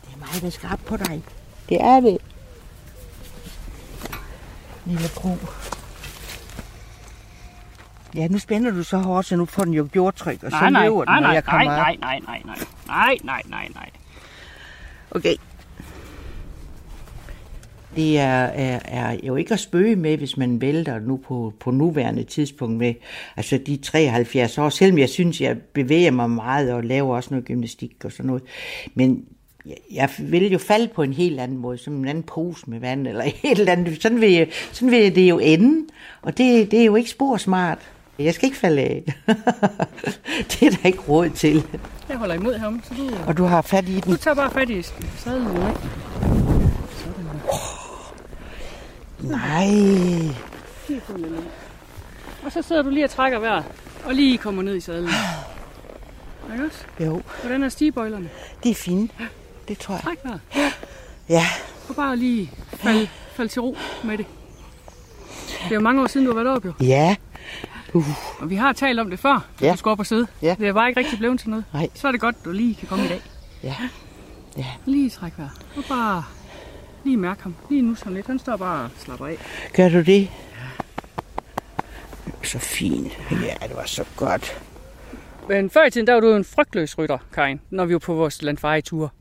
Det 0.04 0.14
er 0.14 0.18
mig, 0.18 0.42
der 0.42 0.50
skal 0.50 0.68
op 0.72 0.80
på 0.86 0.96
dig. 0.96 1.22
Det 1.68 1.80
er 1.80 2.00
det. 2.00 2.18
Lille 4.86 5.08
bro. 5.16 5.28
Ja, 8.14 8.28
nu 8.28 8.38
spænder 8.38 8.70
du 8.70 8.82
så 8.82 8.96
hårdt, 8.98 9.26
så 9.26 9.36
nu 9.36 9.44
får 9.44 9.64
den 9.64 9.74
jo 9.74 9.88
jordtryk, 9.96 10.42
og 10.42 10.50
så 10.50 10.70
løber 10.82 11.04
den, 11.04 11.22
når 11.22 11.32
jeg 11.32 11.44
kommer 11.44 11.70
op. 11.70 11.76
nej, 11.76 11.96
nej, 12.00 12.20
nej, 12.26 12.42
nej, 12.44 12.58
nej, 12.86 13.18
nej, 13.24 13.42
nej, 13.48 13.68
nej. 13.74 13.90
Okay. 15.10 15.36
Det 17.96 18.18
er, 18.18 18.44
er, 18.44 18.80
er 18.84 19.16
jo 19.24 19.36
ikke 19.36 19.54
at 19.54 19.60
spøge 19.60 19.96
med, 19.96 20.18
hvis 20.18 20.36
man 20.36 20.60
vælter 20.60 20.98
nu 20.98 21.16
på, 21.16 21.52
på 21.60 21.70
nuværende 21.70 22.24
tidspunkt 22.24 22.76
med 22.76 22.94
altså 23.36 23.58
de 23.66 23.76
73 23.76 24.58
år, 24.58 24.68
selvom 24.68 24.98
jeg 24.98 25.08
synes, 25.08 25.40
jeg 25.40 25.56
bevæger 25.72 26.10
mig 26.10 26.30
meget 26.30 26.72
og 26.72 26.84
laver 26.84 27.16
også 27.16 27.30
noget 27.30 27.44
gymnastik 27.44 28.04
og 28.04 28.12
sådan 28.12 28.26
noget. 28.26 28.42
Men 28.94 29.24
jeg, 29.66 29.76
jeg 29.92 30.10
vil 30.18 30.52
jo 30.52 30.58
falde 30.58 30.88
på 30.88 31.02
en 31.02 31.12
helt 31.12 31.40
anden 31.40 31.58
måde, 31.58 31.78
som 31.78 31.94
en 31.94 32.08
anden 32.08 32.24
pose 32.24 32.70
med 32.70 32.80
vand, 32.80 33.06
eller 33.06 33.24
et 33.44 33.58
eller 33.58 33.72
andet. 33.72 34.02
Sådan 34.02 34.20
vil, 34.20 34.32
jeg, 34.32 34.48
sådan 34.72 34.90
vil 34.90 35.14
det 35.14 35.30
jo 35.30 35.38
ende, 35.38 35.86
og 36.22 36.38
det, 36.38 36.70
det 36.70 36.80
er 36.80 36.84
jo 36.84 36.96
ikke 36.96 37.10
spor 37.10 37.36
smart. 37.36 37.78
Jeg 38.18 38.34
skal 38.34 38.46
ikke 38.46 38.58
falde 38.58 38.82
af. 38.82 39.02
det 40.50 40.62
er 40.62 40.70
der 40.70 40.86
ikke 40.86 40.98
råd 41.08 41.30
til. 41.30 41.66
Jeg 42.08 42.16
holder 42.16 42.34
imod 42.34 42.58
ham, 42.58 42.82
så 42.84 42.94
du, 42.94 43.10
Og 43.26 43.36
du 43.36 43.44
har 43.44 43.62
fat 43.62 43.88
i 43.88 44.00
den. 44.00 44.12
du 44.12 44.16
tager 44.16 44.34
bare 44.34 44.50
fat 44.50 44.70
i 44.70 44.82
sadlen. 45.16 45.56
Ikke? 45.56 45.80
Nej. 49.20 49.68
Og 52.44 52.52
så 52.52 52.62
sidder 52.62 52.82
du 52.82 52.90
lige 52.90 53.04
og 53.04 53.10
trækker 53.10 53.38
vejret, 53.38 53.64
og 54.04 54.14
lige 54.14 54.38
kommer 54.38 54.62
ned 54.62 54.76
i 54.76 54.80
sadlen. 54.80 55.10
Ikke 56.52 56.64
også? 56.64 56.78
Jo, 57.00 57.22
Hvordan 57.42 57.62
er 57.62 57.68
stigebøjlerne? 57.68 58.28
det 58.62 58.70
er 58.70 58.74
fint. 58.74 59.10
Det 59.68 59.78
tror 59.78 59.94
jeg. 59.94 60.02
Træk 60.02 60.18
vejret. 60.24 60.40
Ja, 61.28 61.46
Og 61.88 61.94
bare 61.96 62.16
lige 62.16 62.50
fald, 62.74 63.08
fald 63.34 63.48
til 63.48 63.62
ro 63.62 63.76
med 64.04 64.18
det. 64.18 64.26
Det 65.48 65.70
er 65.70 65.74
jo 65.74 65.80
mange 65.80 66.02
år 66.02 66.06
siden, 66.06 66.26
du 66.26 66.32
har 66.36 66.42
været 66.44 66.56
oppe, 66.56 66.68
jo. 66.68 66.86
ja. 66.86 67.16
Og 68.38 68.50
vi 68.50 68.54
har 68.56 68.72
talt 68.72 69.00
om 69.00 69.10
det 69.10 69.18
før, 69.18 69.34
at 69.56 69.62
Ja. 69.62 69.72
du 69.72 69.76
skal 69.76 69.88
op 69.90 69.98
og 69.98 70.06
sidde. 70.06 70.26
Ja. 70.42 70.56
Det 70.58 70.68
er 70.68 70.72
bare 70.72 70.88
ikke 70.88 71.00
rigtig 71.00 71.18
blevet 71.18 71.40
til 71.40 71.50
noget. 71.50 71.64
Nej. 71.72 71.88
Så 71.94 72.08
er 72.08 72.12
det 72.12 72.20
godt, 72.20 72.36
du 72.44 72.50
lige 72.52 72.74
kan 72.74 72.88
komme 72.88 73.04
i 73.04 73.08
dag. 73.08 73.20
Ja. 73.62 73.76
Ja. 74.56 74.66
Lige 74.86 75.10
træk 75.10 75.32
vejret. 75.38 75.52
Og 75.76 75.82
bare 75.88 76.24
lige 77.04 77.16
mærke 77.16 77.42
ham. 77.42 77.54
Lige 77.70 77.82
nu 77.82 77.94
sådan 77.94 78.14
lidt. 78.14 78.26
Han 78.26 78.38
står 78.38 78.56
bare 78.56 78.84
og 78.84 78.90
slapper 78.98 79.26
af. 79.26 79.36
Gør 79.76 79.88
du 79.88 80.00
det? 80.02 80.28
Så 82.42 82.58
fint. 82.58 83.12
Ja, 83.30 83.66
det 83.66 83.76
var 83.76 83.84
så 83.86 84.04
godt. 84.16 84.62
Men 85.48 85.70
før 85.70 85.84
i 85.86 85.90
tiden, 85.90 86.06
der 86.06 86.12
var 86.12 86.20
du 86.20 86.34
en 86.36 86.44
frygtløs 86.44 86.98
rytter, 86.98 87.18
Karin, 87.34 87.60
når 87.70 87.84
vi 87.84 87.92
var 87.92 87.98
på 87.98 88.14
vores 88.14 88.42
landfaretur. 88.42 89.12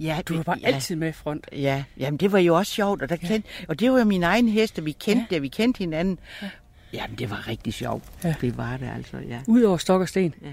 Ja, 0.00 0.20
Du 0.28 0.36
var 0.36 0.42
bare 0.42 0.56
ja. 0.62 0.66
altid 0.66 0.96
med 0.96 1.08
i 1.08 1.12
front. 1.12 1.46
Ja, 1.52 1.84
jamen 1.98 2.16
det 2.18 2.32
var 2.32 2.38
jo 2.38 2.54
også 2.56 2.72
sjovt, 2.72 3.02
og, 3.02 3.08
der 3.08 3.16
kendte, 3.16 3.48
og 3.68 3.80
det 3.80 3.92
var 3.92 3.98
jo 3.98 4.04
min 4.04 4.22
egen 4.22 4.48
hest, 4.48 4.78
og 4.78 4.84
vi 4.84 4.92
kendte 4.92 5.26
ja. 5.30 5.34
det, 5.34 5.42
vi 5.42 5.48
kendte 5.48 5.78
hinanden. 5.78 6.18
Ja. 6.42 6.48
Jamen 6.92 7.16
det 7.18 7.30
var 7.30 7.48
rigtig 7.48 7.74
sjovt. 7.74 8.04
Ja. 8.24 8.28
Ja. 8.28 8.34
Det 8.40 8.56
var 8.56 8.76
det 8.76 8.90
altså, 8.96 9.16
ja. 9.28 9.38
Ud 9.46 9.62
over 9.62 9.76
stok 9.76 10.00
og 10.00 10.08
sten. 10.08 10.34
ja. 10.42 10.48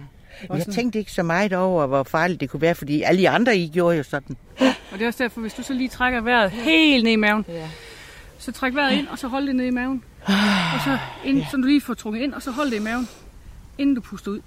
Men 0.50 0.58
jeg 0.58 0.68
tænkte 0.68 1.00
ikke 1.00 1.12
så 1.12 1.24
meget 1.24 1.54
over, 1.54 1.88
hvor 1.88 2.04
farligt 2.04 2.40
det 2.40 2.50
kunne 2.50 2.62
være, 2.62 2.76
fordi 2.76 3.02
alle 3.02 3.22
de 3.22 3.30
andre, 3.30 3.58
I 3.58 3.68
gjorde 3.74 3.98
jo 3.98 4.04
sådan. 4.04 4.38
Og 4.92 5.00
det 5.00 5.02
er 5.02 5.08
også 5.08 5.24
derfor, 5.24 5.42
hvis 5.42 5.54
du 5.54 5.64
så 5.64 5.74
lige 5.74 5.90
trækker 5.90 6.22
vejret 6.22 6.52
helt 6.52 7.04
ned 7.04 7.12
i 7.12 7.16
maven, 7.16 7.46
Ja. 7.48 7.70
så 8.38 8.52
træk 8.52 8.76
vejret 8.76 8.98
ind, 8.98 9.08
og 9.08 9.20
så 9.20 9.28
hold 9.28 9.48
det 9.48 9.56
ned 9.56 9.66
i 9.66 9.70
maven. 9.70 10.04
Og 10.28 10.80
så, 10.86 10.98
ind, 11.30 11.44
så 11.52 11.58
du 11.58 11.64
lige 11.64 11.82
får 11.82 11.94
trukket 11.94 12.22
ind, 12.22 12.34
og 12.34 12.42
så 12.42 12.52
hold 12.52 12.72
det 12.72 12.76
i 12.76 12.80
maven, 12.80 13.08
inden 13.78 13.96
du 13.96 14.02
puster 14.02 14.32
ud. 14.32 14.40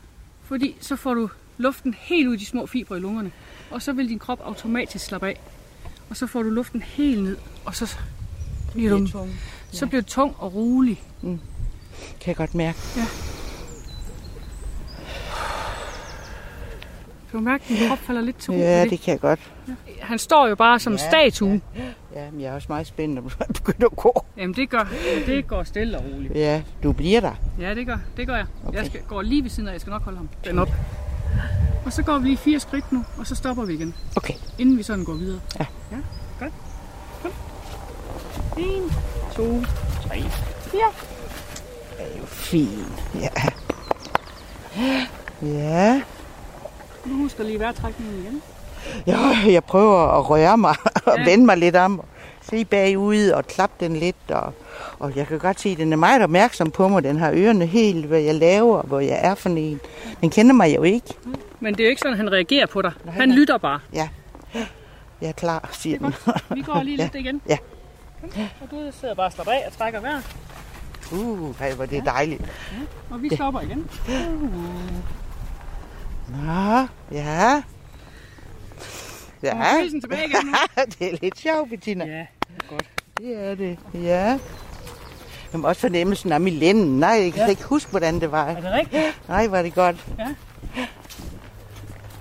Fordi 0.44 0.76
så 0.80 0.96
får 0.96 1.14
du 1.14 1.28
luften 1.58 1.94
helt 1.98 2.28
ud 2.28 2.34
i 2.34 2.36
de 2.36 2.46
små 2.46 2.66
fibre 2.66 2.96
i 2.96 3.00
lungerne, 3.00 3.30
og 3.70 3.82
så 3.82 3.92
vil 3.92 4.08
din 4.08 4.18
krop 4.18 4.40
automatisk 4.44 5.04
slappe 5.04 5.26
af. 5.28 5.40
Og 6.10 6.16
så 6.16 6.26
får 6.26 6.42
du 6.42 6.50
luften 6.50 6.82
helt 6.82 7.22
ned, 7.24 7.36
og 7.64 7.74
så 7.74 7.96
bliver 8.72 8.90
du, 8.90 9.06
så 9.72 9.86
bliver 9.86 10.02
du 10.02 10.08
tung 10.08 10.34
og 10.38 10.54
rolig. 10.54 11.02
Kan 12.20 12.28
jeg 12.28 12.36
godt 12.36 12.54
mærke. 12.54 12.78
Du 17.32 17.36
kan 17.38 17.44
mærke, 17.44 17.64
at 17.64 17.78
din 17.78 17.88
krop 17.88 17.98
falder 17.98 18.20
lidt 18.22 18.36
til 18.36 18.50
ro. 18.52 18.56
Ja, 18.58 18.84
det. 18.84 19.00
kan 19.00 19.12
jeg 19.12 19.20
godt. 19.20 19.40
Han 20.00 20.18
står 20.18 20.48
jo 20.48 20.54
bare 20.54 20.78
som 20.78 20.92
en 20.92 20.98
statue. 20.98 21.60
Ja, 22.14 22.30
men 22.30 22.40
jeg 22.40 22.48
er 22.48 22.54
også 22.54 22.66
meget 22.70 22.86
spændt, 22.86 23.14
når 23.14 23.22
du 23.22 23.28
begynder 23.64 23.86
at 23.86 23.96
gå. 23.96 24.24
Jamen 24.36 24.56
det 24.56 24.70
gør, 24.70 24.88
det 25.26 25.46
går 25.48 25.62
stille 25.64 25.98
og 25.98 26.04
roligt. 26.04 26.34
Ja, 26.34 26.62
du 26.82 26.92
bliver 26.92 27.20
der. 27.20 27.32
Ja, 27.60 27.74
det 27.74 27.86
gør, 27.86 27.96
det 28.16 28.26
gør 28.26 28.36
jeg. 28.36 28.46
Okay. 28.66 28.78
Jeg 28.78 28.86
skal, 28.86 29.00
går 29.02 29.22
lige 29.22 29.42
ved 29.42 29.50
siden 29.50 29.68
af, 29.68 29.72
jeg 29.72 29.80
skal 29.80 29.90
nok 29.90 30.02
holde 30.02 30.18
ham 30.18 30.28
den 30.44 30.58
op. 30.58 30.68
Og 31.84 31.92
så 31.92 32.02
går 32.02 32.18
vi 32.18 32.26
lige 32.28 32.36
fire 32.36 32.60
skridt 32.60 32.92
nu, 32.92 33.04
og 33.18 33.26
så 33.26 33.34
stopper 33.34 33.64
vi 33.64 33.74
igen, 33.74 33.94
Okay. 34.16 34.34
inden 34.58 34.78
vi 34.78 34.82
sådan 34.82 35.04
går 35.04 35.12
videre. 35.14 35.40
Ja. 35.60 35.66
Ja, 35.92 35.96
godt. 36.40 36.52
Kom. 37.22 37.30
En, 38.58 38.82
to, 39.36 39.62
tre, 40.08 40.22
fire. 40.70 40.92
Er 41.98 42.18
jo 42.20 42.26
fint. 42.26 43.02
Ja. 43.14 43.28
Ja. 45.42 46.02
Nu 47.04 47.14
husker 47.16 47.44
lige 47.44 47.58
vejrtrækningen 47.58 48.18
igen. 48.22 48.42
Ja, 49.06 49.18
jeg 49.52 49.64
prøver 49.64 50.18
at 50.18 50.30
røre 50.30 50.56
mig 50.56 50.74
og 51.06 51.18
Ja. 51.18 51.24
vende 51.30 51.46
mig 51.46 51.56
lidt 51.56 51.76
om. 51.76 52.02
se 52.50 52.64
bagud 52.64 53.28
og 53.28 53.46
klappe 53.46 53.84
den 53.84 53.96
lidt. 53.96 54.16
Og, 54.28 54.52
og 54.98 55.16
jeg 55.16 55.26
kan 55.26 55.38
godt 55.38 55.60
se, 55.60 55.68
at 55.68 55.78
den 55.78 55.92
er 55.92 55.96
meget 55.96 56.22
opmærksom 56.22 56.70
på 56.70 56.88
mig. 56.88 57.02
Den 57.02 57.18
har 57.18 57.32
ørerne 57.34 57.66
helt, 57.66 58.06
hvad 58.06 58.20
jeg 58.20 58.34
laver, 58.34 58.82
hvor 58.82 59.00
jeg 59.00 59.18
er 59.22 59.34
for 59.34 59.48
en. 59.48 59.80
Den 60.20 60.30
kender 60.30 60.54
mig 60.54 60.76
jo 60.76 60.82
ikke. 60.82 61.14
Men 61.60 61.74
det 61.74 61.80
er 61.80 61.84
jo 61.84 61.90
ikke 61.90 62.00
sådan, 62.02 62.16
han 62.16 62.32
reagerer 62.32 62.66
på 62.66 62.82
dig. 62.82 62.92
Nej, 63.04 63.14
han 63.14 63.32
lytter 63.32 63.58
bare. 63.58 63.80
Ja. 63.94 64.08
Jeg 65.20 65.28
er 65.28 65.32
klar, 65.32 65.68
siger 65.72 65.98
den. 65.98 66.14
Vi 66.54 66.62
går 66.62 66.82
lige 66.82 66.96
lidt 67.02 67.14
igen. 67.14 67.40
Ja. 67.48 67.58
Og 68.60 68.70
du 68.70 68.76
sidder 69.00 69.14
bare 69.14 69.26
og 69.26 69.32
slapper 69.32 69.52
af 69.52 69.64
og 69.66 69.72
trækker 69.78 70.00
vejret. 70.00 70.36
Uh, 71.12 71.56
hvor 71.76 71.86
det 71.86 71.98
er 71.98 72.04
dejligt. 72.04 72.40
Ja, 72.40 73.14
og 73.14 73.22
vi 73.22 73.30
stopper 73.34 73.60
igen. 73.60 73.86
Uh. 74.08 74.52
Nå, 76.46 76.86
ja. 77.12 77.62
Ja. 79.42 79.72
Nu 79.92 80.00
tilbage 80.00 80.26
igen 80.26 80.46
nu. 80.46 80.52
det 80.98 81.12
er 81.12 81.16
lidt 81.22 81.38
sjovt, 81.38 81.70
Bettina. 81.70 82.04
Ja, 82.04 82.18
det 82.18 82.62
er 82.64 82.68
godt. 82.70 82.86
Det 83.18 83.44
er 83.50 83.54
det, 83.54 83.78
ja. 83.94 84.38
Må 85.54 85.68
også 85.68 85.80
fornemmelsen 85.80 86.32
af 86.32 86.40
min 86.40 86.54
lænden. 86.54 86.98
Nej, 87.00 87.10
jeg 87.10 87.32
kan 87.32 87.42
ja. 87.42 87.48
ikke 87.48 87.64
huske, 87.64 87.90
hvordan 87.90 88.20
det 88.20 88.32
var. 88.32 88.46
Er 88.46 88.60
det 88.60 88.72
rigtigt? 88.72 89.20
Nej, 89.28 89.46
var 89.46 89.62
det 89.62 89.74
godt. 89.74 90.06
Ja. 90.18 90.26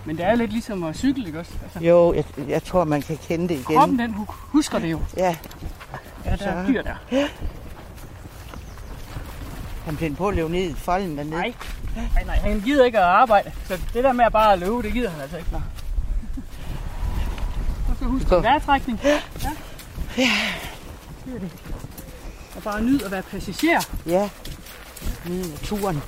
Men 0.05 0.17
det 0.17 0.25
er 0.25 0.35
lidt 0.35 0.51
ligesom 0.51 0.83
at 0.83 0.95
cykle, 0.95 1.27
ikke 1.27 1.39
også? 1.39 1.51
Altså, 1.63 1.79
Jo, 1.79 2.13
jeg, 2.13 2.23
jeg 2.47 2.63
tror, 2.63 2.83
man 2.83 3.01
kan 3.01 3.17
kende 3.17 3.43
det 3.47 3.53
igen. 3.53 3.63
kroppen, 3.77 3.99
den 3.99 4.13
hu- 4.13 4.25
husker 4.29 4.79
det 4.79 4.91
jo. 4.91 4.99
Ja, 5.17 5.35
Ja, 6.25 6.35
der 6.35 6.45
er 6.47 6.67
dyr 6.67 6.81
der. 6.81 6.95
Han 9.87 9.95
blev 9.95 10.15
på 10.15 10.27
at 10.27 10.35
løbe 10.35 10.49
ned 10.51 10.69
i 10.69 10.73
folden 10.73 11.17
dernede. 11.17 11.35
Nej. 11.35 11.53
Nej, 11.95 12.23
nej, 12.25 12.35
han 12.35 12.61
gider 12.61 12.85
ikke 12.85 12.97
at 12.97 13.03
arbejde. 13.03 13.51
Så 13.65 13.79
det 13.93 14.03
der 14.03 14.13
med 14.13 14.25
at 14.25 14.31
bare 14.31 14.57
løbe, 14.57 14.81
det 14.83 14.93
gider 14.93 15.09
han 15.09 15.21
altså 15.21 15.37
ikke. 15.37 15.49
Og 17.89 17.95
så 17.99 18.05
husk 18.05 18.27
Gå. 18.29 18.37
en 18.37 18.43
vejrtrækning. 18.43 18.99
Ja. 19.03 19.21
Ja. 19.43 19.51
Det 21.25 21.35
er 21.35 21.39
det. 21.39 21.51
Og 22.55 22.63
bare 22.63 22.81
nyd 22.81 23.01
at 23.01 23.11
være 23.11 23.21
passager. 23.21 23.79
Ja, 24.05 24.29
nede 25.25 25.47
i 25.47 25.51
naturen. 25.51 26.01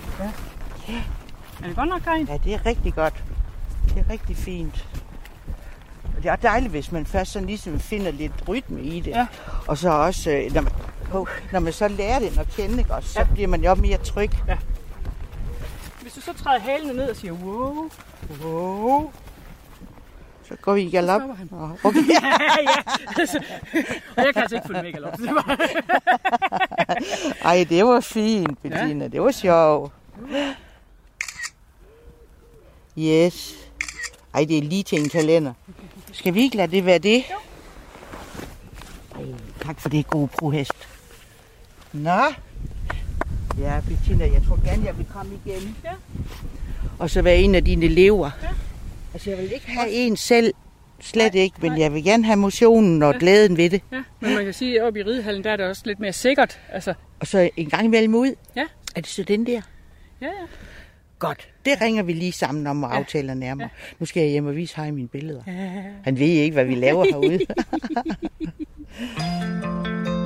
Er 1.63 1.67
det 1.67 1.75
godt 1.75 1.89
nok, 1.89 2.01
Karin? 2.01 2.27
Ja, 2.27 2.37
det 2.43 2.53
er 2.53 2.65
rigtig 2.65 2.93
godt. 2.93 3.23
Det 3.89 3.97
er 3.97 4.09
rigtig 4.09 4.37
fint. 4.37 4.85
Og 6.17 6.23
det 6.23 6.31
er 6.31 6.35
dejligt, 6.35 6.71
hvis 6.71 6.91
man 6.91 7.05
først 7.05 7.31
sådan 7.31 7.45
ligesom 7.47 7.79
finder 7.79 8.11
lidt 8.11 8.33
rytme 8.47 8.81
i 8.81 8.99
det. 8.99 9.11
Ja. 9.11 9.27
Og 9.67 9.77
så 9.77 9.89
også, 9.89 10.31
øh, 10.31 10.53
når 10.53 10.61
man, 10.61 10.71
oh, 11.13 11.27
når 11.51 11.59
man 11.59 11.73
så 11.73 11.87
lærer 11.87 12.19
det 12.19 12.37
at 12.39 12.47
kende, 12.55 12.77
ikke, 12.79 12.93
også, 12.93 13.09
så 13.09 13.25
bliver 13.33 13.47
man 13.47 13.63
jo 13.63 13.75
mere 13.75 13.97
tryg. 13.97 14.29
Hvis 16.01 16.13
du 16.13 16.21
så 16.21 16.33
træder 16.33 16.59
halene 16.59 16.93
ned 16.93 17.09
og 17.09 17.15
siger, 17.15 17.33
wow. 17.33 17.89
Wow. 18.43 19.11
Så 20.49 20.55
går 20.61 20.73
vi 20.73 20.81
i 20.81 20.89
galop. 20.89 21.21
Nå, 21.51 21.69
Okay. 21.83 21.99
ja, 22.09 22.21
ja. 22.61 22.81
og 24.17 24.25
jeg 24.25 24.33
kan 24.33 24.41
altså 24.41 24.55
ikke 24.55 24.67
følge 24.67 24.81
med 24.81 24.89
i 24.89 24.91
galop. 24.91 25.17
Det 25.17 25.35
var... 25.35 25.59
Ej, 27.49 27.65
det 27.69 27.85
var 27.85 27.99
fint, 27.99 28.61
Bettina. 28.61 29.03
Ja. 29.03 29.07
Det 29.07 29.21
var 29.21 29.31
sjovt. 29.31 29.93
Yes. 32.97 33.55
Ej, 34.33 34.45
det 34.45 34.57
er 34.57 34.61
lige 34.61 34.83
til 34.83 34.99
en 34.99 35.09
kalender. 35.09 35.53
Skal 36.11 36.33
vi 36.33 36.41
ikke 36.41 36.57
lade 36.57 36.71
det 36.71 36.85
være 36.85 36.97
det? 36.97 37.23
Ej, 39.15 39.25
tak 39.61 39.81
for 39.81 39.89
det, 39.89 40.07
gode 40.07 40.27
prohest. 40.27 40.98
Nå. 41.93 42.19
Ja, 43.59 43.81
Bettina, 43.87 44.23
jeg 44.33 44.41
tror 44.47 44.65
gerne, 44.65 44.85
jeg 44.85 44.97
vil 44.97 45.05
komme 45.05 45.31
igen. 45.45 45.77
Ja. 45.83 45.91
Og 46.99 47.09
så 47.09 47.21
være 47.21 47.37
en 47.37 47.55
af 47.55 47.63
dine 47.65 47.85
elever. 47.85 48.29
Ja. 48.43 48.47
Altså, 49.13 49.29
jeg 49.29 49.39
vil 49.39 49.51
ikke 49.53 49.71
have 49.71 49.89
en 49.91 50.17
selv. 50.17 50.53
Slet 51.01 51.35
ikke, 51.35 51.55
men 51.61 51.79
jeg 51.79 51.93
vil 51.93 52.03
gerne 52.03 52.25
have 52.25 52.35
motionen 52.37 53.03
og 53.03 53.15
glæden 53.15 53.57
ved 53.57 53.69
det. 53.69 53.81
Ja, 53.91 54.03
men 54.19 54.33
man 54.35 54.43
kan 54.45 54.53
sige, 54.53 54.81
at 54.81 54.87
oppe 54.87 54.99
i 54.99 55.03
ridehallen, 55.03 55.43
der 55.43 55.51
er 55.51 55.55
det 55.55 55.65
også 55.65 55.81
lidt 55.85 55.99
mere 55.99 56.13
sikkert. 56.13 56.59
Altså, 56.69 56.93
Og 57.19 57.27
så 57.27 57.49
en 57.57 57.69
gang 57.69 57.85
imellem 57.85 58.15
ud. 58.15 58.35
Ja. 58.55 58.65
Er 58.95 59.01
det 59.01 59.07
så 59.09 59.23
den 59.23 59.45
der? 59.45 59.61
ja, 60.21 60.25
ja. 60.25 60.31
Godt. 61.19 61.47
Det 61.65 61.81
ringer 61.81 62.03
vi 62.03 62.13
lige 62.13 62.31
sammen 62.31 62.67
om 62.67 62.83
og 62.83 62.91
Ja. 62.91 62.97
aftaler 62.97 63.33
nærmere. 63.33 63.69
Nu 63.99 64.05
skal 64.05 64.21
jeg 64.21 64.31
hjem 64.31 64.45
og 64.45 64.55
vise 64.55 64.75
Hej 64.75 64.91
mine 64.91 65.07
billeder. 65.07 65.41
ja. 65.47 65.53
Han 66.03 66.19
ved 66.19 66.27
ikke, 66.27 66.53
hvad 66.53 66.65
vi 66.65 66.75
laver 66.75 67.03
herude. 67.11 67.39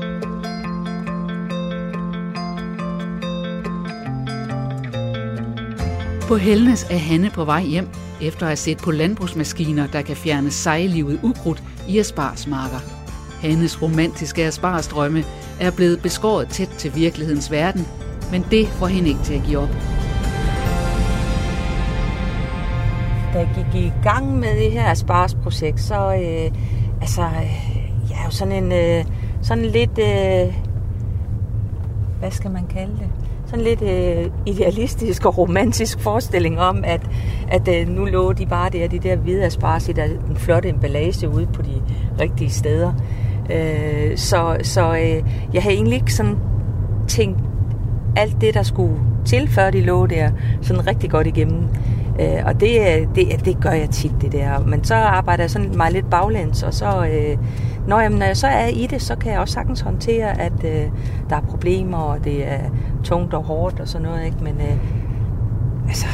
På 6.34 6.38
Helnes 6.38 6.84
er 6.84 6.98
Hanne 6.98 7.30
på 7.30 7.46
vej 7.46 7.64
hjem, 7.64 7.90
efter 8.22 8.42
at 8.42 8.48
have 8.48 8.56
set 8.56 8.78
på 8.78 8.92
landbrugsmaskiner, 8.92 9.88
der 9.88 10.02
kan 10.02 10.16
fjerne 10.16 10.52
sejlivet 10.52 11.20
ukrudt 11.24 11.64
i 11.88 12.00
asparsmarker. 12.00 12.80
Hannes 13.42 13.82
romantiske 13.82 14.44
asparsdrømme 14.44 15.24
er 15.60 15.72
blevet 15.72 16.02
beskåret 16.02 16.48
tæt 16.48 16.68
til 16.78 16.96
virkelighedens 16.96 17.52
verden, 17.52 17.88
men 18.32 18.46
det 18.52 18.68
får 18.68 18.88
hende 18.88 19.10
ikke 19.10 19.24
til 19.24 19.34
at 19.34 19.44
give 19.46 19.60
op. 19.60 19.70
Da 23.34 23.40
jeg 23.40 23.50
gik 23.56 23.84
i 23.84 23.92
gang 24.04 24.40
med 24.40 24.64
det 24.64 24.72
her 24.72 24.92
asparsprojekt, 24.92 25.80
så 25.80 25.96
øh, 25.96 26.52
altså, 27.02 27.22
øh, 27.22 28.10
jeg 28.10 28.20
er 28.20 28.26
jo 28.26 28.32
sådan 28.32 28.64
en 28.64 28.72
øh, 28.72 29.06
sådan 29.42 29.66
lidt, 29.66 30.00
øh, 30.00 30.54
hvad 32.20 32.32
skal 32.32 32.52
man 32.52 32.68
kalde 32.68 32.94
det? 32.94 33.23
Sådan 33.54 33.66
lidt 33.66 33.82
øh, 33.82 34.32
idealistisk 34.46 35.26
og 35.26 35.38
romantisk 35.38 36.00
forestilling 36.00 36.60
om, 36.60 36.84
at, 36.84 37.02
at 37.52 37.68
øh, 37.68 37.88
nu 37.88 38.06
lå 38.06 38.34
de 38.34 38.46
bare 38.46 38.70
der, 38.70 38.88
de 38.88 39.00
der 39.00 39.16
hvide 39.16 39.46
asparges 39.46 39.90
i 39.90 39.92
der, 39.92 40.08
den 40.28 40.36
flotte 40.36 40.70
emballage 40.70 41.30
ude 41.30 41.48
på 41.54 41.62
de 41.62 41.82
rigtige 42.20 42.50
steder. 42.50 42.94
Øh, 43.52 44.18
så 44.18 44.58
så 44.64 44.96
øh, 44.96 45.24
jeg 45.54 45.64
havde 45.64 45.76
egentlig 45.76 45.96
ikke 45.96 46.14
sådan 46.14 46.38
tænkt 47.08 47.40
alt 48.16 48.42
det, 48.42 48.54
der 48.54 48.64
skulle 48.64 49.00
til, 49.26 49.48
før 49.48 49.70
de 49.70 49.82
lå 49.82 50.06
der, 50.06 50.32
sådan 50.62 50.88
rigtig 50.88 51.10
godt 51.10 51.28
igennem. 51.28 51.64
Øh, 52.20 52.46
og 52.46 52.60
det, 52.60 52.80
øh, 52.80 53.08
det, 53.16 53.46
det 53.46 53.62
gør 53.62 53.72
jeg 53.72 53.90
tit, 53.90 54.12
det 54.22 54.32
der. 54.32 54.60
Men 54.60 54.84
så 54.84 54.96
arbejder 54.96 55.44
jeg 55.44 55.52
sådan 55.52 55.78
meget 55.78 55.94
lidt 55.94 56.10
baglæns, 56.10 56.64
og 56.64 56.74
så, 56.74 56.86
øh, 56.86 57.38
når, 57.88 58.00
jeg, 58.00 58.10
når 58.10 58.26
jeg 58.26 58.38
så 58.38 58.48
er 58.48 58.68
i 58.68 58.88
det, 58.88 59.02
så 59.02 59.16
kan 59.16 59.32
jeg 59.32 59.40
også 59.40 59.54
sagtens 59.54 59.82
håndtere, 59.82 60.42
at 60.42 60.64
øh, 60.64 60.86
der 61.30 61.36
er 61.36 61.42
problemer, 61.42 61.98
og 61.98 62.24
det 62.24 62.48
er 62.52 62.60
tungt 63.04 63.34
og 63.34 63.44
hårdt 63.44 63.80
og 63.80 63.88
sådan 63.88 64.08
noget. 64.08 64.26
Ikke? 64.26 64.38
Men 64.42 64.54
øh, 64.54 64.78
altså, 65.88 66.06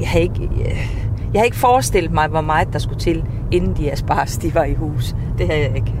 jeg 0.00 0.08
har 0.08 0.18
ikke... 0.18 0.42
Øh, 0.42 0.96
jeg 1.34 1.40
har 1.40 1.44
ikke 1.44 1.56
forestillet 1.56 2.12
mig, 2.12 2.28
hvor 2.28 2.40
meget 2.40 2.72
der 2.72 2.78
skulle 2.78 3.00
til, 3.00 3.24
inden 3.50 3.76
de 3.76 3.92
asparges, 3.92 4.38
de 4.38 4.54
var 4.54 4.64
i 4.64 4.74
hus. 4.74 5.14
Det 5.38 5.46
har 5.46 5.54
jeg 5.54 5.76
ikke 5.76 5.94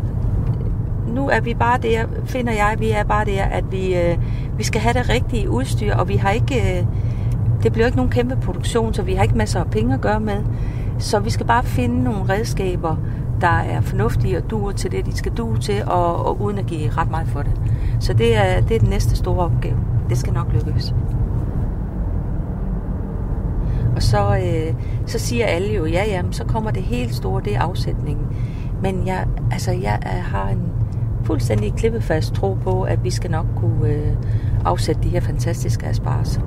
nu 1.14 1.28
er 1.28 1.40
vi 1.40 1.54
bare 1.54 1.78
der, 1.78 2.04
finder 2.24 2.52
jeg, 2.52 2.76
vi 2.78 2.90
er 2.90 3.04
bare 3.04 3.24
der, 3.24 3.44
at 3.44 3.72
vi, 3.72 3.96
øh, 3.96 4.18
vi 4.58 4.64
skal 4.64 4.80
have 4.80 4.94
det 4.94 5.08
rigtige 5.08 5.50
udstyr, 5.50 5.94
og 5.94 6.08
vi 6.08 6.16
har 6.16 6.30
ikke, 6.30 6.78
øh, 6.78 6.84
det 7.62 7.72
bliver 7.72 7.86
ikke 7.86 7.96
nogen 7.96 8.10
kæmpe 8.10 8.36
produktion, 8.36 8.94
så 8.94 9.02
vi 9.02 9.14
har 9.14 9.22
ikke 9.22 9.38
masser 9.38 9.60
af 9.60 9.70
penge 9.70 9.94
at 9.94 10.00
gøre 10.00 10.20
med. 10.20 10.44
Så 10.98 11.18
vi 11.18 11.30
skal 11.30 11.46
bare 11.46 11.64
finde 11.64 12.02
nogle 12.04 12.28
redskaber, 12.28 12.96
der 13.40 13.58
er 13.58 13.80
fornuftige 13.80 14.36
og 14.36 14.50
duer 14.50 14.72
til 14.72 14.92
det, 14.92 15.06
de 15.06 15.16
skal 15.16 15.32
due 15.32 15.58
til, 15.58 15.82
og, 15.86 16.26
og 16.26 16.40
uden 16.40 16.58
at 16.58 16.66
give 16.66 16.90
ret 16.90 17.10
meget 17.10 17.28
for 17.28 17.42
det. 17.42 17.52
Så 18.00 18.12
det 18.12 18.36
er, 18.36 18.60
det 18.60 18.76
er 18.76 18.80
den 18.80 18.88
næste 18.88 19.16
store 19.16 19.44
opgave. 19.44 19.76
Det 20.08 20.18
skal 20.18 20.32
nok 20.32 20.52
lykkes. 20.52 20.94
Og 23.96 24.02
så, 24.02 24.36
øh, 24.36 24.74
så 25.06 25.18
siger 25.18 25.46
alle 25.46 25.74
jo, 25.74 25.84
ja, 25.84 26.04
jamen, 26.06 26.32
så 26.32 26.44
kommer 26.44 26.70
det 26.70 26.82
helt 26.82 27.14
store, 27.14 27.42
det 27.44 27.56
er 27.56 27.60
afsætningen. 27.60 28.26
Men 28.82 29.06
jeg, 29.06 29.26
altså, 29.52 29.70
jeg 29.70 29.98
har 30.22 30.48
en 30.48 30.62
fuldstændig 31.24 31.74
klippefast 31.74 32.34
tro 32.34 32.54
på, 32.54 32.82
at 32.82 33.04
vi 33.04 33.10
skal 33.10 33.30
nok 33.30 33.46
kunne 33.56 33.88
øh, 33.88 34.12
afsætte 34.64 35.02
de 35.02 35.08
her 35.08 35.20
fantastiske 35.20 35.86
asparges. 35.86 36.40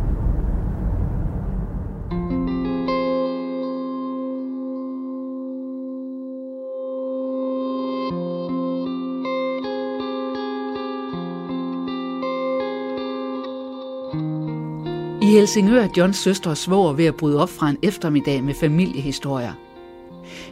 Helsingør 15.34 15.82
er 15.82 15.88
Johns 15.98 16.18
søstre 16.18 16.56
svoger 16.56 16.94
ved 16.94 17.06
at 17.06 17.16
bryde 17.16 17.42
op 17.42 17.50
fra 17.50 17.70
en 17.70 17.78
eftermiddag 17.84 18.44
med 18.44 18.54
familiehistorier. 18.54 19.54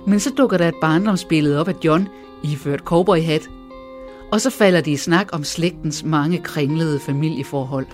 Men 0.07 0.19
så 0.19 0.29
dukker 0.29 0.57
der 0.57 0.67
et 0.67 0.75
barndomsbillede 0.81 1.59
op 1.59 1.67
af 1.67 1.73
John, 1.83 2.07
iført 2.43 2.79
cowboyhat, 2.79 3.49
og 4.31 4.41
så 4.41 4.49
falder 4.49 4.81
de 4.81 4.91
i 4.91 4.97
snak 4.97 5.27
om 5.31 5.43
slægtens 5.43 6.03
mange 6.03 6.37
kringlede 6.37 6.99
familieforhold. 6.99 7.85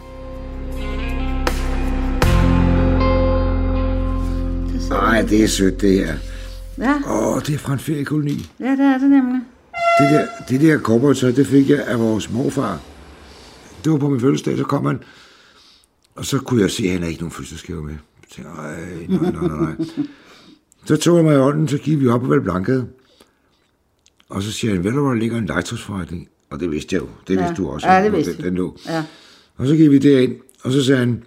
Nej, 4.90 5.22
det 5.22 5.44
er 5.44 5.48
sødt, 5.48 5.82
det 5.82 5.94
her. 5.94 6.14
Ja, 6.78 6.94
Åh, 7.12 7.42
det 7.42 7.54
er 7.56 7.58
fra 7.58 7.74
en 7.74 7.80
feriekoloni. 7.80 8.50
ja 8.60 8.72
det 8.72 8.80
er 8.80 8.98
det 8.98 9.10
nemlig. 9.10 9.42
Det 10.00 10.10
der, 10.12 10.26
det 10.50 10.62
der 10.62 10.80
cowboytøj, 10.80 11.32
det 11.32 11.48
fik 11.48 11.70
jeg 11.70 11.84
af 11.88 12.00
vores 12.00 12.32
morfar. 12.32 12.80
Det 13.84 13.92
var 13.92 13.98
på 13.98 14.10
min 14.10 14.22
fødselsdag, 14.22 14.58
så 14.58 14.64
kom 14.64 14.86
han. 14.86 15.00
Og 16.18 16.26
så 16.26 16.40
kunne 16.40 16.62
jeg 16.62 16.72
se, 16.72 16.84
at 16.84 16.90
han 16.92 17.00
havde 17.00 17.12
ikke 17.12 17.22
nogen 17.24 17.32
fødselsdagsgave 17.32 17.84
med. 17.84 17.92
Jeg 17.94 18.30
tænkte, 18.30 18.52
Ej, 18.62 19.06
nej, 19.08 19.32
nej, 19.32 19.48
nej, 19.48 19.76
nej. 19.76 20.06
Så 20.86 20.98
tog 20.98 21.16
jeg 21.16 21.26
mig 21.26 21.34
i 21.36 21.38
ånden, 21.38 21.68
så 21.68 21.78
gik 21.78 22.00
vi 22.00 22.08
op 22.08 22.22
på 22.22 22.28
Valblankade. 22.28 22.88
Og 24.30 24.44
så 24.44 24.52
siger 24.52 24.74
han, 24.74 24.84
ved 24.84 24.92
du, 24.92 25.00
hvor 25.02 25.10
der 25.10 25.20
ligger 25.20 25.38
en 25.38 25.46
legetøjsforretning? 25.46 26.30
Og 26.50 26.60
det 26.60 26.72
vidste 26.72 26.96
jeg 26.96 27.02
jo. 27.02 27.08
Det 27.28 27.36
Ja. 27.36 27.42
vidste 27.46 27.64
du 27.64 27.70
også. 27.70 27.88
Ja, 27.92 28.04
det 28.04 28.14
vidste 28.14 28.36
den, 28.38 28.44
den 28.44 28.56
lå. 28.56 28.78
Ja. 28.86 29.04
Og 29.56 29.68
så 29.68 29.76
gik 29.76 29.92
vi 29.92 29.98
derind, 29.98 30.36
og 30.64 30.72
så 30.72 30.84
sagde 30.84 31.00
han, 31.00 31.24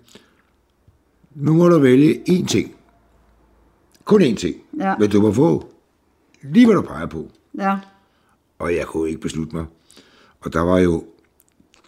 nu 1.35 1.53
må 1.55 1.69
du 1.69 1.79
vælge 1.79 2.23
én 2.29 2.47
ting. 2.47 2.75
Kun 4.05 4.23
én 4.23 4.35
ting. 4.35 4.57
Ja. 4.81 4.95
Men 4.99 5.11
du 5.11 5.21
må 5.21 5.33
få 5.33 5.73
lige, 6.43 6.67
hvad 6.67 6.75
du 6.77 6.83
peger 6.83 7.07
på. 7.07 7.31
Ja. 7.59 7.77
Og 8.59 8.75
jeg 8.75 8.87
kunne 8.87 9.09
ikke 9.09 9.21
beslutte 9.21 9.57
mig. 9.57 9.65
Og 10.41 10.53
der 10.53 10.61
var 10.61 10.79
jo 10.79 11.05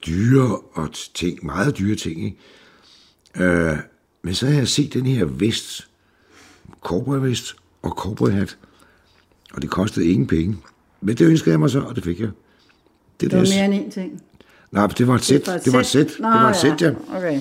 dyre 0.07 0.59
og 0.73 0.89
ting, 1.15 1.45
meget 1.47 1.79
dyre 1.79 1.97
ting, 1.97 2.25
ikke? 2.25 2.39
Øh, 3.37 3.77
men 4.23 4.35
så 4.35 4.47
havde 4.47 4.59
jeg 4.59 4.69
set 4.69 4.95
den 4.95 5.07
her 5.07 5.25
vest, 5.25 5.89
cowboyvest 6.83 7.57
og 7.83 7.91
cowboyhat, 7.91 8.57
og 9.55 9.63
det 9.63 9.71
kostede 9.71 10.07
ingen 10.07 10.27
penge. 10.27 10.57
Men 11.01 11.17
det 11.17 11.27
ønskede 11.27 11.51
jeg 11.51 11.61
mig 11.61 11.71
så, 11.71 11.81
og 11.81 11.97
det 11.97 12.05
fik 12.05 12.21
jeg. 12.21 12.29
Det, 13.21 13.31
Det 13.31 13.39
var 13.39 13.45
der- 13.45 13.51
mere 13.69 13.79
end 13.79 13.87
én 13.91 13.95
ting. 13.95 14.23
Nej, 14.71 14.87
det 14.87 15.07
var 15.09 15.15
et 15.15 15.25
sæt. 15.25 15.47
Det 15.65 15.73
var 15.73 15.81
et 15.81 15.87
sæt. 15.87 16.07
Det 16.07 16.17
var 16.23 16.51
et 16.51 16.57
sæt, 16.57 16.83
ja. 16.83 16.91
Okay. 17.17 17.37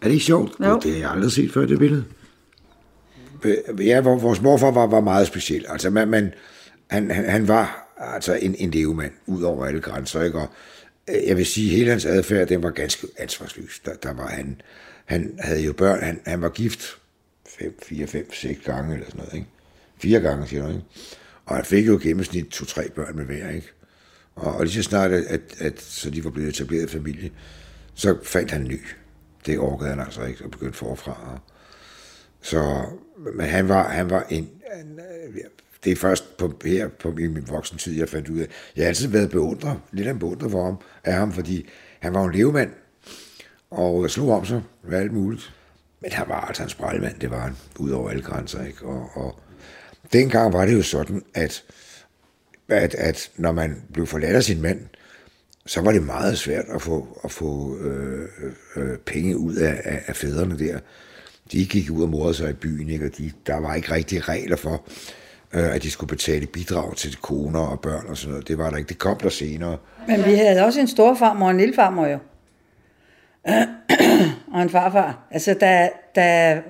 Er 0.00 0.04
det 0.06 0.10
ikke 0.12 0.24
sjovt? 0.24 0.52
Jo. 0.60 0.78
Det 0.82 0.92
har 0.92 0.98
jeg 1.00 1.10
aldrig 1.10 1.32
set 1.32 1.52
før, 1.52 1.66
det 1.66 1.78
billede. 1.78 2.04
Øh, 3.44 3.56
Ja, 3.86 4.00
vor- 4.00 4.18
vores 4.18 4.42
morfar 4.42 4.70
var, 4.70 4.86
var 4.86 5.00
meget 5.00 5.26
speciel. 5.26 5.64
Altså, 5.68 5.90
man, 5.90 6.08
man, 6.08 6.32
han, 6.90 7.10
han, 7.10 7.24
han 7.30 7.48
var 7.48 7.94
altså 7.98 8.34
en, 8.34 8.54
en 8.58 8.70
levemand, 8.70 9.12
ud 9.26 9.42
over 9.42 9.66
alle 9.66 9.80
grænser, 9.80 10.22
ikke? 10.22 10.38
Og 10.38 10.48
øh, 11.10 11.16
jeg 11.28 11.36
vil 11.36 11.46
sige, 11.46 11.70
hele 11.70 11.90
hans 11.90 12.04
adfærd, 12.04 12.48
den 12.48 12.62
var 12.62 12.70
ganske 12.70 13.06
ansvarsløs. 13.18 13.80
Der, 13.84 13.94
der 14.02 14.12
var 14.14 14.26
han, 14.28 14.60
han 15.08 15.38
havde 15.38 15.60
jo 15.60 15.72
børn, 15.72 16.02
han, 16.02 16.20
han 16.26 16.42
var 16.42 16.48
gift 16.48 16.98
fem, 17.48 17.78
fire, 17.82 18.06
fem, 18.06 18.32
seks 18.32 18.64
gange 18.64 18.94
eller 18.94 19.06
sådan 19.06 19.18
noget, 19.18 19.34
ikke? 19.34 19.46
Fire 19.98 20.20
gange, 20.20 20.46
siger 20.46 20.62
du, 20.62 20.68
ikke? 20.68 20.84
Og 21.46 21.56
han 21.56 21.64
fik 21.64 21.86
jo 21.86 21.98
gennemsnit 22.02 22.46
to-tre 22.46 22.90
børn 22.90 23.16
med 23.16 23.24
hver, 23.24 23.50
ikke? 23.50 23.72
Og, 24.34 24.54
og 24.54 24.64
lige 24.64 24.74
så 24.74 24.82
snart, 24.82 25.10
at, 25.12 25.24
at, 25.24 25.40
at 25.60 25.80
så 25.80 26.10
de 26.10 26.24
var 26.24 26.30
blevet 26.30 26.48
etableret 26.48 26.90
familie, 26.90 27.30
så 27.94 28.18
fandt 28.22 28.50
han 28.50 28.60
en 28.60 28.68
ny. 28.68 28.80
Det 29.46 29.58
orkede 29.58 29.90
han 29.90 30.00
altså 30.00 30.24
ikke, 30.24 30.44
og 30.44 30.50
begyndte 30.50 30.78
forfra. 30.78 31.32
Og, 31.32 31.38
så, 32.40 32.84
men 33.34 33.46
han 33.46 33.68
var, 33.68 33.88
han 33.88 34.10
var 34.10 34.26
en, 34.30 34.50
en 34.80 35.00
øh, 35.34 35.40
det 35.84 35.92
er 35.92 35.96
først 35.96 36.36
på, 36.36 36.52
her 36.64 36.88
på 36.88 37.10
min, 37.10 37.34
min 37.34 37.48
voksen 37.48 37.78
tid, 37.78 37.98
jeg 37.98 38.08
fandt 38.08 38.28
ud 38.28 38.38
af, 38.38 38.46
jeg 38.76 38.84
har 38.84 38.88
altid 38.88 39.08
været 39.08 39.30
beundret, 39.30 39.80
lidt 39.92 40.08
af 40.08 40.12
en 40.12 40.18
beundret 40.18 40.50
for 40.50 40.64
ham, 40.64 40.76
af 41.04 41.14
ham, 41.14 41.32
fordi 41.32 41.68
han 42.00 42.14
var 42.14 42.24
en 42.24 42.32
levemand, 42.32 42.70
og 43.70 44.10
slog 44.10 44.30
om 44.30 44.44
sig 44.44 44.62
med 44.82 44.98
alt 44.98 45.12
muligt. 45.12 45.54
Men 46.00 46.12
han 46.12 46.28
var 46.28 46.40
altså 46.40 46.62
en 46.62 46.68
sprejlmand, 46.68 47.20
det 47.20 47.30
var 47.30 47.40
han, 47.40 47.56
ud 47.78 47.90
over 47.90 48.10
alle 48.10 48.22
grænser, 48.22 48.64
ikke? 48.64 48.84
Og, 48.86 49.10
og 49.14 49.38
dengang 50.12 50.52
var 50.52 50.64
det 50.64 50.74
jo 50.74 50.82
sådan, 50.82 51.22
at, 51.34 51.64
at, 52.68 52.94
at 52.94 53.30
når 53.36 53.52
man 53.52 53.82
blev 53.92 54.06
forladt 54.06 54.36
af 54.36 54.44
sin 54.44 54.62
mand, 54.62 54.80
så 55.66 55.80
var 55.80 55.92
det 55.92 56.02
meget 56.02 56.38
svært 56.38 56.64
at 56.74 56.82
få, 56.82 57.20
at 57.24 57.30
få 57.30 57.78
øh, 57.78 58.28
øh, 58.76 58.98
penge 58.98 59.36
ud 59.36 59.54
af, 59.54 59.80
af, 59.84 60.02
af 60.06 60.16
fædrene 60.16 60.58
der. 60.58 60.78
De 61.52 61.66
gik 61.66 61.90
ud 61.90 62.02
og 62.02 62.08
morede 62.08 62.34
sig 62.34 62.50
i 62.50 62.52
byen, 62.52 62.88
ikke? 62.88 63.04
og 63.04 63.18
de, 63.18 63.32
der 63.46 63.56
var 63.56 63.74
ikke 63.74 63.92
rigtige 63.92 64.20
regler 64.20 64.56
for, 64.56 64.82
øh, 65.52 65.74
at 65.74 65.82
de 65.82 65.90
skulle 65.90 66.08
betale 66.08 66.46
bidrag 66.46 66.96
til 66.96 67.16
koner 67.16 67.60
og 67.60 67.80
børn 67.80 68.06
og 68.08 68.16
sådan 68.16 68.30
noget. 68.30 68.48
Det 68.48 68.58
var 68.58 68.70
der 68.70 68.76
ikke. 68.76 68.88
Det 68.88 68.98
kom 68.98 69.16
der 69.16 69.28
senere. 69.28 69.76
Men 70.08 70.24
vi 70.24 70.34
havde 70.34 70.64
også 70.64 70.80
en 70.80 70.88
storfarmor 70.88 71.46
og 71.46 71.50
en 71.50 71.58
lillefarmor 71.58 72.06
jo 72.06 72.18
og 74.52 74.62
en 74.62 74.70
farfar. 74.70 75.18
Altså, 75.30 75.54
da, 75.54 75.88
da 76.16 76.60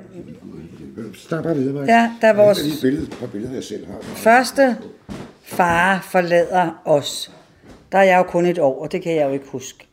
Start 1.15 1.45
bare 1.45 1.57
videre. 1.57 1.85
Ja, 1.85 2.11
der 2.21 2.29
er 2.29 2.33
vores- 2.33 2.59
Jeg 2.65 2.73
billede, 2.83 3.07
par 3.11 3.27
billeder, 3.27 3.55
jeg 3.55 3.65
selv 3.65 3.87
har. 3.87 3.99
første 4.03 4.77
far 5.43 6.01
forlader 6.11 6.83
os, 6.85 7.31
der 7.93 7.99
er 7.99 8.03
jeg 8.03 8.19
jo 8.19 8.23
kun 8.23 8.47
et 8.47 8.59
år, 8.59 8.83
og 8.83 8.93
det 8.93 9.03
kan 9.03 9.15
jeg 9.15 9.27
jo 9.27 9.33
ikke 9.33 9.47
huske. 9.49 9.85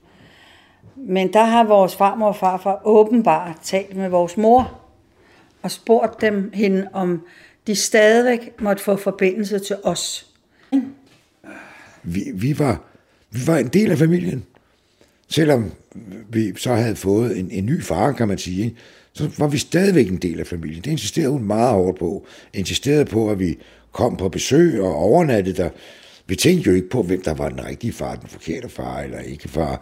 Men 0.96 1.34
der 1.34 1.44
har 1.44 1.64
vores 1.64 1.96
farmor 1.96 2.28
og 2.28 2.36
farfar 2.36 2.82
åbenbart 2.84 3.56
talt 3.64 3.96
med 3.98 4.10
vores 4.10 4.38
mor 4.38 4.80
og 5.62 5.72
spurgt 5.72 6.22
dem 6.22 6.52
hende, 6.54 6.88
om 6.94 7.22
de 7.68 7.76
stadigvæk 7.76 8.62
måtte 8.62 8.84
få 8.84 8.96
forbindelse 8.96 9.60
til 9.60 9.76
os. 9.84 10.26
vi, 12.04 12.24
vi, 12.34 12.60
var, 12.60 12.82
vi 13.32 13.40
var 13.48 13.58
en 13.58 13.68
del 13.68 13.92
af 13.92 13.98
familien. 13.98 14.46
Selvom 15.28 15.72
vi 16.30 16.54
så 16.58 16.74
havde 16.74 16.96
fået 16.96 17.40
en, 17.40 17.52
en 17.52 17.66
ny 17.66 17.84
far, 17.84 18.12
kan 18.12 18.28
man 18.28 18.38
sige, 18.38 18.76
så 19.14 19.30
var 19.38 19.48
vi 19.48 19.58
stadigvæk 19.58 20.10
en 20.12 20.18
del 20.18 20.40
af 20.40 20.48
familien. 20.48 20.84
Det 20.84 20.92
insisterede 20.92 21.32
hun 21.32 21.44
meget 21.44 21.74
hårdt 21.74 22.00
på. 22.00 22.26
Insisterede 22.54 23.06
på, 23.06 23.32
at 23.32 23.40
vi 23.40 23.58
kom 23.92 24.18
på 24.18 24.30
besøg 24.30 24.82
og 24.82 24.96
overnattede 24.96 25.58
der. 25.58 25.70
Vi 26.28 26.36
tænkte 26.36 26.70
jo 26.70 26.76
ikke 26.76 26.90
på, 26.90 27.04
hvem 27.04 27.22
der 27.22 27.34
var 27.34 27.50
den 27.50 27.66
rigtige 27.66 27.94
far, 27.94 28.16
den 28.16 28.30
forkerte 28.30 28.70
far 28.70 29.00
eller 29.00 29.20
ikke 29.20 29.50
far. 29.50 29.82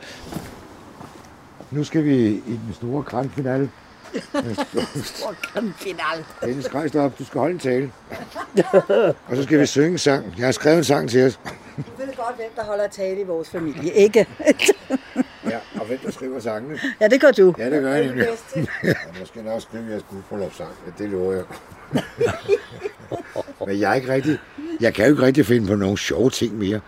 Nu 1.71 1.83
skal 1.83 2.05
vi 2.05 2.27
i 2.27 2.57
den 2.65 2.73
store 2.73 3.03
grandfinale. 3.03 3.69
Final. 5.77 6.25
Dennis, 6.41 6.95
op. 6.95 7.19
Du 7.19 7.25
skal 7.25 7.39
holde 7.39 7.53
en 7.53 7.59
tale. 7.59 7.91
og 9.27 9.35
så 9.35 9.43
skal 9.43 9.59
vi 9.59 9.65
synge 9.65 9.89
en 9.89 9.97
sang. 9.97 10.33
Jeg 10.37 10.45
har 10.45 10.51
skrevet 10.51 10.77
en 10.77 10.83
sang 10.83 11.09
til 11.09 11.25
os. 11.25 11.39
Du 11.77 11.81
ved 11.97 12.07
godt, 12.15 12.35
hvem 12.35 12.49
der 12.55 12.63
holder 12.63 12.87
tale 12.87 13.19
i 13.21 13.23
vores 13.23 13.49
familie, 13.49 13.93
ikke? 13.93 14.27
Ja, 15.49 15.59
og 15.79 15.85
hvem 15.85 15.99
der 15.99 16.11
skriver 16.11 16.39
sangene. 16.39 16.79
ja, 17.01 17.07
det 17.07 17.21
gør 17.21 17.31
du. 17.31 17.55
Ja, 17.57 17.69
det 17.69 17.81
gør 17.81 17.93
jeg 17.93 18.05
nemlig. 18.05 18.27
Ja, 18.83 18.93
måske 19.19 19.41
nok 19.41 19.61
skrive 19.61 19.89
jeres 19.89 20.03
guldbryllupssang. 20.09 20.69
Ja, 20.85 21.03
det 21.03 21.11
lover 21.11 21.33
jeg. 21.33 21.43
Men 23.67 23.79
jeg 23.79 23.91
er 23.91 23.95
ikke 23.95 24.13
rigtig, 24.13 24.39
jeg 24.79 24.93
kan 24.93 25.05
jo 25.05 25.11
ikke 25.11 25.23
rigtig 25.23 25.45
finde 25.45 25.67
på 25.67 25.75
nogle 25.75 25.97
sjove 25.97 26.29
ting 26.29 26.57
mere. 26.57 26.79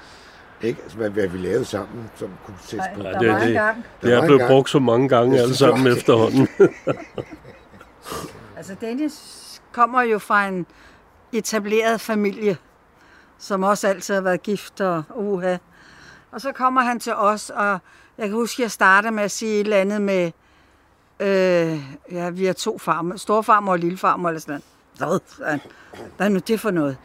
Ikke? 0.67 0.81
Altså, 0.83 0.97
hvad, 0.97 1.09
hvad 1.09 1.27
vi 1.27 1.37
lavede 1.37 1.65
sammen, 1.65 2.09
som 2.15 2.29
kunne 2.45 2.55
sættes 2.61 2.87
på. 2.95 3.01
Der 3.03 3.19
det- 3.19 3.41
det- 3.41 3.53
gang. 3.53 3.77
Det 4.01 4.09
Der 4.11 4.21
er 4.21 4.25
blevet 4.25 4.41
brugt 4.47 4.69
så 4.69 4.79
mange 4.79 5.09
gange 5.09 5.35
Det 5.37 5.41
alle 5.41 5.55
sammen 5.55 5.87
efterhånden. 5.97 6.47
Altså, 8.57 8.75
Dennis 8.81 9.61
kommer 9.71 10.01
jo 10.01 10.19
fra 10.19 10.47
en 10.47 10.65
etableret 11.33 12.01
familie, 12.01 12.57
som 13.39 13.63
også 13.63 13.87
altid 13.87 14.13
har 14.13 14.21
været 14.21 14.43
gift 14.43 14.81
og 14.81 15.03
uha. 15.15 15.57
Og 16.31 16.41
så 16.41 16.51
kommer 16.51 16.81
han 16.81 16.99
til 16.99 17.13
os, 17.15 17.49
og 17.49 17.79
jeg 18.17 18.27
kan 18.27 18.31
huske, 18.31 18.59
at 18.59 18.63
jeg 18.63 18.71
starter 18.71 19.09
med 19.11 19.23
at 19.23 19.31
sige 19.31 19.53
et 19.53 19.59
eller 19.59 19.77
andet 19.77 20.01
med, 20.01 20.31
øh, 21.19 21.79
ja, 22.11 22.29
vi 22.29 22.45
har 22.45 22.53
to 22.53 22.77
farmer, 22.77 23.15
storfarmer 23.17 23.71
og 23.71 23.79
lillefarmer, 23.79 24.29
eller 24.29 24.41
sådan 24.41 24.61
noget. 24.99 25.21
Hvad? 25.37 25.59
Hvad 26.17 26.25
er 26.27 26.29
nu 26.29 26.39
det 26.39 26.59
for 26.59 26.71
noget? 26.71 26.97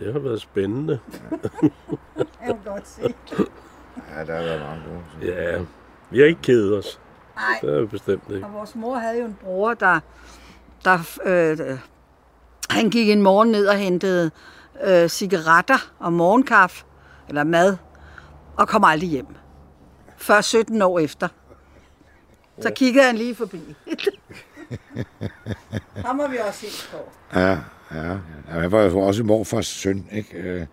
Det 0.00 0.12
har 0.12 0.20
været 0.20 0.40
spændende. 0.40 1.00
Jeg 2.16 2.26
kan 2.46 2.56
godt 2.64 2.88
se. 2.88 3.02
Ja, 4.16 4.24
der 4.24 4.36
har 4.36 4.42
været 4.42 4.60
mange 4.60 4.82
gode. 4.88 5.32
Ja, 5.32 5.58
vi 6.10 6.18
har 6.18 6.26
ikke 6.26 6.42
kedet 6.42 6.78
os. 6.78 7.00
Nej. 7.36 7.58
Det 7.62 7.76
er 7.76 7.80
vi 7.80 7.86
bestemt 7.86 8.22
ikke. 8.30 8.46
Og 8.46 8.52
vores 8.52 8.74
mor 8.74 8.94
havde 8.94 9.18
jo 9.18 9.24
en 9.24 9.38
bror, 9.42 9.74
der, 9.74 10.00
der 10.84 10.98
øh, 11.24 11.78
han 12.70 12.90
gik 12.90 13.08
en 13.08 13.22
morgen 13.22 13.50
ned 13.50 13.66
og 13.66 13.76
hentede 13.76 14.30
øh, 14.84 15.08
cigaretter 15.08 15.92
og 15.98 16.12
morgenkaffe, 16.12 16.84
eller 17.28 17.44
mad, 17.44 17.76
og 18.56 18.68
kom 18.68 18.84
aldrig 18.84 19.08
hjem. 19.08 19.26
Før 20.16 20.40
17 20.40 20.82
år 20.82 20.98
efter. 20.98 21.28
Så 22.60 22.72
kiggede 22.76 23.04
han 23.04 23.16
lige 23.16 23.34
forbi. 23.34 23.60
Ham 26.06 26.16
må 26.16 26.28
vi 26.28 26.36
også 26.48 26.60
helt 26.62 26.90
på. 26.92 26.98
Ja, 27.40 27.50
ja. 27.50 27.56
ja. 28.12 28.16
Han 28.48 28.72
var 28.72 28.82
jo 28.82 28.98
også 28.98 29.22
morfars 29.24 29.66
søn, 29.66 30.06
ikke? 30.12 30.36
Øh, 30.38 30.66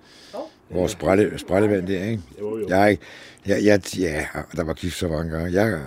vores 0.72 0.92
sprælle, 0.92 1.40
sprællevand 1.40 1.88
der, 1.88 2.04
ikke? 2.04 2.24
Jo, 2.40 2.58
jo. 2.58 2.68
Jeg, 2.68 2.92
ikke- 2.92 3.04
jeg, 3.46 3.64
jeg, 3.64 3.82
ja, 3.98 4.26
der 4.56 4.64
var 4.64 4.74
gift 4.74 4.98
så 4.98 5.08
mange 5.08 5.32
gange. 5.32 5.54
Jeg, 5.64 5.80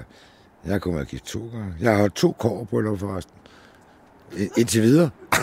jeg 0.64 0.72
har 0.72 0.78
kun 0.78 0.94
været 0.94 1.08
gift 1.08 1.24
to 1.24 1.38
gange. 1.52 1.74
Jeg 1.80 1.96
har 1.96 2.08
to 2.08 2.32
kårbryllup 2.38 2.98
forresten. 2.98 3.34
I- 4.36 4.48
Indtil 4.56 4.82
videre. 4.82 5.10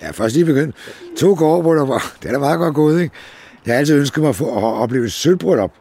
Jeg 0.00 0.08
er 0.08 0.12
først 0.12 0.34
lige 0.34 0.44
begyndt. 0.44 0.76
To 1.18 1.34
kårbryllup, 1.34 1.88
det 2.22 2.28
er 2.28 2.32
da 2.32 2.38
meget 2.38 2.58
godt 2.58 2.74
gået, 2.74 3.02
ikke? 3.02 3.14
Jeg 3.66 3.74
har 3.74 3.78
altid 3.78 3.98
ønsket 3.98 4.20
mig 4.22 4.28
at, 4.28 4.36
få, 4.36 4.56
at 4.56 4.62
opleve 4.64 5.10
sølvbryllup. 5.10 5.72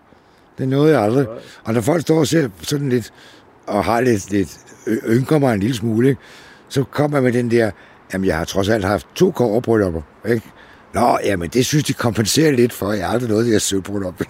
Det 0.58 0.68
nåede 0.68 0.92
jeg 0.94 1.02
aldrig. 1.04 1.28
Og 1.64 1.74
når 1.74 1.82
folk 1.82 2.02
står 2.02 2.20
og 2.20 2.28
ser 2.28 2.50
sådan 2.62 2.90
lidt, 2.90 3.14
og 3.68 3.84
har 3.86 4.02
lidt, 4.02 4.32
lidt 4.32 4.60
Øh, 4.88 5.16
ynker 5.16 5.40
mig 5.40 5.54
en 5.54 5.60
lille 5.60 5.76
smule, 5.76 6.10
ikke? 6.10 6.22
så 6.70 6.84
kom 6.84 7.14
jeg 7.14 7.24
med 7.24 7.34
den 7.34 7.52
der, 7.52 7.72
jamen 8.14 8.28
jeg 8.28 8.38
har 8.38 8.46
trods 8.46 8.70
alt 8.70 8.86
haft 8.86 9.08
to 9.16 9.32
kårbryllupper, 9.32 10.02
ikke? 10.28 10.52
Nå, 10.94 11.18
jamen 11.24 11.50
det 11.50 11.66
synes 11.66 11.84
de 11.84 11.94
kompenserer 11.94 12.52
lidt 12.52 12.74
for, 12.74 12.92
jeg 12.92 13.06
har 13.06 13.14
aldrig 13.14 13.30
noget 13.30 13.42
af 13.42 13.46
det 13.46 13.54
her 13.54 13.60
sølvbryllup. 13.60 14.24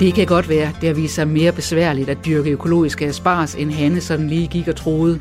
Det 0.00 0.14
kan 0.14 0.26
godt 0.26 0.48
være, 0.48 0.72
det 0.80 0.88
har 0.88 0.94
vist 0.94 1.14
sig 1.14 1.28
mere 1.28 1.52
besværligt 1.52 2.08
at 2.08 2.18
dyrke 2.26 2.50
økologiske 2.50 3.06
asparges, 3.06 3.54
end 3.54 3.70
Hanne 3.70 4.00
sådan 4.00 4.28
lige 4.28 4.46
gik 4.46 4.68
og 4.68 4.76
troede. 4.76 5.20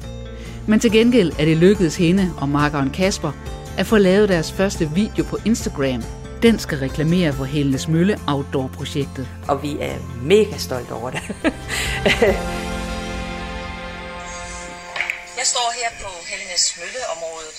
Men 0.68 0.80
til 0.80 0.92
gengæld 0.92 1.32
er 1.40 1.46
det 1.46 1.58
lykkedes 1.58 1.96
hende 1.96 2.32
og 2.38 2.50
makkeren 2.50 2.90
Kasper 2.90 3.32
at 3.78 3.86
få 3.86 3.98
lavet 3.98 4.30
deres 4.30 4.52
første 4.52 4.90
video 4.96 5.24
på 5.24 5.38
Instagram. 5.46 6.21
Den 6.48 6.60
skal 6.60 6.78
reklamere 6.88 7.34
for 7.34 7.46
Hellenes 7.46 7.88
Mølle 7.88 8.16
Outdoor-projektet. 8.34 9.26
Og 9.52 9.64
vi 9.66 9.72
er 9.90 9.96
mega 10.34 10.58
stolte 10.68 10.92
over 11.00 11.10
det. 11.16 11.22
Jeg 15.40 15.48
står 15.54 15.68
her 15.80 15.90
på 16.04 16.10
Helnes 16.30 16.66
Mølleområdet, 16.80 17.58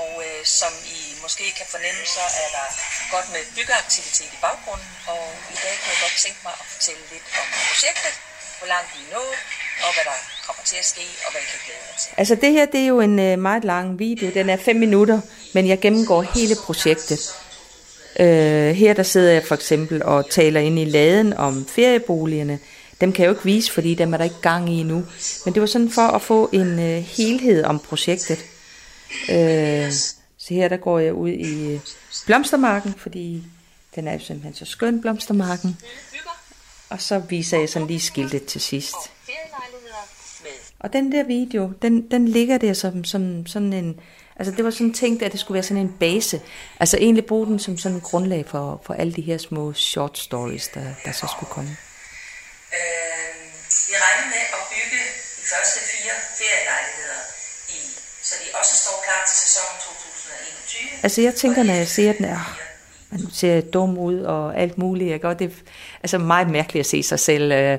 og 0.00 0.10
øh, 0.26 0.40
som 0.60 0.72
I 0.98 1.00
måske 1.24 1.44
kan 1.58 1.68
fornemme, 1.74 2.02
så 2.16 2.24
er 2.44 2.48
der 2.56 2.66
godt 3.14 3.28
med 3.34 3.42
byggeaktivitet 3.56 4.30
i 4.36 4.40
baggrunden, 4.46 4.90
og 5.12 5.22
i 5.54 5.56
dag 5.64 5.74
kan 5.82 5.88
jeg 5.94 6.00
godt 6.06 6.16
tænke 6.24 6.40
mig 6.46 6.54
at 6.62 6.66
fortælle 6.74 7.02
lidt 7.12 7.26
om 7.40 7.46
projektet, 7.70 8.14
hvor 8.58 8.68
langt 8.74 8.88
vi 8.94 9.00
er 9.06 9.10
nået, 9.16 9.36
og 9.84 9.90
hvad 9.94 10.04
der 10.10 10.18
kommer 10.46 10.64
til 10.70 10.78
at 10.82 10.86
ske, 10.92 11.06
og 11.24 11.28
hvad 11.32 11.40
I 11.44 11.48
kan 11.52 11.60
glæde 11.64 11.82
jer 11.88 11.96
til. 12.02 12.10
Altså 12.20 12.34
det 12.42 12.50
her, 12.56 12.64
det 12.74 12.80
er 12.84 12.90
jo 12.94 12.98
en 13.08 13.16
øh, 13.28 13.34
meget 13.48 13.64
lang 13.72 13.86
video, 14.04 14.26
den 14.38 14.46
er 14.54 14.56
5 14.56 14.76
minutter, 14.84 15.18
men 15.54 15.62
jeg 15.72 15.78
gennemgår 15.84 16.20
hele 16.36 16.54
projektet. 16.66 17.20
Øh, 18.20 18.70
her 18.70 18.94
der 18.94 19.02
sidder 19.02 19.32
jeg 19.32 19.44
for 19.44 19.54
eksempel 19.54 20.02
og 20.02 20.30
taler 20.30 20.60
ind 20.60 20.78
i 20.78 20.84
laden 20.84 21.32
om 21.32 21.66
ferieboligerne, 21.66 22.58
dem 23.00 23.12
kan 23.12 23.22
jeg 23.22 23.28
jo 23.28 23.32
ikke 23.32 23.44
vise, 23.44 23.72
fordi 23.72 23.94
dem 23.94 24.12
er 24.12 24.16
der 24.16 24.24
ikke 24.24 24.40
gang 24.42 24.70
i 24.70 24.82
nu. 24.82 25.04
Men 25.44 25.54
det 25.54 25.60
var 25.60 25.66
sådan 25.66 25.90
for 25.90 26.02
at 26.02 26.22
få 26.22 26.50
en 26.52 26.78
øh, 26.78 27.02
helhed 27.02 27.64
om 27.64 27.78
projektet. 27.78 28.38
Øh, 29.30 29.92
så 30.38 30.54
her 30.54 30.68
der 30.68 30.76
går 30.76 30.98
jeg 30.98 31.14
ud 31.14 31.30
i 31.30 31.72
øh, 31.72 31.80
blomstermarken, 32.26 32.94
fordi 32.98 33.42
den 33.94 34.08
er 34.08 34.12
jo 34.12 34.18
simpelthen 34.18 34.54
så 34.54 34.64
skøn, 34.64 35.00
blomstermarken. 35.00 35.78
Og 36.90 37.00
så 37.00 37.18
viser 37.18 37.58
jeg 37.58 37.68
sådan 37.68 37.88
lige 37.88 38.00
skiltet 38.00 38.44
til 38.44 38.60
sidst. 38.60 38.94
Og 40.78 40.92
den 40.92 41.12
der 41.12 41.22
video, 41.22 41.72
den, 41.82 42.10
den 42.10 42.28
ligger 42.28 42.58
der 42.58 42.72
som, 42.72 43.04
som 43.04 43.46
sådan 43.46 43.72
en... 43.72 44.00
Altså 44.36 44.54
det 44.56 44.64
var 44.64 44.70
sådan 44.70 44.94
tænkt, 44.94 45.22
at 45.22 45.32
det 45.32 45.40
skulle 45.40 45.54
være 45.54 45.62
sådan 45.62 45.82
en 45.82 45.96
base. 46.00 46.40
Altså 46.80 46.96
egentlig 46.96 47.26
bruge 47.26 47.46
den 47.46 47.58
som 47.58 47.78
sådan 47.78 47.96
en 47.96 48.00
grundlag 48.00 48.44
for, 48.48 48.82
for 48.86 48.94
alle 48.94 49.12
de 49.12 49.22
her 49.22 49.38
små 49.38 49.72
short 49.72 50.18
stories, 50.18 50.68
der, 50.68 50.86
der 51.04 51.12
så 51.12 51.26
skulle 51.36 51.50
komme. 51.50 51.76
Vi 53.88 53.94
regner 54.06 54.26
med 54.34 54.44
at 54.58 54.62
bygge 54.72 55.00
de 55.38 55.46
første 55.52 55.80
fire 55.90 56.14
ferielejligheder, 56.38 57.22
i, 57.68 57.78
så 58.22 58.34
de 58.42 58.58
også 58.58 58.76
står 58.82 58.96
klar 59.06 59.22
til 59.28 59.36
sæsonen 59.44 59.76
2021. 59.80 61.04
Altså 61.06 61.20
jeg 61.20 61.34
tænker, 61.34 61.62
når 61.62 61.74
jeg 61.74 61.88
ser 61.88 62.12
den, 62.12 62.24
er, 62.24 62.63
man 63.22 63.30
ser 63.32 63.60
dum 63.60 63.98
ud 63.98 64.20
og 64.20 64.56
alt 64.56 64.78
muligt. 64.78 65.10
Jeg 65.10 65.20
gør 65.20 65.34
det 65.34 65.50
er 65.50 65.54
altså 66.02 66.18
meget 66.18 66.50
mærkeligt 66.50 66.80
at 66.80 66.86
se 66.86 67.02
sig 67.02 67.18
selv. 67.18 67.52
Øh, 67.52 67.78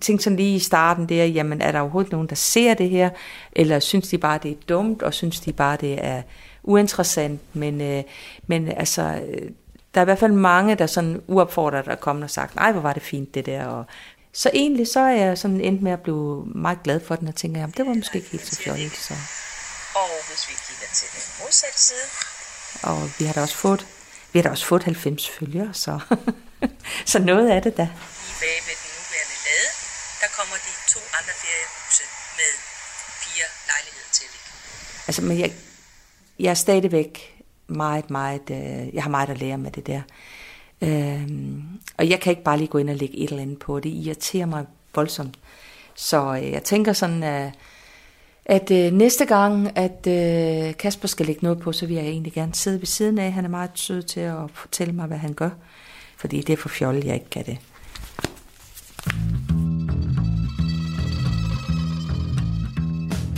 tænk 0.00 0.20
sådan 0.20 0.36
lige 0.36 0.56
i 0.56 0.58
starten 0.58 1.08
der, 1.08 1.24
jamen 1.24 1.62
er 1.62 1.72
der 1.72 1.80
overhovedet 1.80 2.12
nogen, 2.12 2.28
der 2.28 2.34
ser 2.34 2.74
det 2.74 2.90
her? 2.90 3.10
Eller 3.52 3.78
synes 3.80 4.08
de 4.08 4.18
bare, 4.18 4.38
det 4.42 4.50
er 4.50 4.56
dumt, 4.68 5.02
og 5.02 5.14
synes 5.14 5.40
de 5.40 5.52
bare, 5.52 5.76
det 5.80 6.04
er 6.04 6.22
uinteressant? 6.62 7.40
Men, 7.52 7.80
øh, 7.80 8.02
men 8.46 8.68
altså, 8.68 9.02
der 9.94 10.00
er 10.00 10.04
i 10.04 10.04
hvert 10.04 10.18
fald 10.18 10.32
mange, 10.32 10.74
der 10.74 10.86
sådan 10.86 11.22
uopfordret 11.26 11.88
er 11.88 11.94
kommet 11.94 12.24
og 12.24 12.30
sagt, 12.30 12.56
nej, 12.56 12.72
hvor 12.72 12.80
var 12.80 12.92
det 12.92 13.02
fint 13.02 13.34
det 13.34 13.46
der, 13.46 13.66
og 13.66 13.84
så 14.32 14.50
egentlig 14.54 14.86
så 14.86 15.00
er 15.00 15.16
jeg 15.24 15.38
sådan 15.38 15.60
endt 15.60 15.82
med 15.82 15.92
at 15.92 16.00
blive 16.00 16.46
meget 16.46 16.82
glad 16.84 17.00
for 17.00 17.16
den, 17.16 17.28
og 17.28 17.34
tænker, 17.34 17.60
jamen 17.60 17.74
det 17.76 17.86
var 17.86 17.94
måske 17.94 18.18
ikke 18.18 18.30
helt 18.30 18.46
så 18.46 18.56
fjollet. 18.56 18.92
Så. 18.92 19.14
Og 19.94 20.08
hvis 20.28 20.42
vi 20.48 20.54
kigger 20.66 20.88
til 20.94 21.08
den 21.14 21.24
modsatte 21.40 21.80
side. 21.80 22.06
Og 22.82 23.10
vi 23.18 23.24
har 23.24 23.32
da 23.32 23.40
også 23.40 23.56
fået, 23.56 23.86
vi 24.32 24.38
har 24.38 24.42
da 24.42 24.50
også 24.50 24.66
fået 24.66 24.84
90 24.84 25.30
følgere, 25.30 25.74
så, 25.74 26.00
så 27.12 27.18
noget 27.18 27.48
af 27.50 27.62
det 27.62 27.76
da. 27.76 27.88
Bag 28.42 28.56
med 28.68 28.76
den 28.82 28.90
nuværende 28.96 29.36
lade, 29.46 29.68
der 30.20 30.28
kommer 30.38 30.56
de 30.66 30.72
to 30.94 31.00
andre 31.18 31.34
feriehuse 31.42 32.04
med 32.38 32.50
fire 33.22 33.46
lejligheder 33.70 34.10
til. 34.12 34.28
Altså, 35.06 35.22
men 35.22 35.38
jeg, 35.40 35.52
jeg 36.38 36.50
er 36.50 36.54
stadigvæk 36.54 37.42
meget, 37.66 38.10
meget, 38.10 38.50
øh, 38.50 38.94
jeg 38.94 39.02
har 39.02 39.10
meget 39.10 39.28
at 39.28 39.38
lære 39.38 39.58
med 39.58 39.70
det 39.70 39.86
der. 39.86 40.02
Øhm, 40.82 41.62
og 41.98 42.08
jeg 42.10 42.20
kan 42.20 42.30
ikke 42.30 42.42
bare 42.42 42.58
lige 42.58 42.68
gå 42.68 42.78
ind 42.78 42.90
og 42.90 42.96
lægge 42.96 43.16
et 43.16 43.30
eller 43.30 43.42
andet 43.42 43.58
på. 43.58 43.80
Det 43.80 43.90
irriterer 43.90 44.46
mig 44.46 44.64
voldsomt. 44.94 45.38
Så 45.94 46.34
øh, 46.42 46.50
jeg 46.50 46.62
tænker 46.62 46.92
sådan, 46.92 47.22
at, 47.22 47.52
at 48.48 48.70
øh, 48.70 48.92
næste 48.92 49.24
gang, 49.24 49.78
at 49.78 50.06
øh, 50.06 50.76
Kasper 50.76 51.08
skal 51.08 51.26
lægge 51.26 51.40
noget 51.42 51.58
på, 51.58 51.72
så 51.72 51.86
vil 51.86 51.96
jeg 51.96 52.04
egentlig 52.04 52.32
gerne 52.32 52.54
sidde 52.54 52.80
ved 52.80 52.86
siden 52.86 53.18
af. 53.18 53.32
Han 53.32 53.44
er 53.44 53.48
meget 53.48 53.70
sød 53.74 54.02
til 54.02 54.20
at 54.20 54.36
fortælle 54.54 54.92
mig, 54.92 55.06
hvad 55.06 55.18
han 55.18 55.32
gør. 55.32 55.50
Fordi 56.16 56.40
det 56.40 56.52
er 56.52 56.56
for 56.56 56.68
fjollet, 56.68 57.04
jeg 57.04 57.14
ikke 57.14 57.30
kan 57.30 57.44
det. 57.46 57.58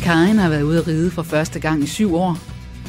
Karin 0.02 0.36
har 0.36 0.48
været 0.48 0.62
ude 0.62 0.78
at 0.78 0.86
ride 0.86 1.10
for 1.10 1.22
første 1.22 1.60
gang 1.60 1.82
i 1.82 1.86
syv 1.86 2.14
år. 2.14 2.38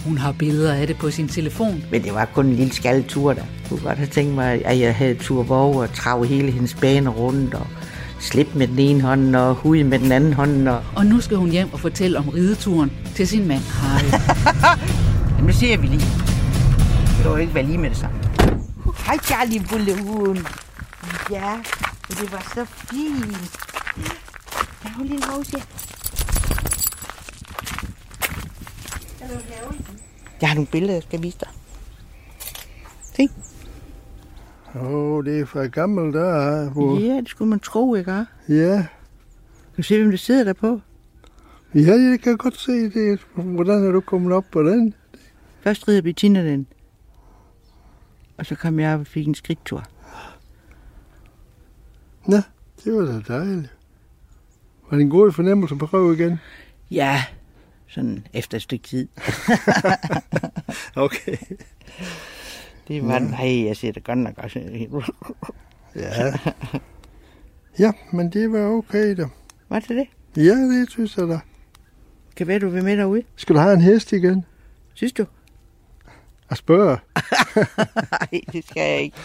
Hun 0.05 0.17
har 0.17 0.31
billeder 0.31 0.73
af 0.73 0.87
det 0.87 0.97
på 0.97 1.11
sin 1.11 1.27
telefon. 1.27 1.83
Men 1.91 2.03
det 2.03 2.13
var 2.13 2.25
kun 2.25 2.45
en 2.45 2.55
lille 2.55 2.73
skaldetur 2.73 3.33
der. 3.33 3.41
Jeg 3.41 3.69
kunne 3.69 3.81
godt 3.81 3.97
have 3.97 4.09
tænkt 4.09 4.35
mig, 4.35 4.65
at 4.65 4.79
jeg 4.79 4.95
havde 4.95 5.15
tur 5.15 5.43
våge 5.43 5.79
og 5.79 5.93
trave 5.93 6.27
hele 6.27 6.51
hendes 6.51 6.73
bane 6.73 7.09
rundt 7.09 7.53
og 7.53 7.67
slip 8.19 8.47
med 8.55 8.67
den 8.67 8.79
ene 8.79 9.01
hånd 9.01 9.35
og 9.35 9.55
hud 9.55 9.83
med 9.83 9.99
den 9.99 10.11
anden 10.11 10.33
hånd. 10.33 10.67
Og, 10.67 10.83
Og 10.95 11.05
nu 11.05 11.21
skal 11.21 11.37
hun 11.37 11.49
hjem 11.49 11.73
og 11.73 11.79
fortælle 11.79 12.17
om 12.17 12.29
rideturen 12.29 12.91
til 13.15 13.27
sin 13.27 13.47
mand 13.47 13.61
Harry. 13.61 14.19
Jamen, 15.35 15.47
det 15.47 15.55
ser 15.55 15.77
vi 15.77 15.87
lige. 15.87 15.99
Det 15.99 17.21
kan 17.21 17.31
jo 17.31 17.35
ikke 17.37 17.55
være 17.55 17.65
lige 17.65 17.77
med 17.77 17.89
det 17.89 17.97
samme. 17.97 18.17
Hej, 19.05 19.17
Charlie 19.23 19.59
Bullehuen. 19.69 20.47
Ja, 21.31 21.57
det 22.09 22.31
var 22.31 22.51
så 22.55 22.65
fint. 22.65 23.57
Ja, 24.85 24.89
hun 24.97 25.07
lille 25.07 25.25
hos, 25.25 25.53
ja. 25.53 25.59
Jeg 30.41 30.49
har 30.49 30.55
nogle 30.55 30.67
billeder, 30.67 30.93
jeg 30.93 31.03
skal 31.03 31.21
vise 31.23 31.37
dig. 31.39 31.47
Se. 33.15 33.29
Åh, 34.75 34.81
oh, 34.81 35.25
det 35.25 35.39
er 35.39 35.45
for 35.45 35.67
gammelt 35.67 36.13
der. 36.13 36.69
Hvor... 36.69 36.99
Ja, 36.99 37.17
det 37.17 37.29
skulle 37.29 37.49
man 37.49 37.59
tro, 37.59 37.95
ikke? 37.95 38.25
Ja. 38.49 38.75
Kan 39.75 39.77
du 39.77 39.83
se, 39.83 39.97
hvem 39.97 40.09
der 40.09 40.17
sidder 40.17 40.43
der 40.43 40.53
på? 40.53 40.81
ja, 41.75 41.91
jeg 41.91 42.19
kan 42.23 42.37
godt 42.37 42.57
se 42.59 42.89
det. 42.89 43.19
Hvordan 43.35 43.87
er 43.87 43.91
du 43.91 44.01
kommet 44.01 44.33
op 44.33 44.45
på 44.51 44.63
den? 44.63 44.93
Først 45.61 45.87
rider 45.87 46.01
Bettina 46.01 46.43
den. 46.43 46.67
Og 48.37 48.45
så 48.45 48.55
kom 48.55 48.79
jeg 48.79 48.93
op 48.93 48.99
og 48.99 49.07
fik 49.07 49.27
en 49.27 49.35
skridttur. 49.35 49.83
Nå, 52.27 52.37
det 52.83 52.93
var 52.93 53.01
da 53.01 53.33
dejligt. 53.33 53.75
Var 54.89 54.97
det 54.97 55.03
en 55.03 55.09
god 55.09 55.31
fornemmelse 55.31 55.75
at 55.75 55.79
prøve 55.79 56.13
igen? 56.13 56.39
Ja, 56.91 57.23
sådan 57.87 58.27
efter 58.33 58.57
et 58.57 58.61
stykke 58.61 58.87
tid. 58.87 59.07
Okay. 60.95 61.37
Det 62.89 63.07
var 63.07 63.19
den. 63.19 63.33
Hey, 63.33 63.65
jeg 63.65 63.77
siger 63.77 63.93
det 63.93 64.03
godt 64.03 64.17
nok 64.17 64.33
også. 64.37 64.59
Ja. 65.95 66.33
Ja, 67.79 67.91
men 68.11 68.29
det 68.29 68.51
var 68.51 68.59
okay 68.59 69.17
da. 69.17 69.25
Var 69.69 69.79
det 69.79 69.89
det? 69.89 70.07
Ja, 70.45 70.51
det 70.55 70.89
synes 70.89 71.17
jeg 71.17 71.27
da. 71.27 71.39
Kan 72.35 72.47
være, 72.47 72.59
du 72.59 72.69
vil 72.69 72.83
med 72.83 72.97
derude? 72.97 73.23
Skal 73.35 73.55
du 73.55 73.59
have 73.61 73.73
en 73.73 73.81
hest 73.81 74.11
igen? 74.13 74.45
Synes 74.93 75.13
du? 75.13 75.25
Jeg 76.49 76.57
spørger. 76.57 76.97
Nej, 78.11 78.41
det 78.51 78.67
skal 78.67 78.89
jeg 78.91 79.01
ikke. 79.01 79.17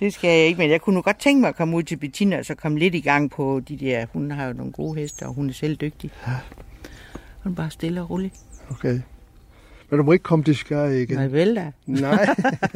Det 0.00 0.14
skal 0.14 0.30
jeg 0.30 0.46
ikke, 0.46 0.58
men 0.58 0.70
jeg 0.70 0.80
kunne 0.80 0.94
nu 0.94 1.02
godt 1.02 1.18
tænke 1.18 1.40
mig 1.40 1.48
at 1.48 1.56
komme 1.56 1.76
ud 1.76 1.82
til 1.82 1.96
Bettina 1.96 2.38
og 2.38 2.44
så 2.44 2.54
komme 2.54 2.78
lidt 2.78 2.94
i 2.94 3.00
gang 3.00 3.30
på 3.30 3.60
de 3.68 3.76
der... 3.76 4.06
Hun 4.12 4.30
har 4.30 4.46
jo 4.46 4.52
nogle 4.52 4.72
gode 4.72 5.00
heste, 5.00 5.26
og 5.26 5.34
hun 5.34 5.48
er 5.48 5.54
selv 5.54 5.76
dygtig. 5.76 6.10
Hun 7.42 7.52
er 7.52 7.56
bare 7.56 7.70
stille 7.70 8.00
og 8.02 8.10
rolig. 8.10 8.32
Okay. 8.70 9.00
Men 9.90 9.98
du 9.98 10.04
må 10.04 10.12
ikke 10.12 10.22
komme 10.22 10.44
til 10.44 10.56
Skye 10.56 11.02
igen. 11.02 11.16
Nej, 11.16 11.26
vel 11.26 11.56
da. 11.56 11.72
Nej. 11.86 12.26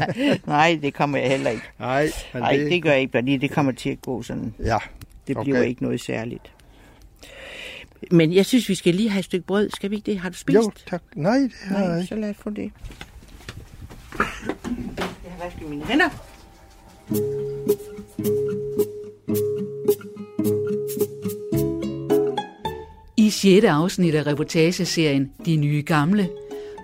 Nej, 0.47 0.79
det 0.83 0.95
kommer 0.95 1.19
jeg 1.19 1.29
heller 1.29 1.51
ikke. 1.51 1.63
Nej, 1.79 2.11
men 2.35 2.43
Nej, 2.43 2.53
det 2.57 2.83
gør 2.83 2.91
jeg 2.91 3.01
ikke, 3.01 3.11
fordi 3.19 3.37
det 3.37 3.51
kommer 3.51 3.73
til 3.73 3.91
at 3.91 4.01
gå 4.03 4.23
sådan. 4.23 4.55
Ja, 4.65 4.77
Det 5.29 5.37
Okay. 5.37 5.45
bliver 5.51 5.63
ikke 5.63 5.83
noget 5.83 6.01
særligt. 6.01 6.53
Men 8.11 8.33
jeg 8.35 8.47
synes, 8.47 8.69
vi 8.69 8.75
skal 8.75 8.95
lige 8.95 9.09
have 9.11 9.19
et 9.19 9.25
stykke 9.25 9.47
brød. 9.47 9.71
Skal 9.71 9.91
vi 9.91 9.97
ikke 9.97 10.11
det? 10.11 10.19
Har 10.19 10.29
du 10.29 10.37
spist? 10.37 10.57
Jo, 10.57 10.71
tak. 10.87 11.03
Nej, 11.15 11.37
det 11.39 11.53
har 11.65 11.79
jeg 11.79 11.89
Nej, 11.89 11.97
ikke. 11.97 12.09
så 12.09 12.15
lad 12.15 12.31
os 12.31 12.37
få 12.37 12.51
det. 12.51 12.71
Jeg 14.19 15.33
har 15.39 15.45
vasket 15.45 15.69
mine 15.71 15.85
hænder. 15.85 16.09
I 23.17 23.31
6. 23.31 23.65
afsnit 23.65 24.15
af 24.15 24.27
reportageserien 24.27 25.31
De 25.47 25.57
Nye 25.57 25.83
Gamle 25.83 26.29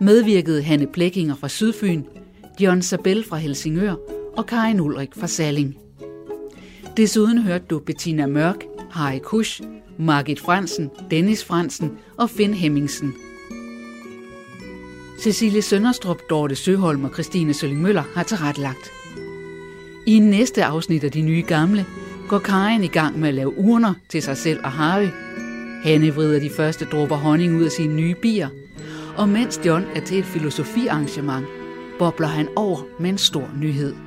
medvirkede 0.01 0.63
Hanne 0.63 0.87
Plekkinger 0.87 1.35
fra 1.35 1.49
Sydfyn, 1.49 2.03
John 2.61 2.83
Sabel 2.83 3.25
fra 3.25 3.37
Helsingør 3.37 3.95
og 4.37 4.47
Karin 4.47 4.81
Ulrik 4.81 5.11
fra 5.17 5.27
Salling. 5.27 5.77
Desuden 6.97 7.39
hørte 7.39 7.65
du 7.71 7.79
Bettina 7.79 8.27
Mørk, 8.27 8.65
Harry 8.91 9.19
Kusch, 9.19 9.63
Margit 9.99 10.41
Fransen, 10.41 10.91
Dennis 11.11 11.45
Fransen 11.45 11.93
og 12.17 12.31
Finn 12.31 12.55
Hemmingsen. 12.55 13.15
Cecilie 15.21 15.63
Sønderstrup, 15.63 16.21
Dorte 16.31 16.57
Søholm 16.57 17.05
og 17.05 17.11
Christine 17.11 17.55
Sølling 17.55 17.83
Møller 17.83 18.03
har 18.15 18.23
tilrettelagt. 18.23 18.91
I 20.07 20.19
næste 20.19 20.65
afsnit 20.65 21.05
af 21.05 21.11
De 21.11 21.23
Nye 21.23 21.45
Gamle 21.47 21.87
går 22.29 22.39
Karen 22.39 22.85
i 22.85 22.89
gang 22.89 23.19
med 23.19 23.29
at 23.29 23.35
lave 23.35 23.59
urner 23.59 23.95
til 24.09 24.23
sig 24.23 24.37
selv 24.37 24.61
og 24.65 24.73
Harry. 24.73 25.09
Hanne 25.83 26.15
vrider 26.15 26.41
de 26.41 26.51
første 26.51 26.85
dråber 26.85 27.17
honning 27.17 27.57
ud 27.57 27.65
af 27.65 27.71
sine 27.71 27.95
nye 27.95 28.15
bier, 28.15 28.49
og 29.19 29.29
mens 29.29 29.61
John 29.67 29.85
er 29.95 30.01
til 30.01 30.19
et 30.19 30.25
filosofiarrangement, 30.25 31.47
bobler 31.99 32.27
han 32.27 32.49
over 32.57 32.81
med 33.01 33.11
en 33.11 33.19
stor 33.19 33.51
nyhed. 33.61 34.06